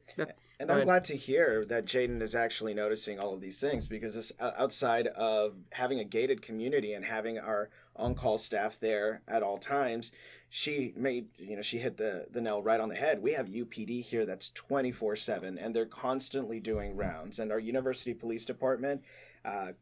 And 0.61 0.73
I'm 0.73 0.85
glad 0.85 1.05
to 1.05 1.17
hear 1.17 1.65
that 1.67 1.85
Jaden 1.85 2.21
is 2.21 2.35
actually 2.35 2.75
noticing 2.75 3.21
all 3.21 3.33
of 3.33 3.41
these 3.41 3.61
things 3.61 3.87
because 3.87 4.17
it's 4.17 4.33
outside 4.41 5.07
of 5.09 5.55
having 5.73 6.01
a 6.01 6.05
gated 6.05 6.43
community 6.43 6.93
and 6.93 7.05
having 7.05 7.39
our 7.39 7.71
on-call 7.95 8.39
staff 8.39 8.79
there 8.81 9.23
at 9.29 9.43
all 9.43 9.59
times 9.59 10.11
she 10.51 10.95
made 10.97 11.29
you 11.39 11.57
know 11.57 11.63
she 11.63 11.79
hit 11.79 11.97
the 11.97 12.27
the 12.31 12.41
nail 12.41 12.63
right 12.63 12.81
on 12.81 12.89
the 12.89 12.95
head. 12.95 13.23
We 13.23 13.33
have 13.33 13.47
upd 13.47 14.03
here 14.05 14.25
that's 14.25 14.51
24 14.51 15.17
7 15.17 15.59
and 15.59 15.75
they're 15.75 15.87
constantly 15.87 16.61
doing 16.61 16.97
rounds. 16.97 17.39
And 17.39 17.53
our 17.53 17.59
university 17.59 18.15
police 18.15 18.47
department 18.47 19.03
uh, 19.45 19.73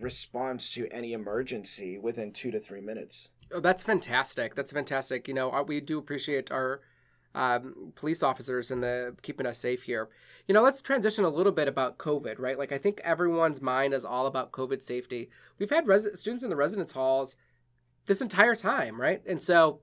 responds 0.00 0.70
to 0.72 0.88
any 0.90 1.12
emergency 1.12 1.98
within 1.98 2.32
two 2.32 2.50
to 2.50 2.58
three 2.58 2.80
minutes. 2.80 3.28
Oh, 3.52 3.60
that's 3.60 3.82
fantastic. 3.82 4.54
That's 4.54 4.72
fantastic. 4.72 5.28
You 5.28 5.34
know 5.34 5.64
we 5.66 5.80
do 5.80 5.98
appreciate 5.98 6.50
our 6.50 6.80
um, 7.36 7.92
police 7.94 8.22
officers 8.22 8.70
and 8.70 8.82
the 8.82 9.14
keeping 9.22 9.46
us 9.46 9.58
safe 9.58 9.84
here. 9.84 10.08
You 10.48 10.54
know, 10.54 10.62
let's 10.62 10.80
transition 10.80 11.24
a 11.24 11.28
little 11.28 11.52
bit 11.52 11.68
about 11.68 11.98
COVID, 11.98 12.38
right? 12.38 12.58
Like 12.58 12.72
I 12.72 12.78
think 12.78 13.00
everyone's 13.04 13.60
mind 13.60 13.92
is 13.92 14.04
all 14.04 14.26
about 14.26 14.52
COVID 14.52 14.82
safety. 14.82 15.28
We've 15.58 15.70
had 15.70 15.86
res- 15.86 16.18
students 16.18 16.42
in 16.42 16.50
the 16.50 16.56
residence 16.56 16.92
halls 16.92 17.36
this 18.06 18.22
entire 18.22 18.56
time, 18.56 18.98
right? 18.98 19.22
And 19.26 19.42
so 19.42 19.80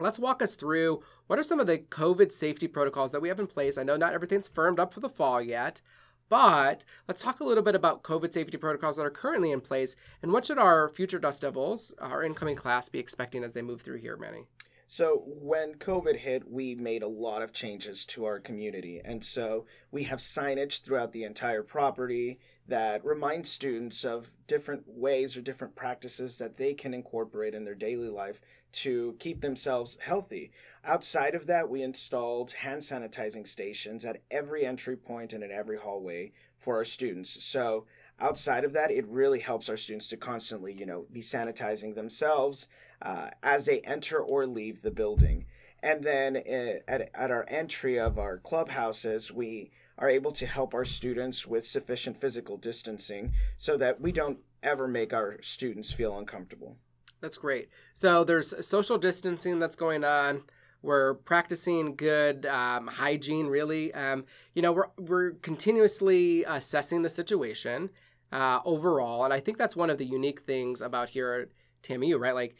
let's 0.00 0.18
walk 0.18 0.40
us 0.40 0.54
through 0.54 1.02
what 1.26 1.38
are 1.38 1.44
some 1.44 1.60
of 1.60 1.66
the 1.66 1.78
COVID 1.78 2.32
safety 2.32 2.68
protocols 2.68 3.10
that 3.10 3.20
we 3.20 3.28
have 3.28 3.40
in 3.40 3.46
place. 3.46 3.76
I 3.76 3.82
know 3.82 3.96
not 3.96 4.14
everything's 4.14 4.48
firmed 4.48 4.80
up 4.80 4.94
for 4.94 5.00
the 5.00 5.08
fall 5.10 5.42
yet, 5.42 5.82
but 6.30 6.86
let's 7.06 7.22
talk 7.22 7.40
a 7.40 7.44
little 7.44 7.62
bit 7.62 7.74
about 7.74 8.02
COVID 8.02 8.32
safety 8.32 8.56
protocols 8.56 8.96
that 8.96 9.04
are 9.04 9.10
currently 9.10 9.50
in 9.50 9.60
place 9.60 9.94
and 10.22 10.32
what 10.32 10.46
should 10.46 10.58
our 10.58 10.88
future 10.88 11.18
Dust 11.18 11.42
Devils, 11.42 11.92
our 11.98 12.22
incoming 12.22 12.56
class, 12.56 12.88
be 12.88 12.98
expecting 12.98 13.44
as 13.44 13.52
they 13.52 13.62
move 13.62 13.82
through 13.82 13.98
here, 13.98 14.16
Manny? 14.16 14.46
So, 14.86 15.22
when 15.26 15.76
COVID 15.76 16.16
hit, 16.16 16.50
we 16.50 16.74
made 16.74 17.02
a 17.02 17.08
lot 17.08 17.42
of 17.42 17.54
changes 17.54 18.04
to 18.06 18.26
our 18.26 18.38
community. 18.38 19.00
And 19.02 19.24
so, 19.24 19.64
we 19.90 20.02
have 20.04 20.18
signage 20.18 20.82
throughout 20.82 21.12
the 21.12 21.24
entire 21.24 21.62
property 21.62 22.38
that 22.68 23.04
reminds 23.04 23.50
students 23.50 24.04
of 24.04 24.30
different 24.46 24.84
ways 24.86 25.36
or 25.36 25.40
different 25.40 25.74
practices 25.74 26.36
that 26.38 26.58
they 26.58 26.74
can 26.74 26.92
incorporate 26.92 27.54
in 27.54 27.64
their 27.64 27.74
daily 27.74 28.08
life 28.08 28.40
to 28.72 29.16
keep 29.18 29.40
themselves 29.40 29.96
healthy. 30.02 30.50
Outside 30.84 31.34
of 31.34 31.46
that, 31.46 31.70
we 31.70 31.82
installed 31.82 32.52
hand 32.52 32.82
sanitizing 32.82 33.46
stations 33.46 34.04
at 34.04 34.20
every 34.30 34.66
entry 34.66 34.96
point 34.96 35.32
and 35.32 35.42
in 35.42 35.50
every 35.50 35.78
hallway 35.78 36.32
for 36.58 36.76
our 36.76 36.84
students. 36.84 37.42
So, 37.44 37.86
outside 38.20 38.64
of 38.64 38.74
that, 38.74 38.90
it 38.90 39.06
really 39.08 39.40
helps 39.40 39.68
our 39.68 39.76
students 39.78 40.08
to 40.08 40.18
constantly, 40.18 40.74
you 40.74 40.84
know, 40.84 41.06
be 41.10 41.22
sanitizing 41.22 41.94
themselves 41.94 42.68
uh, 43.04 43.30
as 43.42 43.66
they 43.66 43.80
enter 43.80 44.18
or 44.18 44.46
leave 44.46 44.82
the 44.82 44.90
building. 44.90 45.44
And 45.82 46.02
then 46.02 46.36
uh, 46.36 46.80
at, 46.88 47.10
at 47.14 47.30
our 47.30 47.44
entry 47.46 47.98
of 47.98 48.18
our 48.18 48.38
clubhouses, 48.38 49.30
we 49.30 49.70
are 49.98 50.08
able 50.08 50.32
to 50.32 50.46
help 50.46 50.74
our 50.74 50.84
students 50.84 51.46
with 51.46 51.66
sufficient 51.66 52.20
physical 52.20 52.56
distancing 52.56 53.32
so 53.56 53.76
that 53.76 54.00
we 54.00 54.10
don't 54.10 54.38
ever 54.62 54.88
make 54.88 55.12
our 55.12 55.38
students 55.42 55.92
feel 55.92 56.18
uncomfortable. 56.18 56.78
That's 57.20 57.36
great. 57.36 57.68
So 57.92 58.24
there's 58.24 58.66
social 58.66 58.98
distancing 58.98 59.58
that's 59.58 59.76
going 59.76 60.02
on. 60.04 60.44
We're 60.82 61.14
practicing 61.14 61.96
good 61.96 62.44
um, 62.46 62.86
hygiene, 62.86 63.46
really. 63.46 63.94
Um, 63.94 64.24
you 64.54 64.62
know, 64.62 64.72
we're, 64.72 64.88
we're 64.98 65.30
continuously 65.32 66.44
assessing 66.44 67.02
the 67.02 67.10
situation 67.10 67.90
uh, 68.32 68.60
overall. 68.64 69.24
And 69.24 69.32
I 69.32 69.40
think 69.40 69.58
that's 69.58 69.76
one 69.76 69.90
of 69.90 69.98
the 69.98 70.04
unique 70.04 70.42
things 70.42 70.80
about 70.80 71.10
here 71.10 71.32
at 71.32 71.88
TAMIU, 71.88 72.18
right? 72.18 72.34
Like, 72.34 72.56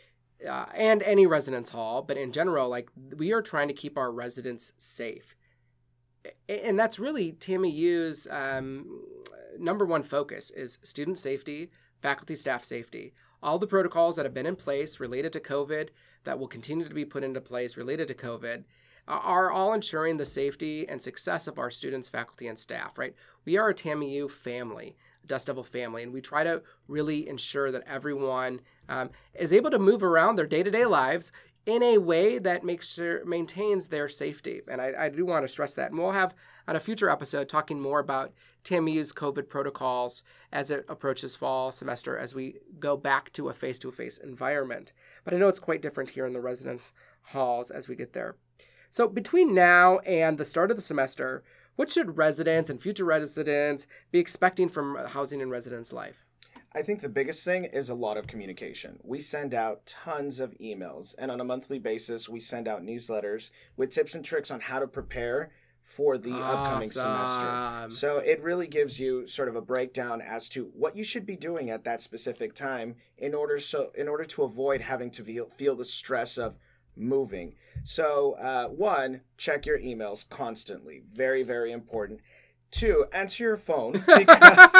uh, 0.48 0.66
and 0.74 1.02
any 1.02 1.26
residence 1.26 1.70
hall, 1.70 2.02
but 2.02 2.16
in 2.16 2.32
general, 2.32 2.68
like, 2.68 2.90
we 3.16 3.32
are 3.32 3.42
trying 3.42 3.68
to 3.68 3.74
keep 3.74 3.96
our 3.96 4.10
residents 4.10 4.72
safe. 4.78 5.34
And 6.48 6.78
that's 6.78 6.98
really 6.98 7.32
TAMIU's 7.32 8.26
um, 8.30 9.02
number 9.58 9.84
one 9.84 10.02
focus 10.02 10.50
is 10.50 10.78
student 10.82 11.18
safety, 11.18 11.70
faculty 12.02 12.36
staff 12.36 12.64
safety. 12.64 13.14
All 13.42 13.58
the 13.58 13.66
protocols 13.66 14.16
that 14.16 14.24
have 14.24 14.34
been 14.34 14.46
in 14.46 14.56
place 14.56 15.00
related 15.00 15.32
to 15.34 15.40
COVID 15.40 15.90
that 16.24 16.38
will 16.38 16.48
continue 16.48 16.88
to 16.88 16.94
be 16.94 17.04
put 17.04 17.24
into 17.24 17.40
place 17.40 17.76
related 17.76 18.08
to 18.08 18.14
COVID 18.14 18.64
are 19.06 19.50
all 19.50 19.74
ensuring 19.74 20.16
the 20.16 20.24
safety 20.24 20.88
and 20.88 21.02
success 21.02 21.46
of 21.46 21.58
our 21.58 21.70
students, 21.70 22.08
faculty, 22.08 22.48
and 22.48 22.58
staff, 22.58 22.96
right? 22.96 23.14
We 23.44 23.58
are 23.58 23.68
a 23.68 23.74
TAMIU 23.74 24.30
family, 24.30 24.96
Dust 25.26 25.46
Devil 25.46 25.64
family, 25.64 26.02
and 26.02 26.12
we 26.12 26.20
try 26.20 26.44
to 26.44 26.62
really 26.88 27.28
ensure 27.28 27.70
that 27.70 27.84
everyone 27.86 28.60
um, 28.88 29.10
is 29.34 29.52
able 29.52 29.70
to 29.70 29.78
move 29.78 30.02
around 30.02 30.36
their 30.36 30.46
day 30.46 30.62
to 30.62 30.70
day 30.70 30.84
lives 30.84 31.32
in 31.66 31.82
a 31.82 31.98
way 31.98 32.38
that 32.38 32.64
makes 32.64 32.92
sure 32.92 33.24
maintains 33.24 33.88
their 33.88 34.08
safety. 34.08 34.60
And 34.68 34.80
I, 34.80 34.92
I 34.98 35.08
do 35.08 35.24
want 35.24 35.44
to 35.44 35.48
stress 35.48 35.74
that. 35.74 35.90
And 35.90 35.98
we'll 35.98 36.12
have 36.12 36.34
on 36.68 36.76
a 36.76 36.80
future 36.80 37.08
episode 37.08 37.48
talking 37.48 37.80
more 37.80 38.00
about 38.00 38.32
TAMIU's 38.64 39.12
COVID 39.12 39.48
protocols 39.48 40.22
as 40.52 40.70
it 40.70 40.84
approaches 40.88 41.36
fall 41.36 41.72
semester 41.72 42.16
as 42.16 42.34
we 42.34 42.56
go 42.78 42.96
back 42.96 43.32
to 43.34 43.48
a 43.48 43.54
face 43.54 43.78
to 43.80 43.90
face 43.90 44.18
environment. 44.18 44.92
But 45.24 45.34
I 45.34 45.38
know 45.38 45.48
it's 45.48 45.58
quite 45.58 45.82
different 45.82 46.10
here 46.10 46.26
in 46.26 46.32
the 46.32 46.40
residence 46.40 46.92
halls 47.28 47.70
as 47.70 47.88
we 47.88 47.96
get 47.96 48.12
there. 48.12 48.36
So 48.90 49.08
between 49.08 49.54
now 49.54 49.98
and 50.00 50.38
the 50.38 50.44
start 50.44 50.70
of 50.70 50.76
the 50.76 50.82
semester, 50.82 51.42
what 51.76 51.90
should 51.90 52.16
residents 52.16 52.70
and 52.70 52.80
future 52.80 53.04
residents 53.04 53.86
be 54.10 54.18
expecting 54.18 54.68
from 54.68 54.96
housing 54.96 55.42
and 55.42 55.50
residence 55.50 55.92
life? 55.92 56.24
I 56.76 56.82
think 56.82 57.00
the 57.00 57.08
biggest 57.08 57.44
thing 57.44 57.64
is 57.66 57.88
a 57.88 57.94
lot 57.94 58.16
of 58.16 58.26
communication. 58.26 58.98
We 59.04 59.20
send 59.20 59.54
out 59.54 59.86
tons 59.86 60.40
of 60.40 60.58
emails, 60.58 61.14
and 61.16 61.30
on 61.30 61.40
a 61.40 61.44
monthly 61.44 61.78
basis, 61.78 62.28
we 62.28 62.40
send 62.40 62.66
out 62.66 62.82
newsletters 62.82 63.50
with 63.76 63.90
tips 63.90 64.16
and 64.16 64.24
tricks 64.24 64.50
on 64.50 64.58
how 64.58 64.80
to 64.80 64.88
prepare 64.88 65.52
for 65.84 66.18
the 66.18 66.32
awesome. 66.32 66.42
upcoming 66.42 66.90
semester. 66.90 67.86
So 67.90 68.18
it 68.18 68.42
really 68.42 68.66
gives 68.66 68.98
you 68.98 69.28
sort 69.28 69.48
of 69.48 69.54
a 69.54 69.60
breakdown 69.60 70.20
as 70.20 70.48
to 70.50 70.72
what 70.74 70.96
you 70.96 71.04
should 71.04 71.24
be 71.24 71.36
doing 71.36 71.70
at 71.70 71.84
that 71.84 72.02
specific 72.02 72.54
time 72.54 72.96
in 73.18 73.34
order 73.34 73.60
so 73.60 73.92
in 73.94 74.08
order 74.08 74.24
to 74.24 74.42
avoid 74.42 74.80
having 74.80 75.10
to 75.12 75.22
feel, 75.22 75.50
feel 75.50 75.76
the 75.76 75.84
stress 75.84 76.36
of 76.36 76.58
moving. 76.96 77.54
So 77.84 78.32
uh, 78.34 78.68
one, 78.68 79.22
check 79.36 79.66
your 79.66 79.78
emails 79.78 80.28
constantly. 80.28 81.02
Very 81.12 81.42
very 81.42 81.72
important. 81.72 82.20
Two, 82.70 83.06
answer 83.12 83.44
your 83.44 83.56
phone 83.56 83.92
because 84.16 84.74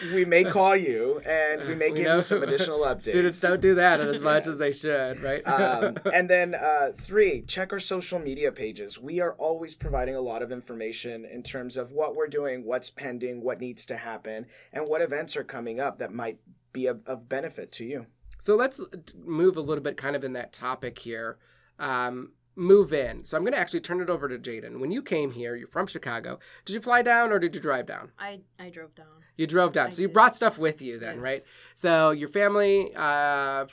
we 0.14 0.26
may 0.26 0.44
call 0.44 0.76
you 0.76 1.20
and 1.24 1.66
we 1.66 1.74
may 1.74 1.90
we 1.90 1.96
give 1.96 2.04
know. 2.04 2.16
you 2.16 2.20
some 2.20 2.42
additional 2.42 2.80
updates. 2.80 3.08
Students 3.08 3.40
don't 3.40 3.62
do 3.62 3.74
that 3.76 3.98
as 3.98 4.20
much 4.20 4.46
as 4.46 4.58
they 4.58 4.72
should, 4.72 5.22
right? 5.22 5.42
um, 5.48 5.96
and 6.12 6.28
then 6.28 6.54
uh, 6.54 6.90
three, 6.94 7.40
check 7.40 7.72
our 7.72 7.80
social 7.80 8.18
media 8.18 8.52
pages. 8.52 8.98
We 8.98 9.20
are 9.20 9.32
always 9.34 9.74
providing 9.74 10.16
a 10.16 10.20
lot 10.20 10.42
of 10.42 10.52
information 10.52 11.24
in 11.24 11.42
terms 11.42 11.78
of 11.78 11.92
what 11.92 12.14
we're 12.14 12.28
doing, 12.28 12.64
what's 12.64 12.90
pending, 12.90 13.42
what 13.42 13.58
needs 13.58 13.86
to 13.86 13.96
happen, 13.96 14.44
and 14.70 14.86
what 14.86 15.00
events 15.00 15.34
are 15.34 15.44
coming 15.44 15.80
up 15.80 15.98
that 15.98 16.12
might 16.12 16.40
be 16.74 16.86
of, 16.86 17.00
of 17.06 17.26
benefit 17.26 17.72
to 17.72 17.86
you. 17.86 18.06
So 18.40 18.56
let's 18.56 18.80
move 19.24 19.56
a 19.56 19.60
little 19.60 19.84
bit 19.84 19.96
kind 19.96 20.16
of 20.16 20.24
in 20.24 20.32
that 20.32 20.52
topic 20.52 20.98
here. 20.98 21.38
Um, 21.78 22.32
move 22.56 22.92
in. 22.92 23.24
So 23.24 23.36
I'm 23.36 23.42
going 23.42 23.52
to 23.52 23.58
actually 23.58 23.80
turn 23.80 24.00
it 24.00 24.10
over 24.10 24.28
to 24.28 24.38
Jaden. 24.38 24.80
When 24.80 24.90
you 24.90 25.02
came 25.02 25.30
here, 25.30 25.56
you're 25.56 25.68
from 25.68 25.86
Chicago. 25.86 26.38
Did 26.64 26.74
you 26.74 26.80
fly 26.80 27.02
down 27.02 27.32
or 27.32 27.38
did 27.38 27.54
you 27.54 27.60
drive 27.60 27.86
down? 27.86 28.12
I, 28.18 28.40
I 28.58 28.70
drove 28.70 28.94
down. 28.94 29.06
You 29.36 29.46
drove 29.46 29.72
down. 29.72 29.88
I 29.88 29.90
so 29.90 30.02
you 30.02 30.08
brought 30.08 30.34
stuff 30.34 30.58
with 30.58 30.82
you 30.82 30.98
then, 30.98 31.16
yes. 31.16 31.22
right? 31.22 31.42
So 31.74 32.10
your 32.10 32.28
family, 32.28 32.94
uh, 32.94 33.00
uh, 33.00 33.66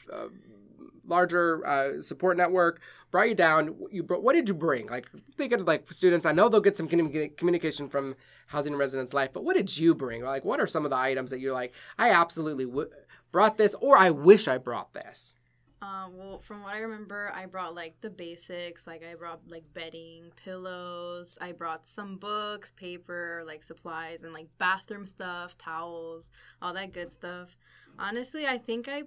larger 1.06 1.66
uh, 1.66 2.02
support 2.02 2.38
network 2.38 2.82
brought 3.12 3.30
you 3.30 3.36
down. 3.36 3.76
You 3.92 4.04
brought, 4.04 4.24
what 4.24 4.34
did 4.34 4.48
you 4.48 4.54
bring? 4.54 4.88
Like 4.88 5.10
thinking 5.36 5.66
like 5.66 5.92
students, 5.92 6.26
I 6.26 6.32
know 6.32 6.50
they'll 6.50 6.62
get 6.62 6.78
some 6.78 6.88
communication 6.88 7.90
from 7.90 8.16
housing 8.48 8.74
and 8.74 8.80
residence 8.80 9.14
life, 9.14 9.32
but 9.34 9.44
what 9.44 9.56
did 9.56 9.78
you 9.78 9.96
bring? 9.96 10.24
Like 10.24 10.46
what 10.46 10.60
are 10.60 10.68
some 10.68 10.86
of 10.86 10.92
the 10.92 10.98
items 10.98 11.32
that 11.32 11.40
you're 11.40 11.54
like, 11.54 11.74
I 11.98 12.12
absolutely 12.12 12.66
w- 12.66 12.90
brought 13.32 13.58
this, 13.58 13.76
or 13.76 13.98
I 13.98 14.12
wish 14.12 14.48
I 14.48 14.58
brought 14.58 14.94
this? 14.94 15.36
Um, 15.80 16.18
well, 16.18 16.40
from 16.40 16.64
what 16.64 16.74
I 16.74 16.80
remember, 16.80 17.32
I 17.36 17.46
brought 17.46 17.76
like 17.76 18.02
the 18.02 18.10
basics. 18.10 18.88
Like 18.88 19.04
I 19.04 19.14
brought 19.14 19.42
like 19.48 19.64
bedding, 19.74 20.32
pillows. 20.44 21.38
I 21.40 21.52
brought 21.52 21.86
some 21.86 22.18
books, 22.18 22.72
paper, 22.72 23.44
like 23.46 23.62
supplies, 23.64 24.24
and 24.24 24.34
like 24.34 24.48
bathroom 24.58 25.06
stuff, 25.06 25.58
towels, 25.58 26.32
all 26.62 26.74
that 26.74 26.94
good 26.94 27.12
stuff. 27.12 27.56
Honestly, 28.00 28.48
I 28.48 28.58
think 28.58 28.88
I 28.88 29.04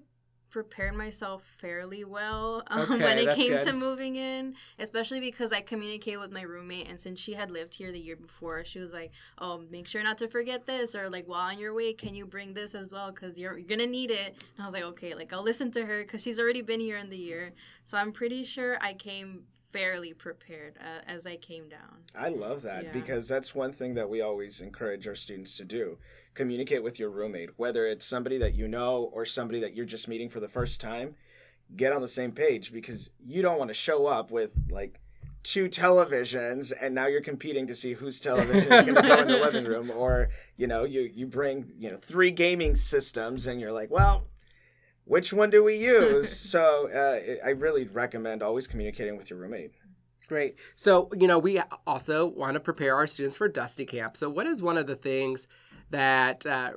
prepared 0.50 0.94
myself 0.94 1.42
fairly 1.58 2.04
well 2.04 2.62
um, 2.68 2.80
okay, 2.80 3.04
when 3.04 3.18
it 3.18 3.34
came 3.34 3.50
good. 3.50 3.62
to 3.62 3.72
moving 3.72 4.16
in, 4.16 4.54
especially 4.78 5.20
because 5.20 5.52
I 5.52 5.60
communicated 5.60 6.18
with 6.18 6.32
my 6.32 6.42
roommate. 6.42 6.88
And 6.88 6.98
since 6.98 7.20
she 7.20 7.34
had 7.34 7.50
lived 7.50 7.74
here 7.74 7.92
the 7.92 8.00
year 8.00 8.16
before, 8.16 8.64
she 8.64 8.78
was 8.78 8.92
like, 8.92 9.12
"Oh, 9.38 9.62
make 9.70 9.86
sure 9.86 10.02
not 10.02 10.18
to 10.18 10.28
forget 10.28 10.66
this," 10.66 10.94
or 10.94 11.08
like, 11.08 11.26
"While 11.26 11.50
on 11.50 11.58
your 11.58 11.74
way, 11.74 11.92
can 11.92 12.14
you 12.14 12.26
bring 12.26 12.54
this 12.54 12.74
as 12.74 12.90
well? 12.90 13.10
Because 13.10 13.38
you're 13.38 13.56
you're 13.56 13.68
gonna 13.68 13.86
need 13.86 14.10
it." 14.10 14.36
And 14.56 14.62
I 14.62 14.64
was 14.64 14.74
like, 14.74 14.84
"Okay, 14.84 15.14
like 15.14 15.32
I'll 15.32 15.42
listen 15.42 15.70
to 15.72 15.86
her 15.86 16.02
because 16.02 16.22
she's 16.22 16.40
already 16.40 16.62
been 16.62 16.80
here 16.80 16.96
in 16.96 17.10
the 17.10 17.16
year." 17.16 17.52
So 17.84 17.96
I'm 17.98 18.12
pretty 18.12 18.44
sure 18.44 18.76
I 18.80 18.94
came 18.94 19.44
fairly 19.72 20.12
prepared 20.12 20.76
uh, 20.78 21.00
as 21.06 21.26
I 21.26 21.36
came 21.36 21.68
down. 21.68 22.04
I 22.14 22.28
love 22.28 22.62
that 22.62 22.84
yeah. 22.84 22.92
because 22.92 23.28
that's 23.28 23.54
one 23.54 23.72
thing 23.72 23.94
that 23.94 24.08
we 24.08 24.20
always 24.20 24.60
encourage 24.60 25.06
our 25.06 25.14
students 25.14 25.56
to 25.58 25.64
do. 25.64 25.98
Communicate 26.34 26.82
with 26.82 26.98
your 26.98 27.10
roommate, 27.10 27.50
whether 27.56 27.86
it's 27.86 28.06
somebody 28.06 28.38
that 28.38 28.54
you 28.54 28.68
know 28.68 29.10
or 29.12 29.24
somebody 29.24 29.60
that 29.60 29.74
you're 29.74 29.86
just 29.86 30.08
meeting 30.08 30.28
for 30.28 30.40
the 30.40 30.48
first 30.48 30.80
time. 30.80 31.14
Get 31.76 31.92
on 31.92 32.02
the 32.02 32.08
same 32.08 32.32
page 32.32 32.72
because 32.72 33.10
you 33.24 33.42
don't 33.42 33.58
want 33.58 33.68
to 33.68 33.74
show 33.74 34.06
up 34.06 34.30
with 34.30 34.52
like 34.70 35.00
two 35.42 35.68
televisions 35.68 36.72
and 36.80 36.94
now 36.94 37.06
you're 37.06 37.20
competing 37.22 37.66
to 37.66 37.74
see 37.74 37.94
whose 37.94 38.20
television 38.20 38.70
is 38.72 38.82
going 38.82 38.94
to 38.94 39.02
go 39.02 39.22
in 39.22 39.28
the 39.28 39.38
living 39.42 39.64
room 39.64 39.90
or 39.90 40.28
you 40.58 40.66
know 40.66 40.84
you 40.84 41.10
you 41.14 41.26
bring 41.26 41.72
you 41.78 41.90
know 41.90 41.96
three 41.96 42.30
gaming 42.30 42.76
systems 42.76 43.46
and 43.46 43.58
you're 43.58 43.72
like 43.72 43.90
well 43.90 44.24
which 45.10 45.32
one 45.32 45.50
do 45.50 45.64
we 45.64 45.74
use? 45.74 46.34
so 46.50 46.88
uh, 46.88 47.44
I 47.44 47.50
really 47.50 47.88
recommend 47.88 48.44
always 48.44 48.68
communicating 48.68 49.16
with 49.16 49.28
your 49.28 49.40
roommate. 49.40 49.72
Great. 50.28 50.54
So, 50.76 51.10
you 51.18 51.26
know, 51.26 51.40
we 51.40 51.60
also 51.84 52.26
want 52.26 52.54
to 52.54 52.60
prepare 52.60 52.94
our 52.94 53.08
students 53.08 53.34
for 53.34 53.48
Dusty 53.48 53.84
Camp. 53.84 54.16
So, 54.16 54.30
what 54.30 54.46
is 54.46 54.62
one 54.62 54.78
of 54.78 54.86
the 54.86 54.94
things 54.94 55.48
that 55.90 56.46
uh, 56.46 56.70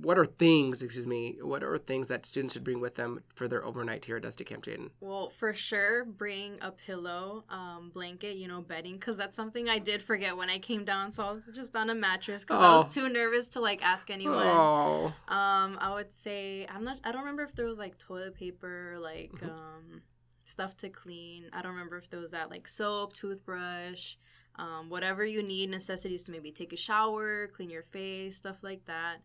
what 0.00 0.18
are 0.18 0.24
things 0.24 0.82
excuse 0.82 1.06
me 1.06 1.36
what 1.42 1.62
are 1.62 1.76
things 1.76 2.08
that 2.08 2.24
students 2.24 2.54
should 2.54 2.64
bring 2.64 2.80
with 2.80 2.94
them 2.94 3.20
for 3.34 3.48
their 3.48 3.64
overnight 3.64 4.04
here 4.04 4.16
at 4.16 4.22
dusty 4.22 4.44
camp 4.44 4.64
jaden 4.64 4.90
well 5.00 5.32
for 5.38 5.52
sure 5.52 6.04
bring 6.04 6.58
a 6.60 6.70
pillow 6.70 7.44
um, 7.50 7.90
blanket 7.92 8.36
you 8.36 8.46
know 8.46 8.60
bedding 8.60 8.94
because 8.94 9.16
that's 9.16 9.36
something 9.36 9.68
i 9.68 9.78
did 9.78 10.02
forget 10.02 10.36
when 10.36 10.48
i 10.48 10.58
came 10.58 10.84
down 10.84 11.10
so 11.10 11.24
i 11.24 11.30
was 11.30 11.48
just 11.54 11.74
on 11.74 11.90
a 11.90 11.94
mattress 11.94 12.42
because 12.44 12.60
oh. 12.60 12.64
i 12.64 12.74
was 12.74 12.84
oh. 12.84 12.88
too 12.88 13.08
nervous 13.08 13.48
to 13.48 13.60
like 13.60 13.84
ask 13.84 14.10
anyone 14.10 14.46
oh. 14.46 15.12
um, 15.28 15.76
i 15.80 15.92
would 15.92 16.12
say 16.12 16.66
i'm 16.72 16.84
not 16.84 16.98
i 17.04 17.10
don't 17.10 17.22
remember 17.22 17.42
if 17.42 17.54
there 17.54 17.66
was 17.66 17.78
like 17.78 17.98
toilet 17.98 18.34
paper 18.34 18.96
like 19.00 19.32
mm-hmm. 19.32 19.50
um, 19.50 20.02
stuff 20.44 20.76
to 20.76 20.88
clean 20.88 21.46
i 21.52 21.60
don't 21.60 21.72
remember 21.72 21.96
if 21.96 22.08
there 22.10 22.20
was 22.20 22.30
that 22.30 22.50
like 22.50 22.68
soap 22.68 23.12
toothbrush 23.12 24.14
um, 24.56 24.88
whatever 24.88 25.24
you 25.24 25.42
need, 25.42 25.70
necessities 25.70 26.22
to 26.24 26.32
maybe 26.32 26.52
take 26.52 26.72
a 26.72 26.76
shower, 26.76 27.48
clean 27.48 27.70
your 27.70 27.82
face, 27.82 28.36
stuff 28.36 28.58
like 28.62 28.84
that. 28.86 29.16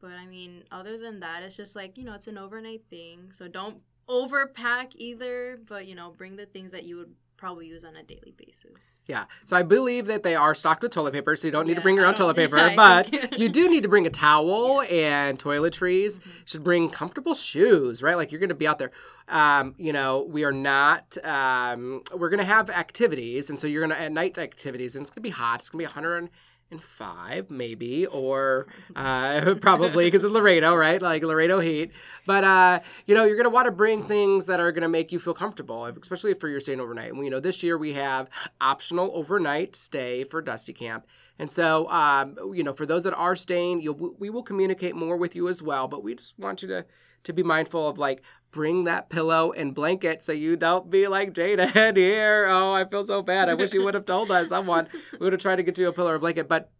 But 0.00 0.12
I 0.12 0.26
mean, 0.26 0.64
other 0.70 0.98
than 0.98 1.20
that, 1.20 1.42
it's 1.42 1.56
just 1.56 1.74
like, 1.74 1.96
you 1.96 2.04
know, 2.04 2.14
it's 2.14 2.26
an 2.26 2.38
overnight 2.38 2.82
thing. 2.90 3.30
So 3.32 3.48
don't 3.48 3.78
overpack 4.08 4.92
either, 4.96 5.58
but, 5.66 5.86
you 5.86 5.94
know, 5.94 6.12
bring 6.16 6.36
the 6.36 6.46
things 6.46 6.72
that 6.72 6.84
you 6.84 6.96
would 6.96 7.14
probably 7.44 7.66
use 7.66 7.84
on 7.84 7.94
a 7.94 8.02
daily 8.02 8.32
basis. 8.38 8.96
Yeah. 9.06 9.26
So 9.44 9.54
I 9.54 9.62
believe 9.62 10.06
that 10.06 10.22
they 10.22 10.34
are 10.34 10.54
stocked 10.54 10.82
with 10.82 10.92
toilet 10.92 11.12
paper, 11.12 11.36
so 11.36 11.46
you 11.46 11.52
don't 11.52 11.66
need 11.66 11.72
yeah, 11.72 11.76
to 11.76 11.82
bring 11.82 11.94
your 11.94 12.06
own 12.06 12.14
toilet 12.14 12.36
paper, 12.36 12.56
yeah, 12.56 12.74
but 12.74 13.38
you 13.38 13.50
do 13.50 13.68
need 13.68 13.82
to 13.82 13.88
bring 13.88 14.06
a 14.06 14.10
towel 14.10 14.82
yes. 14.82 14.90
and 14.90 15.38
toiletries. 15.38 16.18
Mm-hmm. 16.18 16.30
should 16.46 16.64
bring 16.64 16.88
comfortable 16.88 17.34
shoes, 17.34 18.02
right? 18.02 18.14
Like 18.14 18.32
you're 18.32 18.38
going 18.38 18.48
to 18.48 18.54
be 18.54 18.66
out 18.66 18.78
there. 18.78 18.92
Um, 19.28 19.74
you 19.76 19.92
know, 19.92 20.26
we 20.26 20.44
are 20.44 20.52
not. 20.52 21.18
Um, 21.22 22.02
we're 22.14 22.30
going 22.30 22.38
to 22.38 22.46
have 22.46 22.70
activities, 22.70 23.50
and 23.50 23.60
so 23.60 23.66
you're 23.66 23.86
going 23.86 23.94
to 23.94 24.00
at 24.00 24.10
night 24.10 24.38
activities, 24.38 24.94
and 24.94 25.02
it's 25.02 25.10
going 25.10 25.16
to 25.16 25.28
be 25.28 25.28
hot. 25.28 25.60
It's 25.60 25.68
going 25.68 25.84
to 25.84 25.90
be 25.90 25.94
100 25.94 26.30
and 26.70 26.82
five, 26.82 27.50
maybe, 27.50 28.06
or 28.06 28.66
uh, 28.96 29.54
probably 29.60 30.06
because 30.06 30.24
of 30.24 30.32
Laredo, 30.32 30.74
right? 30.74 31.00
Like 31.00 31.22
Laredo 31.22 31.60
heat. 31.60 31.92
But 32.26 32.44
uh, 32.44 32.80
you 33.06 33.14
know, 33.14 33.24
you're 33.24 33.36
gonna 33.36 33.50
want 33.50 33.66
to 33.66 33.72
bring 33.72 34.04
things 34.06 34.46
that 34.46 34.60
are 34.60 34.72
gonna 34.72 34.88
make 34.88 35.12
you 35.12 35.18
feel 35.18 35.34
comfortable, 35.34 35.84
especially 35.84 36.32
if 36.32 36.42
you're 36.42 36.60
staying 36.60 36.80
overnight. 36.80 37.12
And 37.12 37.24
you 37.24 37.30
know, 37.30 37.40
this 37.40 37.62
year 37.62 37.78
we 37.78 37.92
have 37.94 38.28
optional 38.60 39.10
overnight 39.14 39.76
stay 39.76 40.24
for 40.24 40.42
Dusty 40.42 40.72
Camp. 40.72 41.06
And 41.38 41.50
so, 41.50 41.88
um, 41.90 42.36
you 42.54 42.62
know, 42.62 42.72
for 42.72 42.86
those 42.86 43.02
that 43.04 43.14
are 43.14 43.34
staying, 43.34 43.80
you'll, 43.80 44.14
we 44.20 44.30
will 44.30 44.44
communicate 44.44 44.94
more 44.94 45.16
with 45.16 45.34
you 45.34 45.48
as 45.48 45.60
well. 45.60 45.88
But 45.88 46.04
we 46.04 46.14
just 46.14 46.38
want 46.38 46.62
you 46.62 46.68
to 46.68 46.86
to 47.24 47.32
be 47.32 47.42
mindful 47.42 47.88
of 47.88 47.98
like 47.98 48.22
bring 48.54 48.84
that 48.84 49.10
pillow 49.10 49.50
and 49.52 49.74
blanket 49.74 50.22
so 50.24 50.30
you 50.30 50.54
don't 50.56 50.88
be 50.88 51.08
like 51.08 51.34
Jaden 51.34 51.96
here. 51.96 52.46
Oh, 52.48 52.72
I 52.72 52.84
feel 52.84 53.04
so 53.04 53.20
bad. 53.20 53.48
I 53.48 53.54
wish 53.54 53.74
you 53.74 53.82
would 53.82 53.94
have 53.94 54.06
told 54.06 54.30
us. 54.30 54.48
Someone 54.48 54.86
we 55.12 55.18
would 55.20 55.32
have 55.32 55.42
tried 55.42 55.56
to 55.56 55.64
get 55.64 55.76
you 55.76 55.88
a 55.88 55.92
pillow 55.92 56.12
or 56.12 56.18
blanket. 56.20 56.48
But, 56.48 56.70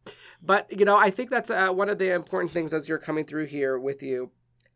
but 0.41 0.69
you 0.71 0.85
know, 0.85 0.97
I 0.97 1.11
think 1.11 1.31
that's 1.31 1.51
uh, 1.51 1.71
one 1.71 1.89
of 1.89 1.99
the 1.99 2.15
important 2.15 2.53
things 2.53 2.73
as 2.73 2.89
you're 2.89 2.99
coming 2.99 3.25
through 3.25 3.47
here 3.47 3.77
with 3.79 4.03
you 4.03 4.31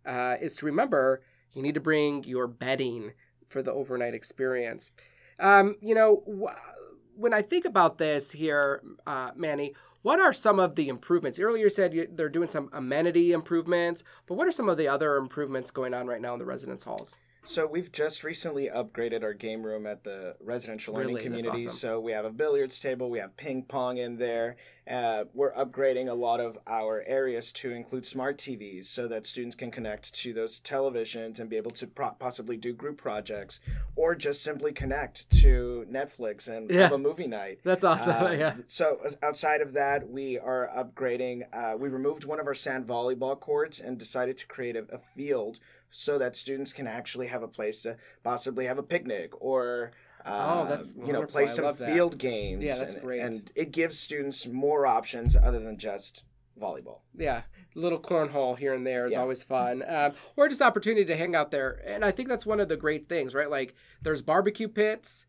uh, 0.05 0.35
is 0.41 0.57
to 0.57 0.67
remember 0.67 1.23
you 1.53 1.63
need 1.63 1.75
to 1.75 1.81
bring 1.81 2.25
your 2.25 2.49
bedding 2.49 3.13
for 3.47 3.63
the 3.63 3.73
overnight 3.73 4.15
experience. 4.15 4.91
Um, 5.39 5.77
you 5.81 5.95
know, 5.95 6.23
wh- 6.27 7.19
when 7.19 7.33
I 7.33 7.43
think 7.43 7.65
about 7.65 7.99
this 7.99 8.33
here, 8.33 8.83
uh, 9.07 9.31
Manny, 9.37 9.75
what 10.03 10.21
are 10.21 10.33
some 10.33 10.59
of 10.59 10.75
the 10.75 10.89
improvements? 10.89 11.39
Earlier 11.39 11.65
you 11.65 11.71
said 11.71 12.09
they're 12.13 12.29
doing 12.29 12.49
some 12.49 12.71
amenity 12.73 13.33
improvements, 13.33 14.05
but 14.27 14.35
what 14.35 14.47
are 14.47 14.53
some 14.53 14.69
of 14.69 14.77
the 14.77 14.89
other 14.89 15.17
improvements 15.17 15.71
going 15.71 15.95
on 15.95 16.07
right 16.07 16.21
now 16.21 16.35
in 16.35 16.39
the 16.39 16.45
residence 16.45 16.85
halls? 16.85 17.17
So 17.49 17.67
we've 17.67 17.91
just 17.91 18.25
recently 18.25 18.69
upgraded 18.69 19.23
our 19.23 19.33
game 19.33 19.63
room 19.63 19.87
at 19.87 20.05
the 20.05 20.37
residential 20.39 20.93
learning 20.93 21.15
Really? 21.15 21.23
Community. 21.23 21.67
awesome. 21.67 21.79
So 21.79 21.99
we 21.99 22.13
have 22.13 22.27
a 22.27 22.31
billiards 22.31 22.79
table, 22.79 23.09
we 23.09 23.21
have 23.21 23.39
ping 23.39 23.63
pong 23.63 23.97
in 23.97 24.19
there. 24.19 24.57
Uh, 24.87 25.25
we're 25.33 25.53
upgrading 25.55 26.11
a 26.11 26.15
lot 26.15 26.41
of 26.41 26.59
our 26.67 27.03
areas 27.07 27.51
to 27.53 27.71
include 27.71 28.05
smart 28.05 28.37
TVs 28.37 28.85
so 28.85 29.07
that 29.09 29.25
students 29.25 29.57
can 29.57 29.71
connect 29.71 30.15
to 30.15 30.35
those 30.35 30.61
televisions 30.61 31.39
and 31.41 31.49
be 31.49 31.57
able 31.57 31.71
to 31.71 31.87
pro- 31.87 32.11
possibly 32.11 32.59
do 32.59 32.75
group 32.75 32.99
projects 32.99 33.61
or 33.97 34.15
just 34.15 34.43
simply 34.43 34.73
connect 34.73 35.31
to 35.31 35.87
Netflix 35.91 36.49
and 36.49 36.71
have 36.71 36.93
a 36.93 36.99
movie 36.99 37.27
night. 37.27 37.61
That's 37.65 37.85
awesome. 37.85 38.11
Uh, 38.27 38.31
yeah. 38.33 38.57
So 38.67 38.99
outside 39.23 39.63
of 39.63 39.73
that, 39.73 40.09
we 40.11 40.39
are 40.39 40.69
upgrading. 40.77 41.45
Uh, 41.53 41.77
we 41.79 41.89
removed 41.89 42.25
one 42.25 42.41
of 42.41 42.47
our 42.47 42.55
sand 42.55 42.87
volleyball 42.87 43.41
courts 43.41 43.81
and 43.81 43.97
decided 43.99 44.37
to 44.37 44.47
create 44.47 44.77
a, 44.77 44.85
a 44.93 44.99
field 44.99 45.61
so 45.91 46.19
that 46.19 46.37
students 46.37 46.73
can 46.73 46.87
actually 46.87 47.29
have 47.29 47.38
a 47.43 47.49
place 47.49 47.83
to 47.83 47.97
possibly 48.23 48.67
have 48.67 48.79
a 48.79 48.83
picnic 48.83 49.33
or. 49.41 49.93
Uh, 50.25 50.65
Oh, 50.67 50.69
that's 50.69 50.93
you 51.07 51.13
know 51.13 51.23
play 51.25 51.47
some 51.47 51.65
love 51.65 51.79
that. 51.79 51.93
field 51.93 52.19
games. 52.19 52.63
Yeah, 52.63 52.77
that's 52.77 52.95
and, 52.95 53.03
great. 53.03 53.21
And 53.21 53.51
it 53.55 53.71
gives 53.71 53.99
students 53.99 54.47
more 54.47 54.85
options 54.85 55.37
other 55.37 55.61
than 55.61 55.79
just 55.79 56.25
volleyball. 56.61 57.01
Yeah, 57.17 57.43
little 57.75 58.01
cornhole 58.01 58.59
here 58.59 58.75
and 58.75 58.85
there 58.85 59.07
is 59.07 59.13
Yeah. 59.13 59.21
always 59.21 59.45
fun, 59.45 59.85
um, 59.87 60.13
or 60.37 60.49
just 60.49 60.61
opportunity 60.61 61.05
to 61.05 61.17
hang 61.17 61.37
out 61.37 61.53
there. 61.53 61.81
And 61.87 62.05
I 62.05 62.11
think 62.11 62.29
that's 62.29 62.45
one 62.45 62.59
of 62.59 62.69
the 62.69 62.77
great 62.77 63.09
things, 63.09 63.33
right? 63.35 63.49
Like 63.49 63.75
there's 64.03 64.21
barbecue 64.21 64.69
pits, 64.69 65.25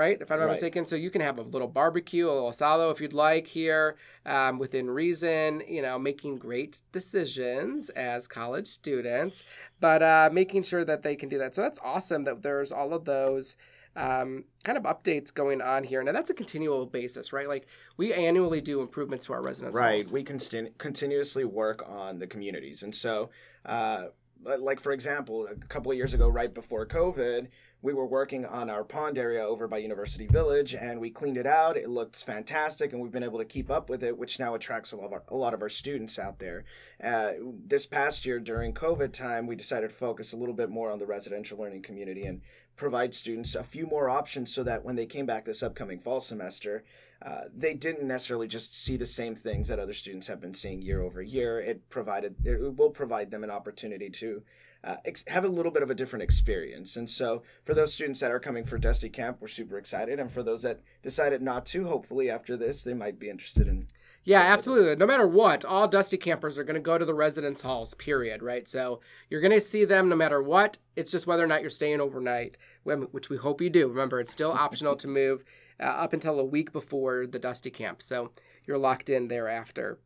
right? 0.00 0.18
If 0.20 0.32
I'm 0.32 0.38
not 0.38 0.46
Right. 0.46 0.52
mistaken, 0.52 0.86
so 0.86 0.96
you 0.96 1.10
can 1.10 1.20
have 1.20 1.38
a 1.38 1.42
little 1.42 1.68
barbecue, 1.68 2.26
a 2.26 2.32
little 2.32 2.50
asado 2.50 2.90
if 2.90 3.00
you'd 3.02 3.12
like 3.12 3.46
here, 3.46 3.96
um, 4.24 4.58
within 4.58 4.90
reason. 4.90 5.62
You 5.68 5.82
know, 5.82 5.98
making 5.98 6.38
great 6.38 6.78
decisions 6.92 7.90
as 7.90 8.26
college 8.26 8.66
students, 8.68 9.44
but 9.78 10.02
uh, 10.02 10.30
making 10.32 10.62
sure 10.62 10.84
that 10.86 11.02
they 11.02 11.16
can 11.16 11.28
do 11.28 11.38
that. 11.38 11.54
So 11.54 11.60
that's 11.62 11.78
awesome 11.84 12.24
that 12.24 12.42
there's 12.42 12.72
all 12.72 12.94
of 12.94 13.04
those. 13.04 13.56
Um, 13.96 14.44
kind 14.62 14.78
of 14.78 14.84
updates 14.84 15.34
going 15.34 15.60
on 15.60 15.82
here. 15.82 16.00
Now 16.04 16.12
that's 16.12 16.30
a 16.30 16.34
continual 16.34 16.86
basis, 16.86 17.32
right? 17.32 17.48
Like 17.48 17.66
we 17.96 18.12
annually 18.12 18.60
do 18.60 18.80
improvements 18.82 19.24
to 19.26 19.32
our 19.32 19.42
residence 19.42 19.76
Right. 19.76 19.94
halls. 20.04 20.12
We 20.12 20.22
constin- 20.22 20.78
continuously 20.78 21.44
work 21.44 21.82
on 21.88 22.20
the 22.20 22.28
communities. 22.28 22.84
And 22.84 22.94
so, 22.94 23.30
uh, 23.66 24.04
like, 24.44 24.80
for 24.80 24.92
example, 24.92 25.46
a 25.46 25.54
couple 25.66 25.90
of 25.90 25.96
years 25.96 26.14
ago, 26.14 26.28
right 26.28 26.52
before 26.52 26.86
COVID, 26.86 27.48
we 27.82 27.94
were 27.94 28.06
working 28.06 28.44
on 28.44 28.68
our 28.68 28.84
pond 28.84 29.16
area 29.16 29.42
over 29.42 29.66
by 29.66 29.78
University 29.78 30.26
Village 30.26 30.74
and 30.74 31.00
we 31.00 31.10
cleaned 31.10 31.38
it 31.38 31.46
out. 31.46 31.76
It 31.76 31.88
looks 31.88 32.22
fantastic 32.22 32.92
and 32.92 33.00
we've 33.00 33.12
been 33.12 33.22
able 33.22 33.38
to 33.38 33.44
keep 33.44 33.70
up 33.70 33.88
with 33.88 34.04
it, 34.04 34.18
which 34.18 34.38
now 34.38 34.54
attracts 34.54 34.92
a 34.92 34.96
lot 34.96 35.06
of 35.06 35.12
our, 35.12 35.22
a 35.28 35.36
lot 35.36 35.54
of 35.54 35.62
our 35.62 35.70
students 35.70 36.18
out 36.18 36.38
there. 36.38 36.64
Uh, 37.02 37.32
this 37.66 37.86
past 37.86 38.26
year 38.26 38.38
during 38.38 38.74
COVID 38.74 39.12
time, 39.12 39.46
we 39.46 39.56
decided 39.56 39.88
to 39.88 39.96
focus 39.96 40.32
a 40.32 40.36
little 40.36 40.54
bit 40.54 40.68
more 40.68 40.90
on 40.90 40.98
the 40.98 41.06
residential 41.06 41.58
learning 41.58 41.82
community 41.82 42.24
and 42.24 42.42
provide 42.80 43.12
students 43.12 43.54
a 43.54 43.62
few 43.62 43.86
more 43.86 44.08
options 44.08 44.52
so 44.52 44.62
that 44.62 44.82
when 44.82 44.96
they 44.96 45.04
came 45.04 45.26
back 45.26 45.44
this 45.44 45.62
upcoming 45.62 46.00
fall 46.00 46.18
semester, 46.18 46.82
uh, 47.20 47.42
they 47.54 47.74
didn't 47.74 48.08
necessarily 48.08 48.48
just 48.48 48.72
see 48.72 48.96
the 48.96 49.04
same 49.04 49.34
things 49.34 49.68
that 49.68 49.78
other 49.78 49.92
students 49.92 50.26
have 50.26 50.40
been 50.40 50.54
seeing 50.54 50.80
year 50.80 51.02
over 51.02 51.20
year. 51.20 51.60
It 51.60 51.90
provided 51.90 52.34
it 52.42 52.74
will 52.74 52.88
provide 52.88 53.30
them 53.30 53.44
an 53.44 53.50
opportunity 53.50 54.08
to 54.08 54.42
uh, 54.82 54.96
ex- 55.04 55.26
have 55.26 55.44
a 55.44 55.48
little 55.48 55.70
bit 55.70 55.82
of 55.82 55.90
a 55.90 55.94
different 55.94 56.22
experience. 56.22 56.96
And 56.96 57.10
so, 57.10 57.42
for 57.64 57.74
those 57.74 57.92
students 57.92 58.20
that 58.20 58.32
are 58.32 58.40
coming 58.40 58.64
for 58.64 58.78
Dusty 58.78 59.10
Camp, 59.10 59.36
we're 59.40 59.48
super 59.48 59.76
excited. 59.76 60.18
And 60.18 60.32
for 60.32 60.42
those 60.42 60.62
that 60.62 60.80
decided 61.02 61.42
not 61.42 61.66
to, 61.66 61.86
hopefully 61.86 62.30
after 62.30 62.56
this, 62.56 62.82
they 62.82 62.94
might 62.94 63.18
be 63.18 63.28
interested 63.28 63.68
in. 63.68 63.88
Yeah, 64.24 64.38
staying 64.38 64.42
with 64.42 64.52
us. 64.52 64.58
absolutely. 64.58 64.96
No 64.96 65.06
matter 65.06 65.26
what, 65.26 65.64
all 65.64 65.88
Dusty 65.88 66.16
campers 66.16 66.58
are 66.58 66.64
going 66.64 66.74
to 66.74 66.80
go 66.80 66.98
to 66.98 67.04
the 67.04 67.14
residence 67.14 67.62
halls, 67.62 67.94
period, 67.94 68.42
right? 68.42 68.68
So 68.68 69.00
you're 69.28 69.40
going 69.40 69.52
to 69.52 69.60
see 69.60 69.84
them 69.84 70.08
no 70.08 70.16
matter 70.16 70.42
what. 70.42 70.78
It's 70.96 71.10
just 71.10 71.26
whether 71.26 71.44
or 71.44 71.46
not 71.46 71.62
you're 71.62 71.70
staying 71.70 72.00
overnight, 72.00 72.56
which 72.84 73.30
we 73.30 73.38
hope 73.38 73.60
you 73.60 73.70
do. 73.70 73.88
Remember, 73.88 74.20
it's 74.20 74.32
still 74.32 74.52
optional 74.58 74.96
to 74.96 75.08
move 75.08 75.44
uh, 75.80 75.84
up 75.84 76.12
until 76.12 76.38
a 76.38 76.44
week 76.44 76.72
before 76.72 77.26
the 77.26 77.38
Dusty 77.38 77.70
camp. 77.70 78.02
So 78.02 78.30
you're 78.66 78.78
locked 78.78 79.08
in 79.08 79.28
thereafter. 79.28 79.98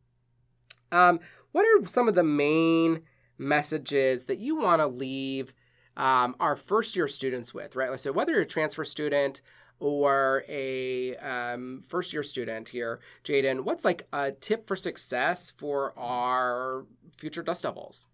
Um, 0.93 1.19
what 1.53 1.65
are 1.65 1.87
some 1.87 2.09
of 2.09 2.15
the 2.15 2.23
main 2.23 3.03
messages 3.37 4.25
that 4.25 4.39
you 4.39 4.57
want 4.57 4.81
to 4.81 4.87
leave 4.87 5.53
um, 5.97 6.37
our 6.41 6.57
first 6.57 6.97
year 6.97 7.09
students 7.09 7.53
with, 7.53 7.77
right? 7.77 7.99
So 8.01 8.13
whether 8.13 8.33
you're 8.33 8.43
a 8.43 8.47
transfer 8.47 8.85
student 8.85 9.41
or 9.81 10.45
a 10.49 11.17
um, 11.17 11.83
first 11.89 12.13
year 12.13 12.23
student 12.23 12.69
here, 12.69 13.01
Jaden, 13.25 13.65
what's 13.65 13.85
like 13.85 14.07
a 14.13 14.33
tip 14.33 14.67
for 14.67 14.77
success 14.77 15.53
for 15.57 15.99
our 15.99 16.87
future 17.17 17.43
Dust 17.43 17.63
Devils? 17.63 18.09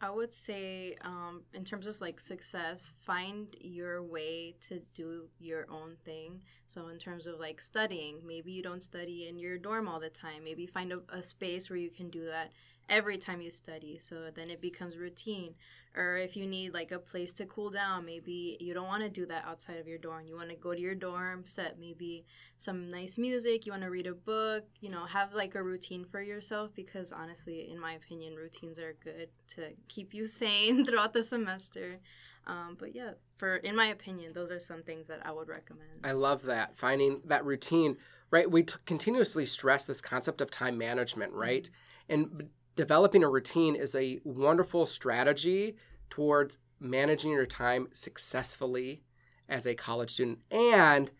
I 0.00 0.10
would 0.10 0.34
say, 0.34 0.96
um, 1.00 1.44
in 1.54 1.64
terms 1.64 1.86
of 1.86 1.98
like 2.00 2.20
success, 2.20 2.92
find 2.98 3.56
your 3.58 4.02
way 4.02 4.54
to 4.68 4.80
do 4.92 5.28
your 5.38 5.66
own 5.70 5.96
thing. 6.04 6.42
So, 6.66 6.88
in 6.88 6.98
terms 6.98 7.26
of 7.26 7.40
like 7.40 7.58
studying, 7.58 8.20
maybe 8.26 8.52
you 8.52 8.62
don't 8.62 8.82
study 8.82 9.28
in 9.28 9.38
your 9.38 9.56
dorm 9.56 9.88
all 9.88 10.00
the 10.00 10.10
time. 10.10 10.44
Maybe 10.44 10.66
find 10.66 10.92
a, 10.92 11.00
a 11.10 11.22
space 11.22 11.70
where 11.70 11.78
you 11.78 11.90
can 11.90 12.10
do 12.10 12.26
that 12.26 12.52
every 12.88 13.16
time 13.16 13.40
you 13.40 13.50
study. 13.50 13.98
So 13.98 14.30
then 14.34 14.50
it 14.50 14.60
becomes 14.60 14.96
routine. 14.96 15.54
Or 15.96 16.16
if 16.16 16.36
you 16.36 16.46
need 16.46 16.74
like 16.74 16.90
a 16.90 16.98
place 16.98 17.32
to 17.34 17.46
cool 17.46 17.70
down, 17.70 18.04
maybe 18.04 18.56
you 18.60 18.74
don't 18.74 18.88
want 18.88 19.04
to 19.04 19.08
do 19.08 19.26
that 19.26 19.44
outside 19.46 19.76
of 19.76 19.86
your 19.86 19.98
dorm. 19.98 20.26
You 20.26 20.34
want 20.34 20.50
to 20.50 20.56
go 20.56 20.74
to 20.74 20.80
your 20.80 20.96
dorm, 20.96 21.46
set 21.46 21.78
maybe 21.78 22.24
some 22.56 22.90
nice 22.90 23.16
music, 23.16 23.64
you 23.64 23.72
want 23.72 23.84
to 23.84 23.90
read 23.90 24.08
a 24.08 24.14
book, 24.14 24.64
you 24.80 24.90
know, 24.90 25.04
have 25.04 25.34
like 25.34 25.54
a 25.54 25.62
routine 25.62 26.04
for 26.04 26.20
yourself 26.20 26.74
because 26.74 27.12
honestly, 27.12 27.70
in 27.70 27.78
my 27.78 27.92
opinion, 27.92 28.34
routines 28.34 28.78
are 28.78 28.96
good 29.04 29.28
to 29.54 29.70
keep 29.88 30.12
you 30.12 30.26
sane 30.26 30.84
throughout 30.84 31.12
the 31.12 31.22
semester. 31.22 32.00
Um, 32.46 32.76
but 32.78 32.94
yeah, 32.94 33.12
for 33.38 33.56
in 33.56 33.76
my 33.76 33.86
opinion, 33.86 34.32
those 34.32 34.50
are 34.50 34.60
some 34.60 34.82
things 34.82 35.06
that 35.08 35.24
I 35.24 35.30
would 35.30 35.48
recommend. 35.48 36.00
I 36.02 36.12
love 36.12 36.42
that 36.42 36.76
finding 36.76 37.22
that 37.26 37.44
routine. 37.44 37.96
Right, 38.30 38.50
we 38.50 38.64
t- 38.64 38.74
continuously 38.84 39.46
stress 39.46 39.84
this 39.84 40.00
concept 40.00 40.40
of 40.40 40.50
time 40.50 40.76
management, 40.76 41.32
right? 41.34 41.70
And 42.08 42.36
b- 42.36 42.48
developing 42.76 43.22
a 43.22 43.28
routine 43.28 43.74
is 43.74 43.94
a 43.94 44.20
wonderful 44.24 44.86
strategy 44.86 45.76
towards 46.10 46.58
managing 46.80 47.30
your 47.30 47.46
time 47.46 47.88
successfully 47.92 49.02
as 49.48 49.66
a 49.66 49.74
college 49.74 50.10
student 50.10 50.38
and 50.50 51.10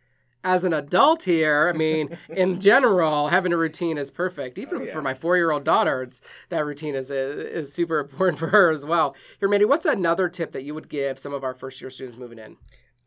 as 0.45 0.63
an 0.63 0.75
adult 0.75 1.23
here, 1.23 1.71
I 1.75 1.77
mean, 1.77 2.19
in 2.29 2.61
general, 2.61 3.29
having 3.29 3.53
a 3.55 3.57
routine 3.57 3.97
is 3.97 4.11
perfect. 4.11 4.59
Even 4.59 4.77
Oh, 4.77 4.83
yeah. 4.83 4.93
for 4.93 5.01
my 5.01 5.15
four-year-old 5.15 5.65
daughter, 5.65 6.03
it's, 6.03 6.21
that 6.51 6.67
routine 6.67 6.95
is 6.95 7.11
is 7.11 7.73
super 7.73 7.99
important 8.01 8.39
for 8.39 8.49
her 8.49 8.71
as 8.71 8.85
well. 8.85 9.17
Here, 9.41 9.49
Manny, 9.49 9.65
what's 9.65 9.87
another 9.87 10.29
tip 10.29 10.53
that 10.53 10.63
you 10.63 10.75
would 10.75 10.91
give 10.91 11.19
some 11.19 11.33
of 11.33 11.43
our 11.43 11.55
first-year 11.55 11.91
students 11.91 12.19
moving 12.19 12.39
in? 12.39 12.59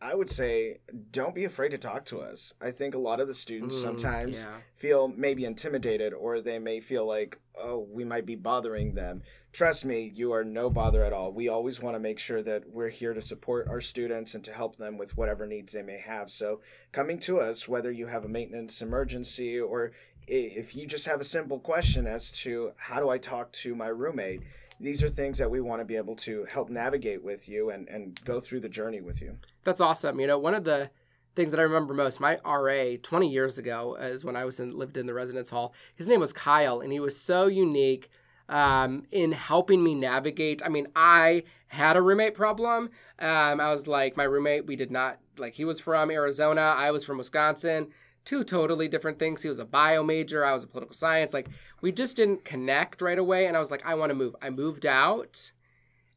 I 0.02 0.14
would 0.14 0.30
say 0.30 0.80
don't 1.12 1.34
be 1.34 1.43
afraid 1.43 1.70
to 1.70 1.78
talk 1.78 2.06
to 2.06 2.20
us. 2.20 2.54
I 2.62 2.72
think 2.72 2.93
a 2.93 3.00
lot 3.00 3.20
of 3.20 3.28
the 3.28 3.34
students 3.34 3.76
Mm, 3.76 3.82
sometimes 3.82 4.43
yeah. 4.43 4.58
feel 4.76 5.08
maybe 5.08 5.43
intimidated 5.43 6.14
or 6.14 6.39
they 6.39 6.60
may 6.60 6.80
feel 6.80 7.06
like, 7.06 7.39
oh, 7.56 7.80
we 7.91 8.04
might 8.04 8.26
be 8.26 8.36
bothering 8.36 8.93
them. 8.93 9.24
Trust 9.54 9.86
me, 9.86 10.12
you 10.14 10.32
are 10.34 10.43
no 10.43 10.70
bother 10.70 11.04
at 11.04 11.14
all. 11.14 11.32
We 11.32 11.48
always 11.48 11.82
want 11.82 11.95
to 11.95 12.00
make 12.00 12.20
sure 12.20 12.43
that 12.43 12.70
we're 12.70 12.89
here 12.89 13.16
to 13.16 13.22
support 13.22 13.68
our 13.68 13.82
students 13.82 14.36
and 14.36 14.43
to 14.43 14.54
help 14.54 14.76
them 14.76 15.00
with 15.00 15.18
whatever 15.18 15.48
needs 15.48 15.74
they 15.74 15.82
may 15.82 15.98
have. 16.00 16.30
So, 16.30 16.62
coming 16.91 17.18
to 17.20 17.39
us, 17.39 17.68
whether 17.68 17.91
you 17.91 18.06
have 18.06 18.24
a 18.24 18.30
maintenance 18.30 18.84
emergency 18.84 19.60
or 19.60 19.93
if 20.28 20.76
you 20.76 20.86
just 20.86 21.08
have 21.08 21.22
a 21.22 21.26
simple 21.26 21.60
question 21.60 22.06
as 22.06 22.30
to 22.43 22.74
how 22.76 23.00
do 23.00 23.10
I 23.10 23.18
talk 23.18 23.52
to 23.54 23.74
my 23.74 23.88
roommate, 23.88 24.41
these 24.80 25.02
are 25.04 25.10
things 25.10 25.38
that 25.38 25.50
we 25.50 25.62
want 25.62 25.80
to 25.80 25.86
be 25.86 25.96
able 25.96 26.16
to 26.16 26.46
help 26.46 26.70
navigate 26.70 27.24
with 27.24 27.50
you 27.50 27.70
and, 27.70 27.88
and 27.90 28.24
go 28.24 28.40
through 28.40 28.60
the 28.60 28.70
journey 28.70 29.02
with 29.02 29.22
you. 29.22 29.38
That's 29.64 29.82
awesome. 29.82 30.20
You 30.20 30.28
know, 30.28 30.38
one 30.38 30.54
of 30.54 30.64
the 30.64 30.90
things 31.36 31.52
that 31.52 31.60
I 31.60 31.64
remember 31.64 31.94
most, 31.94 32.20
my 32.20 32.40
RA 32.46 32.98
20 33.02 33.28
years 33.28 33.58
ago, 33.58 33.96
is 34.00 34.24
when 34.24 34.36
I 34.36 34.46
was 34.46 34.60
in, 34.60 34.78
lived 34.78 34.98
in 34.98 35.06
the 35.06 35.14
residence 35.14 35.50
hall. 35.50 35.74
His 35.96 36.08
name 36.08 36.20
was 36.20 36.34
Kyle, 36.34 36.80
and 36.80 36.92
he 36.92 37.00
was 37.00 37.20
so 37.20 37.48
unique 37.48 38.10
um, 38.50 39.06
in 39.12 39.32
helping 39.32 39.84
me 39.84 39.94
navigate. 39.94 40.62
I 40.64 40.70
mean, 40.70 40.88
I 40.96 41.44
had 41.68 41.98
a 41.98 42.02
roommate 42.02 42.36
problem. 42.36 42.90
Um, 43.20 43.60
I 43.60 43.72
was 43.72 43.88
like, 43.88 44.16
my 44.16 44.24
roommate, 44.24 44.68
we 44.68 44.76
did 44.76 44.92
not 44.92 45.20
like. 45.38 45.54
He 45.54 45.66
was 45.66 45.80
from 45.80 46.12
Arizona. 46.12 46.74
I 46.76 46.92
was 46.92 47.04
from 47.04 47.18
Wisconsin. 47.18 47.90
Two 48.28 48.44
totally 48.44 48.90
different 48.90 49.18
things. 49.18 49.42
He 49.42 49.48
was 49.48 49.58
a 49.58 49.66
bio 49.66 50.04
major, 50.04 50.44
I 50.44 50.52
was 50.52 50.66
a 50.66 50.68
political 50.68 50.94
science. 50.94 51.34
Like 51.34 51.48
we 51.80 51.94
just 51.94 52.18
didn't 52.18 52.44
connect 52.44 53.02
right 53.02 53.18
away. 53.18 53.48
And 53.48 53.56
I 53.56 53.60
was 53.60 53.72
like, 53.72 53.86
I 53.86 53.96
want 53.96 54.10
to 54.10 54.16
move. 54.16 54.36
I 54.42 54.50
moved 54.50 54.86
out, 54.86 55.54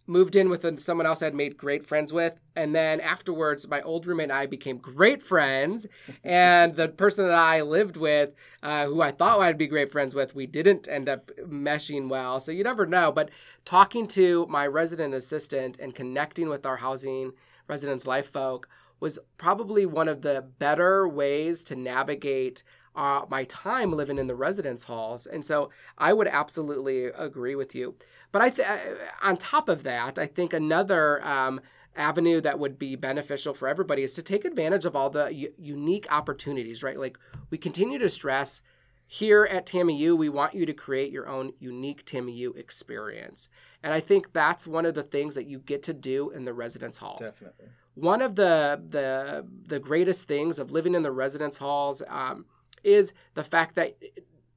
moved 0.08 0.34
in 0.34 0.48
with 0.48 0.82
someone 0.82 1.06
else 1.06 1.22
I'd 1.22 1.36
made 1.36 1.56
great 1.56 1.86
friends 1.86 2.12
with. 2.12 2.34
And 2.56 2.74
then 2.74 3.00
afterwards, 3.00 3.68
my 3.68 3.80
old 3.82 4.08
roommate 4.08 4.24
and 4.24 4.32
I 4.32 4.46
became 4.46 4.78
great 4.78 5.22
friends. 5.22 5.86
and 6.24 6.74
the 6.74 6.88
person 6.88 7.24
that 7.28 7.32
I 7.32 7.60
lived 7.60 7.96
with, 7.96 8.30
uh, 8.60 8.86
who 8.86 9.00
I 9.00 9.12
thought 9.12 9.38
I'd 9.38 9.56
be 9.56 9.68
great 9.68 9.92
friends 9.92 10.12
with, 10.12 10.34
we 10.34 10.46
didn't 10.46 10.88
end 10.88 11.08
up 11.08 11.30
meshing 11.46 12.08
well. 12.08 12.40
So 12.40 12.50
you 12.50 12.64
never 12.64 12.86
know. 12.86 13.12
But 13.12 13.30
talking 13.64 14.08
to 14.08 14.48
my 14.50 14.66
resident 14.66 15.14
assistant 15.14 15.78
and 15.78 15.94
connecting 15.94 16.48
with 16.48 16.66
our 16.66 16.78
housing 16.78 17.34
residence 17.68 18.04
life 18.04 18.32
folk 18.32 18.68
was 19.00 19.18
probably 19.38 19.86
one 19.86 20.08
of 20.08 20.22
the 20.22 20.46
better 20.58 21.08
ways 21.08 21.64
to 21.64 21.74
navigate 21.74 22.62
uh, 22.94 23.22
my 23.30 23.44
time 23.44 23.92
living 23.92 24.18
in 24.18 24.26
the 24.26 24.34
residence 24.34 24.84
halls. 24.84 25.26
And 25.26 25.46
so 25.46 25.70
I 25.96 26.12
would 26.12 26.28
absolutely 26.28 27.06
agree 27.06 27.54
with 27.54 27.74
you. 27.74 27.94
But 28.32 28.42
I 28.42 28.50
th- 28.50 28.68
uh, 28.68 28.78
on 29.22 29.36
top 29.36 29.68
of 29.68 29.82
that, 29.84 30.18
I 30.18 30.26
think 30.26 30.52
another 30.52 31.24
um, 31.26 31.60
avenue 31.96 32.40
that 32.40 32.58
would 32.58 32.78
be 32.78 32.96
beneficial 32.96 33.54
for 33.54 33.68
everybody 33.68 34.02
is 34.02 34.12
to 34.14 34.22
take 34.22 34.44
advantage 34.44 34.84
of 34.84 34.94
all 34.94 35.10
the 35.10 35.32
u- 35.32 35.52
unique 35.58 36.06
opportunities, 36.10 36.82
right? 36.82 36.98
Like 36.98 37.18
we 37.50 37.58
continue 37.58 37.98
to 37.98 38.08
stress 38.08 38.60
here 39.12 39.44
at 39.50 39.66
TAMIU, 39.66 40.16
we 40.16 40.28
want 40.28 40.54
you 40.54 40.64
to 40.66 40.72
create 40.72 41.10
your 41.10 41.28
own 41.28 41.52
unique 41.58 42.04
TAMIU 42.04 42.56
experience. 42.56 43.48
And 43.82 43.92
I 43.92 43.98
think 43.98 44.32
that's 44.32 44.68
one 44.68 44.86
of 44.86 44.94
the 44.94 45.02
things 45.02 45.34
that 45.34 45.46
you 45.46 45.58
get 45.58 45.82
to 45.84 45.92
do 45.92 46.30
in 46.30 46.44
the 46.44 46.54
residence 46.54 46.98
halls. 46.98 47.22
Definitely. 47.22 47.66
One 48.00 48.22
of 48.22 48.36
the 48.36 48.80
the 48.88 49.46
the 49.68 49.78
greatest 49.78 50.26
things 50.26 50.58
of 50.58 50.72
living 50.72 50.94
in 50.94 51.02
the 51.02 51.12
residence 51.12 51.58
halls 51.58 52.02
um, 52.08 52.46
is 52.82 53.12
the 53.34 53.44
fact 53.44 53.74
that 53.76 53.96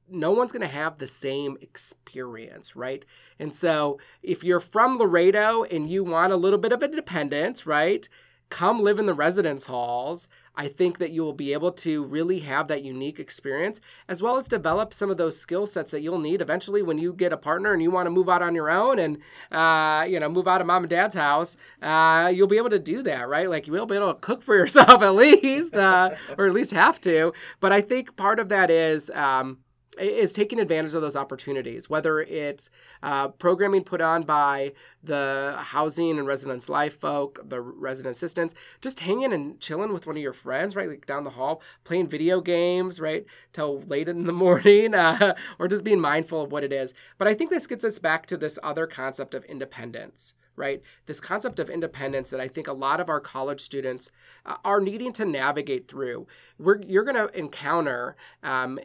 no 0.08 0.32
one's 0.32 0.52
going 0.52 0.62
to 0.62 0.68
have 0.68 0.98
the 0.98 1.06
same 1.06 1.56
experience, 1.60 2.76
right? 2.76 3.04
And 3.38 3.54
so 3.54 3.98
if 4.22 4.44
you're 4.44 4.60
from 4.60 4.98
Laredo 4.98 5.64
and 5.64 5.88
you 5.88 6.04
want 6.04 6.32
a 6.32 6.36
little 6.36 6.58
bit 6.58 6.72
of 6.72 6.82
independence, 6.82 7.66
right? 7.66 8.08
Come 8.50 8.82
live 8.82 8.98
in 8.98 9.06
the 9.06 9.14
residence 9.14 9.66
halls. 9.66 10.28
I 10.56 10.68
think 10.68 10.98
that 10.98 11.10
you 11.10 11.22
will 11.22 11.32
be 11.32 11.52
able 11.52 11.72
to 11.72 12.04
really 12.04 12.40
have 12.40 12.68
that 12.68 12.84
unique 12.84 13.18
experience 13.18 13.80
as 14.08 14.22
well 14.22 14.36
as 14.36 14.46
develop 14.46 14.94
some 14.94 15.10
of 15.10 15.16
those 15.16 15.38
skill 15.38 15.66
sets 15.66 15.90
that 15.90 16.00
you'll 16.00 16.18
need 16.18 16.40
eventually 16.40 16.82
when 16.82 16.98
you 16.98 17.12
get 17.12 17.32
a 17.32 17.36
partner 17.36 17.72
and 17.72 17.82
you 17.82 17.90
want 17.90 18.06
to 18.06 18.10
move 18.10 18.28
out 18.28 18.42
on 18.42 18.54
your 18.54 18.70
own 18.70 18.98
and, 18.98 19.18
uh, 19.50 20.04
you 20.08 20.20
know, 20.20 20.28
move 20.28 20.46
out 20.46 20.60
of 20.60 20.66
mom 20.66 20.84
and 20.84 20.90
dad's 20.90 21.14
house. 21.14 21.56
Uh, 21.82 22.30
you'll 22.32 22.46
be 22.46 22.56
able 22.56 22.70
to 22.70 22.78
do 22.78 23.02
that, 23.02 23.28
right? 23.28 23.50
Like 23.50 23.66
you'll 23.66 23.86
be 23.86 23.96
able 23.96 24.12
to 24.12 24.20
cook 24.20 24.42
for 24.42 24.56
yourself 24.58 25.02
at 25.02 25.14
least, 25.14 25.74
uh, 25.74 26.10
or 26.38 26.46
at 26.46 26.52
least 26.52 26.72
have 26.72 27.00
to. 27.02 27.32
But 27.60 27.72
I 27.72 27.80
think 27.80 28.16
part 28.16 28.38
of 28.38 28.48
that 28.50 28.70
is, 28.70 29.10
um, 29.10 29.58
is 29.98 30.32
taking 30.32 30.58
advantage 30.58 30.94
of 30.94 31.02
those 31.02 31.16
opportunities, 31.16 31.88
whether 31.88 32.20
it's 32.20 32.70
uh, 33.02 33.28
programming 33.28 33.84
put 33.84 34.00
on 34.00 34.22
by 34.22 34.72
the 35.02 35.54
housing 35.58 36.18
and 36.18 36.26
residence 36.26 36.68
life 36.68 36.98
folk, 36.98 37.40
the 37.48 37.60
resident 37.60 38.16
assistants, 38.16 38.54
just 38.80 39.00
hanging 39.00 39.32
and 39.32 39.60
chilling 39.60 39.92
with 39.92 40.06
one 40.06 40.16
of 40.16 40.22
your 40.22 40.32
friends, 40.32 40.76
right, 40.76 40.88
like 40.88 41.06
down 41.06 41.24
the 41.24 41.30
hall, 41.30 41.62
playing 41.84 42.08
video 42.08 42.40
games, 42.40 43.00
right, 43.00 43.24
till 43.52 43.80
late 43.82 44.08
in 44.08 44.24
the 44.24 44.32
morning, 44.44 44.94
uh, 44.94 45.34
or 45.58 45.68
just 45.68 45.84
being 45.84 46.00
mindful 46.00 46.42
of 46.42 46.52
what 46.52 46.64
it 46.64 46.72
is. 46.72 46.94
But 47.18 47.28
I 47.28 47.34
think 47.34 47.50
this 47.50 47.66
gets 47.66 47.84
us 47.84 47.98
back 47.98 48.26
to 48.26 48.36
this 48.36 48.58
other 48.62 48.86
concept 48.86 49.34
of 49.34 49.44
independence 49.44 50.34
right? 50.56 50.82
This 51.06 51.20
concept 51.20 51.58
of 51.58 51.68
independence 51.68 52.30
that 52.30 52.40
I 52.40 52.48
think 52.48 52.68
a 52.68 52.72
lot 52.72 53.00
of 53.00 53.08
our 53.08 53.20
college 53.20 53.60
students 53.60 54.10
uh, 54.46 54.56
are 54.64 54.80
needing 54.80 55.12
to 55.14 55.24
navigate 55.24 55.88
through. 55.88 56.26
We're, 56.58 56.80
you're 56.82 57.04
going 57.04 57.16
to 57.16 57.38
encounter 57.38 58.16
um, 58.42 58.78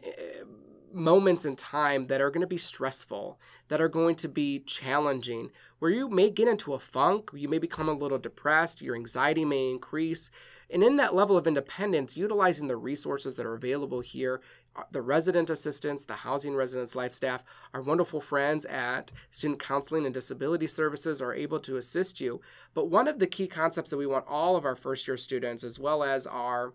moments 0.92 1.44
in 1.44 1.56
time 1.56 2.06
that 2.08 2.20
are 2.20 2.30
going 2.30 2.40
to 2.40 2.46
be 2.46 2.58
stressful, 2.58 3.38
that 3.68 3.80
are 3.80 3.88
going 3.88 4.16
to 4.16 4.28
be 4.28 4.60
challenging, 4.60 5.50
where 5.78 5.90
you 5.90 6.08
may 6.08 6.30
get 6.30 6.48
into 6.48 6.74
a 6.74 6.78
funk, 6.78 7.30
you 7.34 7.48
may 7.48 7.58
become 7.58 7.88
a 7.88 7.92
little 7.92 8.18
depressed, 8.18 8.82
your 8.82 8.94
anxiety 8.94 9.44
may 9.44 9.70
increase. 9.70 10.30
And 10.72 10.82
in 10.82 10.96
that 10.96 11.14
level 11.14 11.36
of 11.36 11.46
independence, 11.46 12.16
utilizing 12.16 12.68
the 12.68 12.76
resources 12.76 13.36
that 13.36 13.46
are 13.46 13.54
available 13.54 14.00
here, 14.00 14.40
uh, 14.76 14.82
the 14.92 15.02
resident 15.02 15.50
assistants, 15.50 16.04
the 16.04 16.14
housing 16.14 16.54
residence 16.54 16.94
life 16.94 17.14
staff, 17.14 17.42
our 17.74 17.82
wonderful 17.82 18.20
friends 18.20 18.64
at 18.66 19.10
Student 19.32 19.58
Counseling 19.60 20.04
and 20.04 20.14
Disability 20.14 20.68
Services 20.68 21.20
are 21.20 21.34
able 21.34 21.58
to 21.60 21.76
assist 21.76 22.20
you. 22.20 22.40
But 22.72 22.88
one 22.88 23.08
of 23.08 23.18
the 23.18 23.26
key 23.26 23.48
concepts 23.48 23.90
that 23.90 23.96
we 23.96 24.06
want 24.06 24.26
all 24.28 24.56
of 24.56 24.64
our 24.64 24.76
first 24.76 25.08
year 25.08 25.16
students, 25.16 25.64
as 25.64 25.78
well 25.78 26.04
as 26.04 26.26
our 26.26 26.74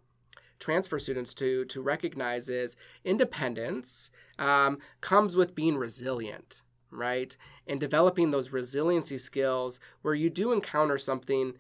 transfer 0.60 1.00
students 1.00 1.34
to 1.34 1.66
to 1.66 1.82
recognize 1.82 2.50
is 2.50 2.76
independence 3.04 4.12
um, 4.40 4.80
comes 5.02 5.36
with 5.36 5.56
being 5.56 5.78
resilient 5.78 6.62
right? 6.96 7.36
And 7.68 7.80
developing 7.80 8.32
those 8.32 8.52
resiliency 8.52 9.18
skills 9.18 9.80
where 10.02 10.14
you 10.14 10.30
do 10.30 10.52
encounter 10.52 10.98
something 10.98 11.54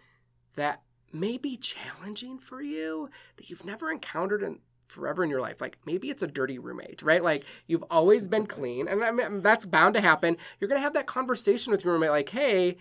that 0.56 0.82
may 1.12 1.38
be 1.38 1.58
challenging 1.58 2.38
for 2.38 2.62
you 2.62 3.10
that 3.38 3.50
you've 3.50 3.66
never 3.66 3.92
encountered 3.92 4.44
in 4.44 4.60
forever 4.88 5.24
in 5.24 5.30
your 5.30 5.42
life. 5.42 5.60
Like 5.60 5.78
maybe 5.86 6.10
it's 6.10 6.24
a 6.24 6.28
dirty 6.28 6.60
roommate 6.60 7.02
right? 7.02 7.24
Like 7.24 7.46
you've 7.68 7.84
always 7.90 8.28
been 8.28 8.46
clean 8.46 8.88
and 8.88 9.04
I 9.04 9.12
mean, 9.12 9.42
that's 9.42 9.66
bound 9.66 9.94
to 9.96 10.02
happen. 10.02 10.38
You're 10.60 10.70
to 10.70 10.80
have 10.80 10.94
that 10.94 11.08
conversation 11.08 11.72
with 11.72 11.84
your 11.84 11.94
roommate 11.94 12.12
like 12.12 12.30
hey 12.30 12.78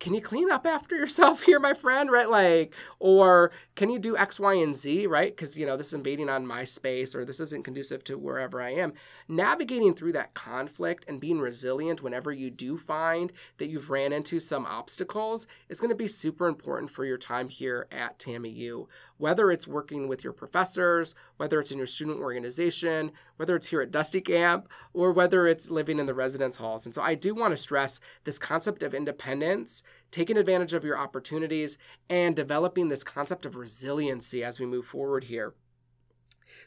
can 0.00 0.12
you 0.14 0.20
clean 0.20 0.50
up 0.50 0.66
after 0.66 0.96
yourself 0.96 1.42
here, 1.42 1.60
my 1.60 1.72
friend? 1.72 2.10
Right? 2.10 2.28
Like, 2.28 2.74
or 2.98 3.52
can 3.74 3.90
you 3.90 3.98
do 3.98 4.16
X, 4.16 4.38
Y, 4.38 4.54
and 4.54 4.76
Z, 4.76 5.06
right? 5.06 5.34
Because, 5.34 5.56
you 5.56 5.66
know, 5.66 5.76
this 5.76 5.88
is 5.88 5.94
invading 5.94 6.28
on 6.28 6.46
my 6.46 6.64
space 6.64 7.14
or 7.14 7.24
this 7.24 7.40
isn't 7.40 7.64
conducive 7.64 8.04
to 8.04 8.18
wherever 8.18 8.60
I 8.60 8.70
am. 8.70 8.92
Navigating 9.28 9.94
through 9.94 10.12
that 10.12 10.34
conflict 10.34 11.04
and 11.08 11.20
being 11.20 11.40
resilient 11.40 12.02
whenever 12.02 12.32
you 12.32 12.50
do 12.50 12.76
find 12.76 13.32
that 13.58 13.68
you've 13.68 13.90
ran 13.90 14.12
into 14.12 14.40
some 14.40 14.66
obstacles 14.66 15.46
is 15.68 15.80
going 15.80 15.90
to 15.90 15.96
be 15.96 16.08
super 16.08 16.46
important 16.46 16.90
for 16.90 17.04
your 17.04 17.18
time 17.18 17.48
here 17.48 17.86
at 17.90 18.18
TAMIU. 18.18 18.86
Whether 19.16 19.50
it's 19.50 19.66
working 19.66 20.08
with 20.08 20.22
your 20.22 20.32
professors, 20.32 21.14
whether 21.36 21.60
it's 21.60 21.70
in 21.70 21.78
your 21.78 21.86
student 21.86 22.20
organization, 22.20 23.12
whether 23.36 23.56
it's 23.56 23.68
here 23.68 23.80
at 23.80 23.90
Dusty 23.90 24.20
Camp, 24.20 24.68
or 24.92 25.12
whether 25.12 25.46
it's 25.46 25.70
living 25.70 25.98
in 25.98 26.06
the 26.06 26.14
residence 26.14 26.56
halls. 26.56 26.84
And 26.84 26.94
so 26.94 27.02
I 27.02 27.14
do 27.14 27.34
want 27.34 27.52
to 27.52 27.56
stress 27.56 28.00
this 28.24 28.38
concept 28.38 28.82
of 28.82 28.94
independence 28.94 29.82
taking 30.10 30.36
advantage 30.36 30.72
of 30.72 30.84
your 30.84 30.98
opportunities, 30.98 31.78
and 32.08 32.36
developing 32.36 32.88
this 32.88 33.04
concept 33.04 33.46
of 33.46 33.56
resiliency 33.56 34.44
as 34.44 34.60
we 34.60 34.66
move 34.66 34.86
forward 34.86 35.24
here. 35.24 35.54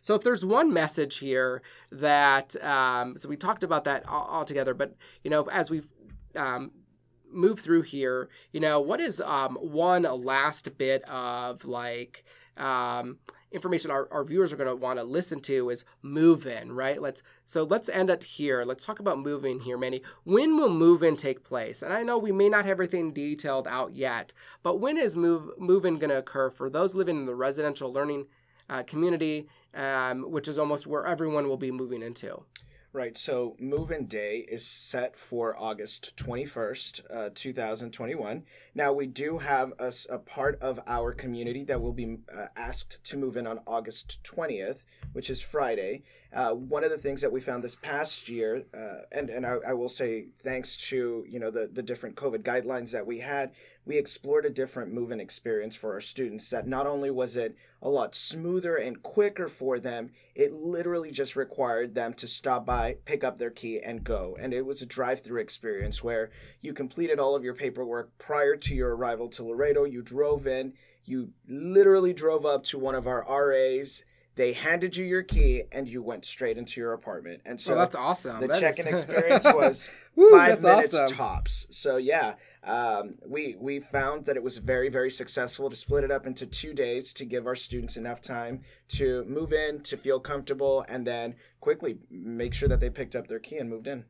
So, 0.01 0.15
if 0.15 0.23
there's 0.23 0.45
one 0.45 0.71
message 0.73 1.17
here 1.17 1.61
that, 1.91 2.61
um, 2.63 3.17
so 3.17 3.29
we 3.29 3.35
talked 3.35 3.63
about 3.63 3.83
that 3.85 4.07
all, 4.07 4.23
all, 4.23 4.45
together, 4.45 4.73
but 4.73 4.95
you 5.23 5.29
know, 5.29 5.43
as 5.45 5.69
we 5.69 5.81
um, 6.35 6.71
move 7.31 7.59
through 7.59 7.83
here, 7.83 8.29
you 8.51 8.59
know, 8.59 8.79
what 8.79 8.99
is 8.99 9.21
um, 9.21 9.55
one 9.55 10.03
last 10.03 10.77
bit 10.77 11.03
of 11.09 11.65
like 11.65 12.23
um, 12.57 13.17
information 13.51 13.91
our, 13.91 14.07
our 14.11 14.23
viewers 14.23 14.53
are 14.53 14.57
going 14.57 14.69
to 14.69 14.75
want 14.75 14.99
to 14.99 15.03
listen 15.03 15.39
to 15.41 15.69
is 15.69 15.83
move 16.01 16.45
in 16.47 16.71
right? 16.71 17.01
Let's 17.01 17.21
so 17.45 17.63
let's 17.63 17.89
end 17.89 18.09
it 18.09 18.23
here. 18.23 18.63
Let's 18.63 18.85
talk 18.85 18.99
about 18.99 19.19
moving 19.19 19.59
here 19.61 19.77
manny. 19.77 20.01
When 20.23 20.57
will 20.57 20.69
move 20.69 21.03
in 21.03 21.17
take 21.17 21.43
place? 21.43 21.81
And 21.81 21.93
i 21.93 22.03
know 22.03 22.17
we 22.17 22.31
may 22.31 22.49
not 22.49 22.65
have 22.65 22.77
everything 22.77 23.11
detailed 23.11 23.67
out 23.67 23.95
yet 23.95 24.33
but 24.61 24.79
when 24.79 24.97
is 24.97 25.15
move 25.15 25.49
move 25.57 25.83
in 25.83 25.97
going 25.97 26.11
to 26.11 26.17
occur 26.17 26.51
for 26.51 26.69
those 26.69 26.93
living 26.93 27.17
in 27.17 27.25
the 27.25 27.33
residential 27.33 27.91
learning 27.91 28.27
uh, 28.69 28.83
community 28.83 29.47
um, 29.73 30.29
which 30.31 30.47
is 30.47 30.59
almost 30.59 30.85
where 30.85 31.07
everyone 31.07 31.47
will 31.47 31.57
be 31.57 31.71
moving 31.71 32.03
into 32.03 32.43
Right. 32.97 33.15
So 33.15 33.55
move 33.59 33.91
in 33.91 34.07
day 34.07 34.43
is 34.49 34.65
set 34.65 35.15
for 35.15 35.55
August 35.55 36.17
21st, 36.17 37.01
uh, 37.11 37.29
2021. 37.31 38.41
Now, 38.73 38.91
we 38.91 39.05
do 39.05 39.37
have 39.37 39.73
a, 39.77 39.93
a, 40.09 40.17
part 40.17 40.59
of 40.61 40.79
our 40.87 41.13
community 41.13 41.63
that 41.65 41.79
will 41.79 41.93
be 41.93 42.17
uh, 42.35 42.47
asked 42.55 42.97
to 43.03 43.15
move 43.15 43.37
in 43.37 43.45
on 43.45 43.59
August 43.67 44.17
20th, 44.23 44.85
which 45.13 45.29
is 45.29 45.39
Friday. 45.39 46.01
Uh, 46.33 46.51
one 46.51 46.83
of 46.83 46.89
the 46.89 46.97
things 46.97 47.21
that 47.21 47.31
we 47.31 47.39
found 47.39 47.63
this 47.63 47.75
past 47.75 48.27
year, 48.27 48.65
uh, 48.73 49.03
and, 49.13 49.29
and 49.29 49.45
I, 49.45 49.57
I, 49.69 49.73
will 49.73 49.87
say 49.87 50.27
thanks 50.43 50.75
to 50.89 51.25
you 51.27 51.39
know 51.39 51.49
the, 51.49 51.67
the 51.67 51.81
different 51.81 52.17
COVID 52.17 52.43
guidelines 52.43 52.91
that 52.91 53.07
we 53.07 53.19
had, 53.19 53.51
we 53.85 53.97
explored 53.97 54.45
a 54.45 54.49
different 54.49 54.91
move-in 54.91 55.21
experience 55.21 55.73
for 55.73 55.93
our 55.93 56.01
students 56.01 56.49
that 56.49 56.67
not 56.67 56.85
only 56.85 57.09
was 57.09 57.37
it 57.37 57.55
a 57.81 57.87
lot 57.87 58.13
smoother 58.13 58.75
and 58.75 59.01
quicker 59.01 59.47
for 59.47 59.79
them, 59.79 60.11
it 60.35 60.51
literally 60.51 61.11
just 61.11 61.37
required 61.37 61.95
them 61.95 62.13
to 62.15 62.27
stop 62.27 62.65
by, 62.65 62.97
pick 63.05 63.23
up 63.23 63.37
their 63.37 63.49
key, 63.49 63.79
and 63.79 64.03
go. 64.03 64.35
And 64.37 64.53
it 64.53 64.65
was 64.65 64.81
a 64.81 64.85
drive-through 64.85 65.39
experience 65.39 66.03
where 66.03 66.29
you 66.59 66.73
completed 66.73 67.19
all 67.19 67.35
of 67.35 67.43
your 67.45 67.53
paperwork 67.53 68.17
prior 68.17 68.57
to 68.57 68.75
your 68.75 68.97
arrival 68.97 69.29
to 69.29 69.45
Laredo. 69.45 69.85
You 69.85 70.01
drove 70.01 70.45
in, 70.45 70.73
you 71.05 71.31
literally 71.47 72.11
drove 72.11 72.45
up 72.45 72.65
to 72.65 72.77
one 72.77 72.95
of 72.95 73.07
our 73.07 73.25
RAs 73.29 74.03
they 74.37 74.53
handed 74.53 74.95
you 74.95 75.03
your 75.03 75.23
key 75.23 75.63
and 75.71 75.89
you 75.89 76.01
went 76.01 76.23
straight 76.23 76.57
into 76.57 76.79
your 76.79 76.93
apartment. 76.93 77.41
And 77.45 77.59
so 77.59 77.71
well, 77.71 77.79
that's 77.79 77.95
awesome. 77.95 78.39
the 78.39 78.47
That 78.47 78.59
check-in 78.59 78.87
is- 78.87 79.01
experience 79.03 79.43
was 79.43 79.89
Woo, 80.15 80.31
five 80.31 80.61
minutes 80.61 80.93
awesome. 80.93 81.15
tops. 81.15 81.67
So 81.71 81.97
yeah, 81.97 82.35
um, 82.63 83.15
we 83.27 83.55
we 83.59 83.79
found 83.79 84.25
that 84.27 84.37
it 84.37 84.43
was 84.43 84.57
very 84.57 84.89
very 84.89 85.11
successful 85.11 85.69
to 85.69 85.75
split 85.75 86.03
it 86.03 86.11
up 86.11 86.25
into 86.25 86.45
two 86.45 86.73
days 86.73 87.11
to 87.13 87.25
give 87.25 87.45
our 87.47 87.55
students 87.55 87.97
enough 87.97 88.21
time 88.21 88.61
to 88.89 89.25
move 89.25 89.51
in, 89.51 89.81
to 89.81 89.97
feel 89.97 90.19
comfortable, 90.19 90.85
and 90.87 91.05
then 91.05 91.35
quickly 91.59 91.97
make 92.09 92.53
sure 92.53 92.69
that 92.69 92.79
they 92.79 92.89
picked 92.89 93.15
up 93.15 93.27
their 93.27 93.39
key 93.39 93.57
and 93.57 93.69
moved 93.69 93.87
in. 93.87 94.05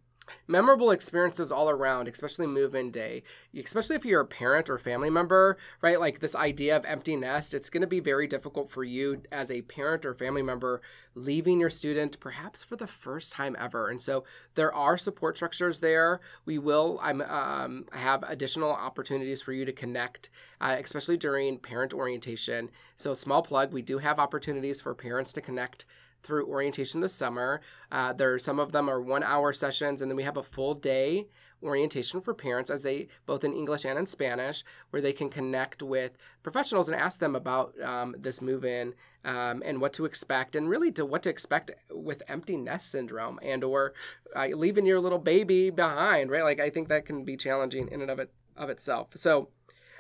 Memorable 0.48 0.92
experiences 0.92 1.52
all 1.52 1.70
around, 1.70 2.08
especially 2.08 2.48
move 2.48 2.76
in 2.76 2.92
day. 2.92 3.24
Especially 3.56 3.96
if 3.96 4.06
you're 4.06 4.22
a 4.22 4.26
parent 4.26 4.70
or 4.70 4.78
family 4.78 5.10
member, 5.10 5.58
right? 5.82 6.00
Like 6.00 6.20
this 6.20 6.36
idea 6.36 6.76
of 6.76 6.86
empty 6.86 7.16
nest, 7.16 7.54
it's 7.54 7.70
going 7.70 7.82
to 7.82 7.88
be 7.88 8.00
very 8.00 8.28
difficult 8.28 8.70
for 8.70 8.84
you 8.84 9.22
as 9.32 9.50
a 9.52 9.62
parent 9.64 10.06
or 10.06 10.14
family 10.14 10.44
member 10.44 10.82
leaving 11.16 11.60
your 11.60 11.70
student 11.70 12.20
perhaps 12.20 12.64
for 12.64 12.76
the 12.76 12.88
first 12.88 13.34
time 13.34 13.56
ever. 13.60 13.90
And 13.90 14.02
so 14.02 14.24
there 14.56 14.74
are 14.74 14.98
support 14.98 15.36
structures 15.36 15.80
there. 15.80 16.22
We 16.46 16.60
will 16.60 17.00
I'm, 17.02 17.22
um, 17.22 17.86
have 17.92 18.24
additional 18.24 18.72
opportunities 18.72 19.42
for 19.42 19.52
you 19.52 19.66
to 19.66 19.74
connect, 19.74 20.30
uh, 20.62 20.76
especially 20.80 21.18
during 21.18 21.58
parent 21.58 21.94
orientation. 21.94 22.70
So, 22.96 23.14
small 23.14 23.42
plug, 23.42 23.74
we 23.74 23.82
do 23.82 23.98
have 23.98 24.20
opportunities 24.20 24.82
for 24.82 24.94
parents 24.94 25.34
to 25.34 25.42
connect 25.42 25.86
through 26.24 26.48
orientation 26.48 27.02
this 27.02 27.14
summer. 27.14 27.62
Uh, 27.92 28.14
there, 28.14 28.38
some 28.40 28.60
of 28.60 28.72
them 28.72 28.90
are 28.90 29.02
one-hour 29.02 29.54
sessions, 29.54 30.02
and 30.02 30.12
then 30.12 30.16
we 30.16 30.24
have 30.24 30.38
a 30.38 30.44
full 30.44 30.74
day 30.74 31.28
orientation 31.64 32.22
for 32.22 32.34
parents, 32.34 32.70
as 32.70 32.84
they 32.84 33.08
both 33.26 33.44
in 33.44 33.54
English 33.54 33.84
and 33.84 33.98
in 33.98 34.06
Spanish, 34.06 34.64
where 34.92 35.02
they 35.02 35.14
can 35.14 35.30
connect 35.30 35.82
with 35.82 36.18
professionals 36.44 36.88
and 36.88 37.00
ask 37.00 37.20
them 37.20 37.36
about 37.36 37.74
um, 37.82 38.16
this 38.18 38.42
move-in 38.42 38.94
um, 39.26 39.64
and 39.66 39.82
what 39.82 39.94
to 39.94 40.06
expect, 40.06 40.56
and 40.56 40.70
really 40.70 40.92
to 40.92 41.06
what 41.06 41.24
to 41.24 41.30
expect 41.30 41.72
with 41.92 42.22
empty 42.28 42.58
nest 42.58 42.92
syndrome 42.92 43.40
and 43.42 43.64
or 43.64 43.94
uh, 44.36 44.48
leaving 44.48 44.86
your 44.86 45.00
little 45.00 45.20
baby 45.20 45.70
behind. 45.70 46.30
Right, 46.30 46.44
like 46.44 46.60
I 46.60 46.70
think 46.70 46.90
that 46.90 47.06
can 47.06 47.24
be 47.24 47.36
challenging 47.36 47.88
in 47.90 48.02
and 48.02 48.12
of 48.12 48.20
it 48.20 48.32
of 48.56 48.70
itself. 48.70 49.10
So. 49.16 49.50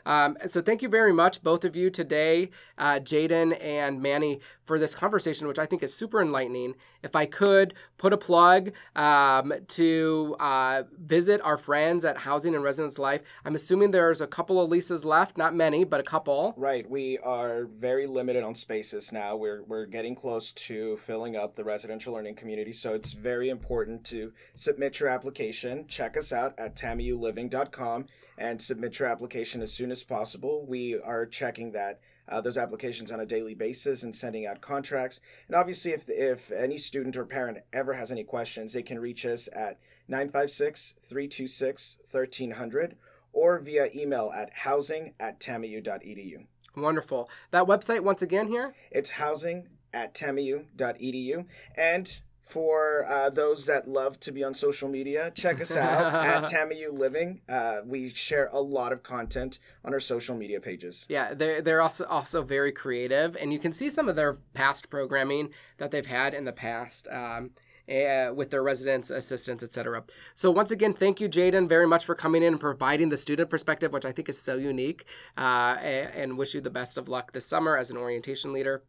Um, 0.07 0.37
so 0.47 0.61
thank 0.61 0.81
you 0.81 0.87
very 0.87 1.11
much, 1.11 1.43
both 1.43 1.65
of 1.65 1.75
you 1.75 1.89
today, 1.89 2.49
uh, 2.77 2.93
Jaden 2.93 3.61
and 3.61 4.01
Manny, 4.01 4.39
for 4.63 4.79
this 4.79 4.95
conversation, 4.95 5.47
which 5.47 5.59
I 5.59 5.65
think 5.65 5.83
is 5.83 5.93
super 5.93 6.21
enlightening. 6.21 6.75
If 7.03 7.15
I 7.15 7.25
could 7.25 7.73
put 7.97 8.13
a 8.13 8.17
plug 8.17 8.71
um, 8.95 9.53
to 9.69 10.35
uh, 10.39 10.83
visit 10.97 11.41
our 11.41 11.57
friends 11.57 12.05
at 12.05 12.17
Housing 12.19 12.55
and 12.55 12.63
Residence 12.63 12.97
Life, 12.97 13.21
I'm 13.45 13.55
assuming 13.55 13.91
there's 13.91 14.21
a 14.21 14.27
couple 14.27 14.61
of 14.61 14.69
leases 14.69 15.05
left, 15.05 15.37
not 15.37 15.55
many, 15.55 15.83
but 15.83 15.99
a 15.99 16.03
couple. 16.03 16.53
Right, 16.57 16.89
we 16.89 17.17
are 17.19 17.65
very 17.65 18.07
limited 18.07 18.43
on 18.43 18.55
spaces 18.55 19.11
now. 19.11 19.35
We're 19.35 19.63
we're 19.63 19.85
getting 19.85 20.15
close 20.15 20.51
to 20.53 20.97
filling 20.97 21.35
up 21.35 21.55
the 21.55 21.63
residential 21.63 22.13
learning 22.13 22.35
community, 22.35 22.73
so 22.73 22.93
it's 22.93 23.13
very 23.13 23.49
important 23.49 24.03
to 24.05 24.33
submit 24.55 24.99
your 24.99 25.09
application. 25.09 25.87
Check 25.87 26.17
us 26.17 26.31
out 26.31 26.53
at 26.57 26.75
tamiuliving.com 26.75 28.05
and 28.37 28.61
submit 28.61 28.99
your 28.99 29.07
application 29.07 29.61
as 29.61 29.73
soon 29.73 29.91
as 29.91 30.03
possible. 30.03 30.65
We 30.65 30.99
are 30.99 31.25
checking 31.25 31.71
that 31.71 31.99
uh, 32.27 32.41
those 32.41 32.57
applications 32.57 33.11
on 33.11 33.19
a 33.19 33.25
daily 33.25 33.53
basis 33.53 34.03
and 34.03 34.15
sending 34.15 34.45
out 34.45 34.61
contracts. 34.61 35.19
And 35.47 35.55
obviously, 35.55 35.91
if 35.91 36.05
if 36.09 36.51
any 36.51 36.77
student 36.77 37.17
or 37.17 37.25
parent 37.25 37.59
ever 37.73 37.93
has 37.93 38.11
any 38.11 38.23
questions, 38.23 38.73
they 38.73 38.83
can 38.83 38.99
reach 38.99 39.25
us 39.25 39.47
at 39.53 39.79
956 40.07 40.95
326 41.01 41.97
1300 42.11 42.95
or 43.33 43.59
via 43.59 43.89
email 43.93 44.31
at 44.35 44.51
housing 44.53 45.13
at 45.19 45.39
tamiu.edu. 45.39 46.45
Wonderful. 46.75 47.29
That 47.51 47.65
website, 47.65 48.01
once 48.01 48.21
again, 48.21 48.47
here. 48.47 48.73
It's 48.91 49.11
housing 49.11 49.67
at 49.93 50.13
tamiu.edu. 50.13 51.45
And 51.75 52.21
for 52.47 53.05
uh, 53.05 53.29
those 53.29 53.65
that 53.65 53.87
love 53.87 54.19
to 54.21 54.31
be 54.31 54.43
on 54.43 54.53
social 54.53 54.87
media, 54.89 55.31
check 55.35 55.61
us 55.61 55.75
out 55.75 56.13
at 56.25 56.43
Tamiu 56.45 56.97
Living. 56.97 57.41
Uh, 57.47 57.81
we 57.85 58.09
share 58.13 58.49
a 58.51 58.59
lot 58.59 58.91
of 58.91 59.03
content 59.03 59.59
on 59.83 59.93
our 59.93 59.99
social 59.99 60.35
media 60.35 60.59
pages. 60.59 61.05
Yeah, 61.09 61.33
they're 61.33 61.61
they're 61.61 61.81
also 61.81 62.05
also 62.05 62.41
very 62.41 62.71
creative, 62.71 63.35
and 63.35 63.51
you 63.51 63.59
can 63.59 63.73
see 63.73 63.89
some 63.89 64.07
of 64.07 64.15
their 64.15 64.37
past 64.53 64.89
programming 64.89 65.49
that 65.77 65.91
they've 65.91 66.05
had 66.05 66.33
in 66.33 66.45
the 66.45 66.53
past. 66.53 67.07
Um, 67.11 67.51
uh, 67.89 68.33
with 68.35 68.49
their 68.49 68.61
residents, 68.61 69.09
assistants, 69.09 69.63
etc. 69.63 70.03
So 70.35 70.51
once 70.51 70.71
again, 70.71 70.93
thank 70.93 71.21
you, 71.21 71.29
Jaden, 71.29 71.69
very 71.69 71.87
much 71.87 72.03
for 72.03 72.15
coming 72.15 72.43
in 72.43 72.53
and 72.53 72.59
providing 72.59 73.07
the 73.07 73.15
student 73.15 73.49
perspective, 73.49 73.93
which 73.93 74.03
I 74.03 74.11
think 74.11 74.27
is 74.27 74.41
so 74.41 74.55
unique. 74.55 75.05
Uh, 75.37 75.77
and 75.79 76.37
wish 76.37 76.53
you 76.53 76.59
the 76.59 76.69
best 76.69 76.97
of 76.97 77.07
luck 77.07 77.31
this 77.31 77.45
summer 77.45 77.77
as 77.77 77.89
an 77.89 77.95
orientation 77.95 78.51
leader. 78.51 78.83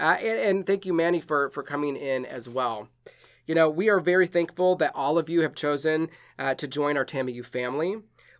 Uh, 0.00 0.16
and, 0.18 0.38
and 0.38 0.66
thank 0.66 0.86
you, 0.86 0.94
Manny, 0.94 1.20
for 1.20 1.50
for 1.50 1.62
coming 1.62 1.94
in 1.94 2.24
as 2.24 2.48
well. 2.48 2.88
You 3.46 3.54
know, 3.54 3.68
we 3.68 3.88
are 3.90 4.00
very 4.00 4.26
thankful 4.26 4.76
that 4.76 4.92
all 4.94 5.18
of 5.18 5.28
you 5.28 5.42
have 5.42 5.54
chosen 5.54 6.08
uh, 6.38 6.54
to 6.54 6.66
join 6.66 6.96
our 6.96 7.04
TAMIU 7.04 7.44
family. 7.44 7.96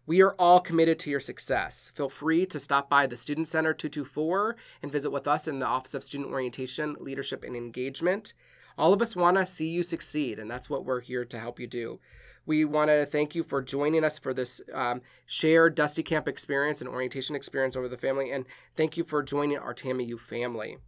We 0.07 0.23
are 0.23 0.35
all 0.39 0.61
committed 0.61 0.99
to 1.01 1.11
your 1.11 1.21
success. 1.21 1.93
Feel 1.95 2.09
free 2.09 2.47
to 2.47 2.59
stop 2.59 2.89
by 2.89 3.07
the 3.07 3.17
Student 3.17 3.47
Center 3.47 3.75
224 3.75 4.57
and 4.83 4.91
visit 4.91 5.11
with 5.11 5.29
us 5.29 5.47
in 5.47 5.59
the 5.59 5.67
Office 5.67 5.95
of 5.95 6.03
Student 6.03 6.33
Orientation, 6.33 6.97
Leadership, 6.99 7.45
and 7.45 7.55
Engagement. 7.55 8.33
All 8.79 8.93
of 8.93 9.03
us 9.03 9.15
want 9.15 9.37
to 9.37 9.45
see 9.45 9.69
you 9.69 9.83
succeed, 9.83 10.39
and 10.39 10.51
that's 10.51 10.71
what 10.71 10.85
we're 10.85 11.01
here 11.01 11.25
to 11.27 11.39
help 11.39 11.61
you 11.61 11.67
do. 11.67 12.01
We 12.47 12.65
want 12.65 12.89
to 12.89 13.05
thank 13.05 13.35
you 13.35 13.43
for 13.43 13.61
joining 13.61 14.03
us 14.03 14.19
for 14.19 14.33
this 14.33 14.63
um, 14.73 15.03
shared 15.27 15.75
Dusty 15.75 16.03
Camp 16.03 16.27
experience 16.27 16.81
and 16.81 16.89
orientation 16.89 17.37
experience 17.37 17.77
over 17.77 17.89
the 17.89 17.99
family, 17.99 18.31
and 18.31 18.47
thank 18.77 18.97
you 18.97 19.05
for 19.05 19.23
joining 19.23 19.59
our 19.59 19.75
TAMIU 19.75 20.19
family. 20.19 20.79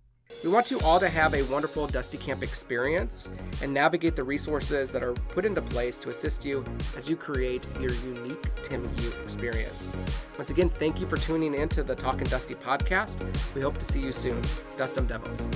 We 0.45 0.51
want 0.51 0.73
you 0.73 0.81
all 0.81 0.99
to 0.99 1.09
have 1.09 1.35
a 1.35 1.43
wonderful 1.43 1.87
Dusty 1.87 2.19
Camp 2.19 2.43
experience 2.43 3.29
and 3.63 3.73
navigate 3.73 4.17
the 4.17 4.25
resources 4.25 4.91
that 4.91 5.03
are 5.03 5.13
put 5.13 5.45
into 5.45 5.63
place 5.63 6.01
to 6.01 6.11
assist 6.11 6.45
you 6.45 6.65
as 6.97 7.09
you 7.09 7.15
create 7.15 7.65
your 7.81 7.93
unique 7.93 8.43
TAMIU 8.65 9.23
experience. 9.23 9.97
Once 10.37 10.51
again, 10.51 10.69
thank 10.69 11.01
you 11.01 11.07
for 11.07 11.17
tuning 11.17 11.55
in 11.55 11.69
to 11.69 11.85
the 11.85 11.95
Talkin' 11.95 12.29
Dusty 12.29 12.55
podcast. 12.55 13.23
We 13.55 13.61
hope 13.61 13.79
to 13.79 13.85
see 13.85 14.01
you 14.01 14.11
soon. 14.11 14.43
Dust 14.77 14.99
'em 14.99 15.07
Devils. 15.07 15.47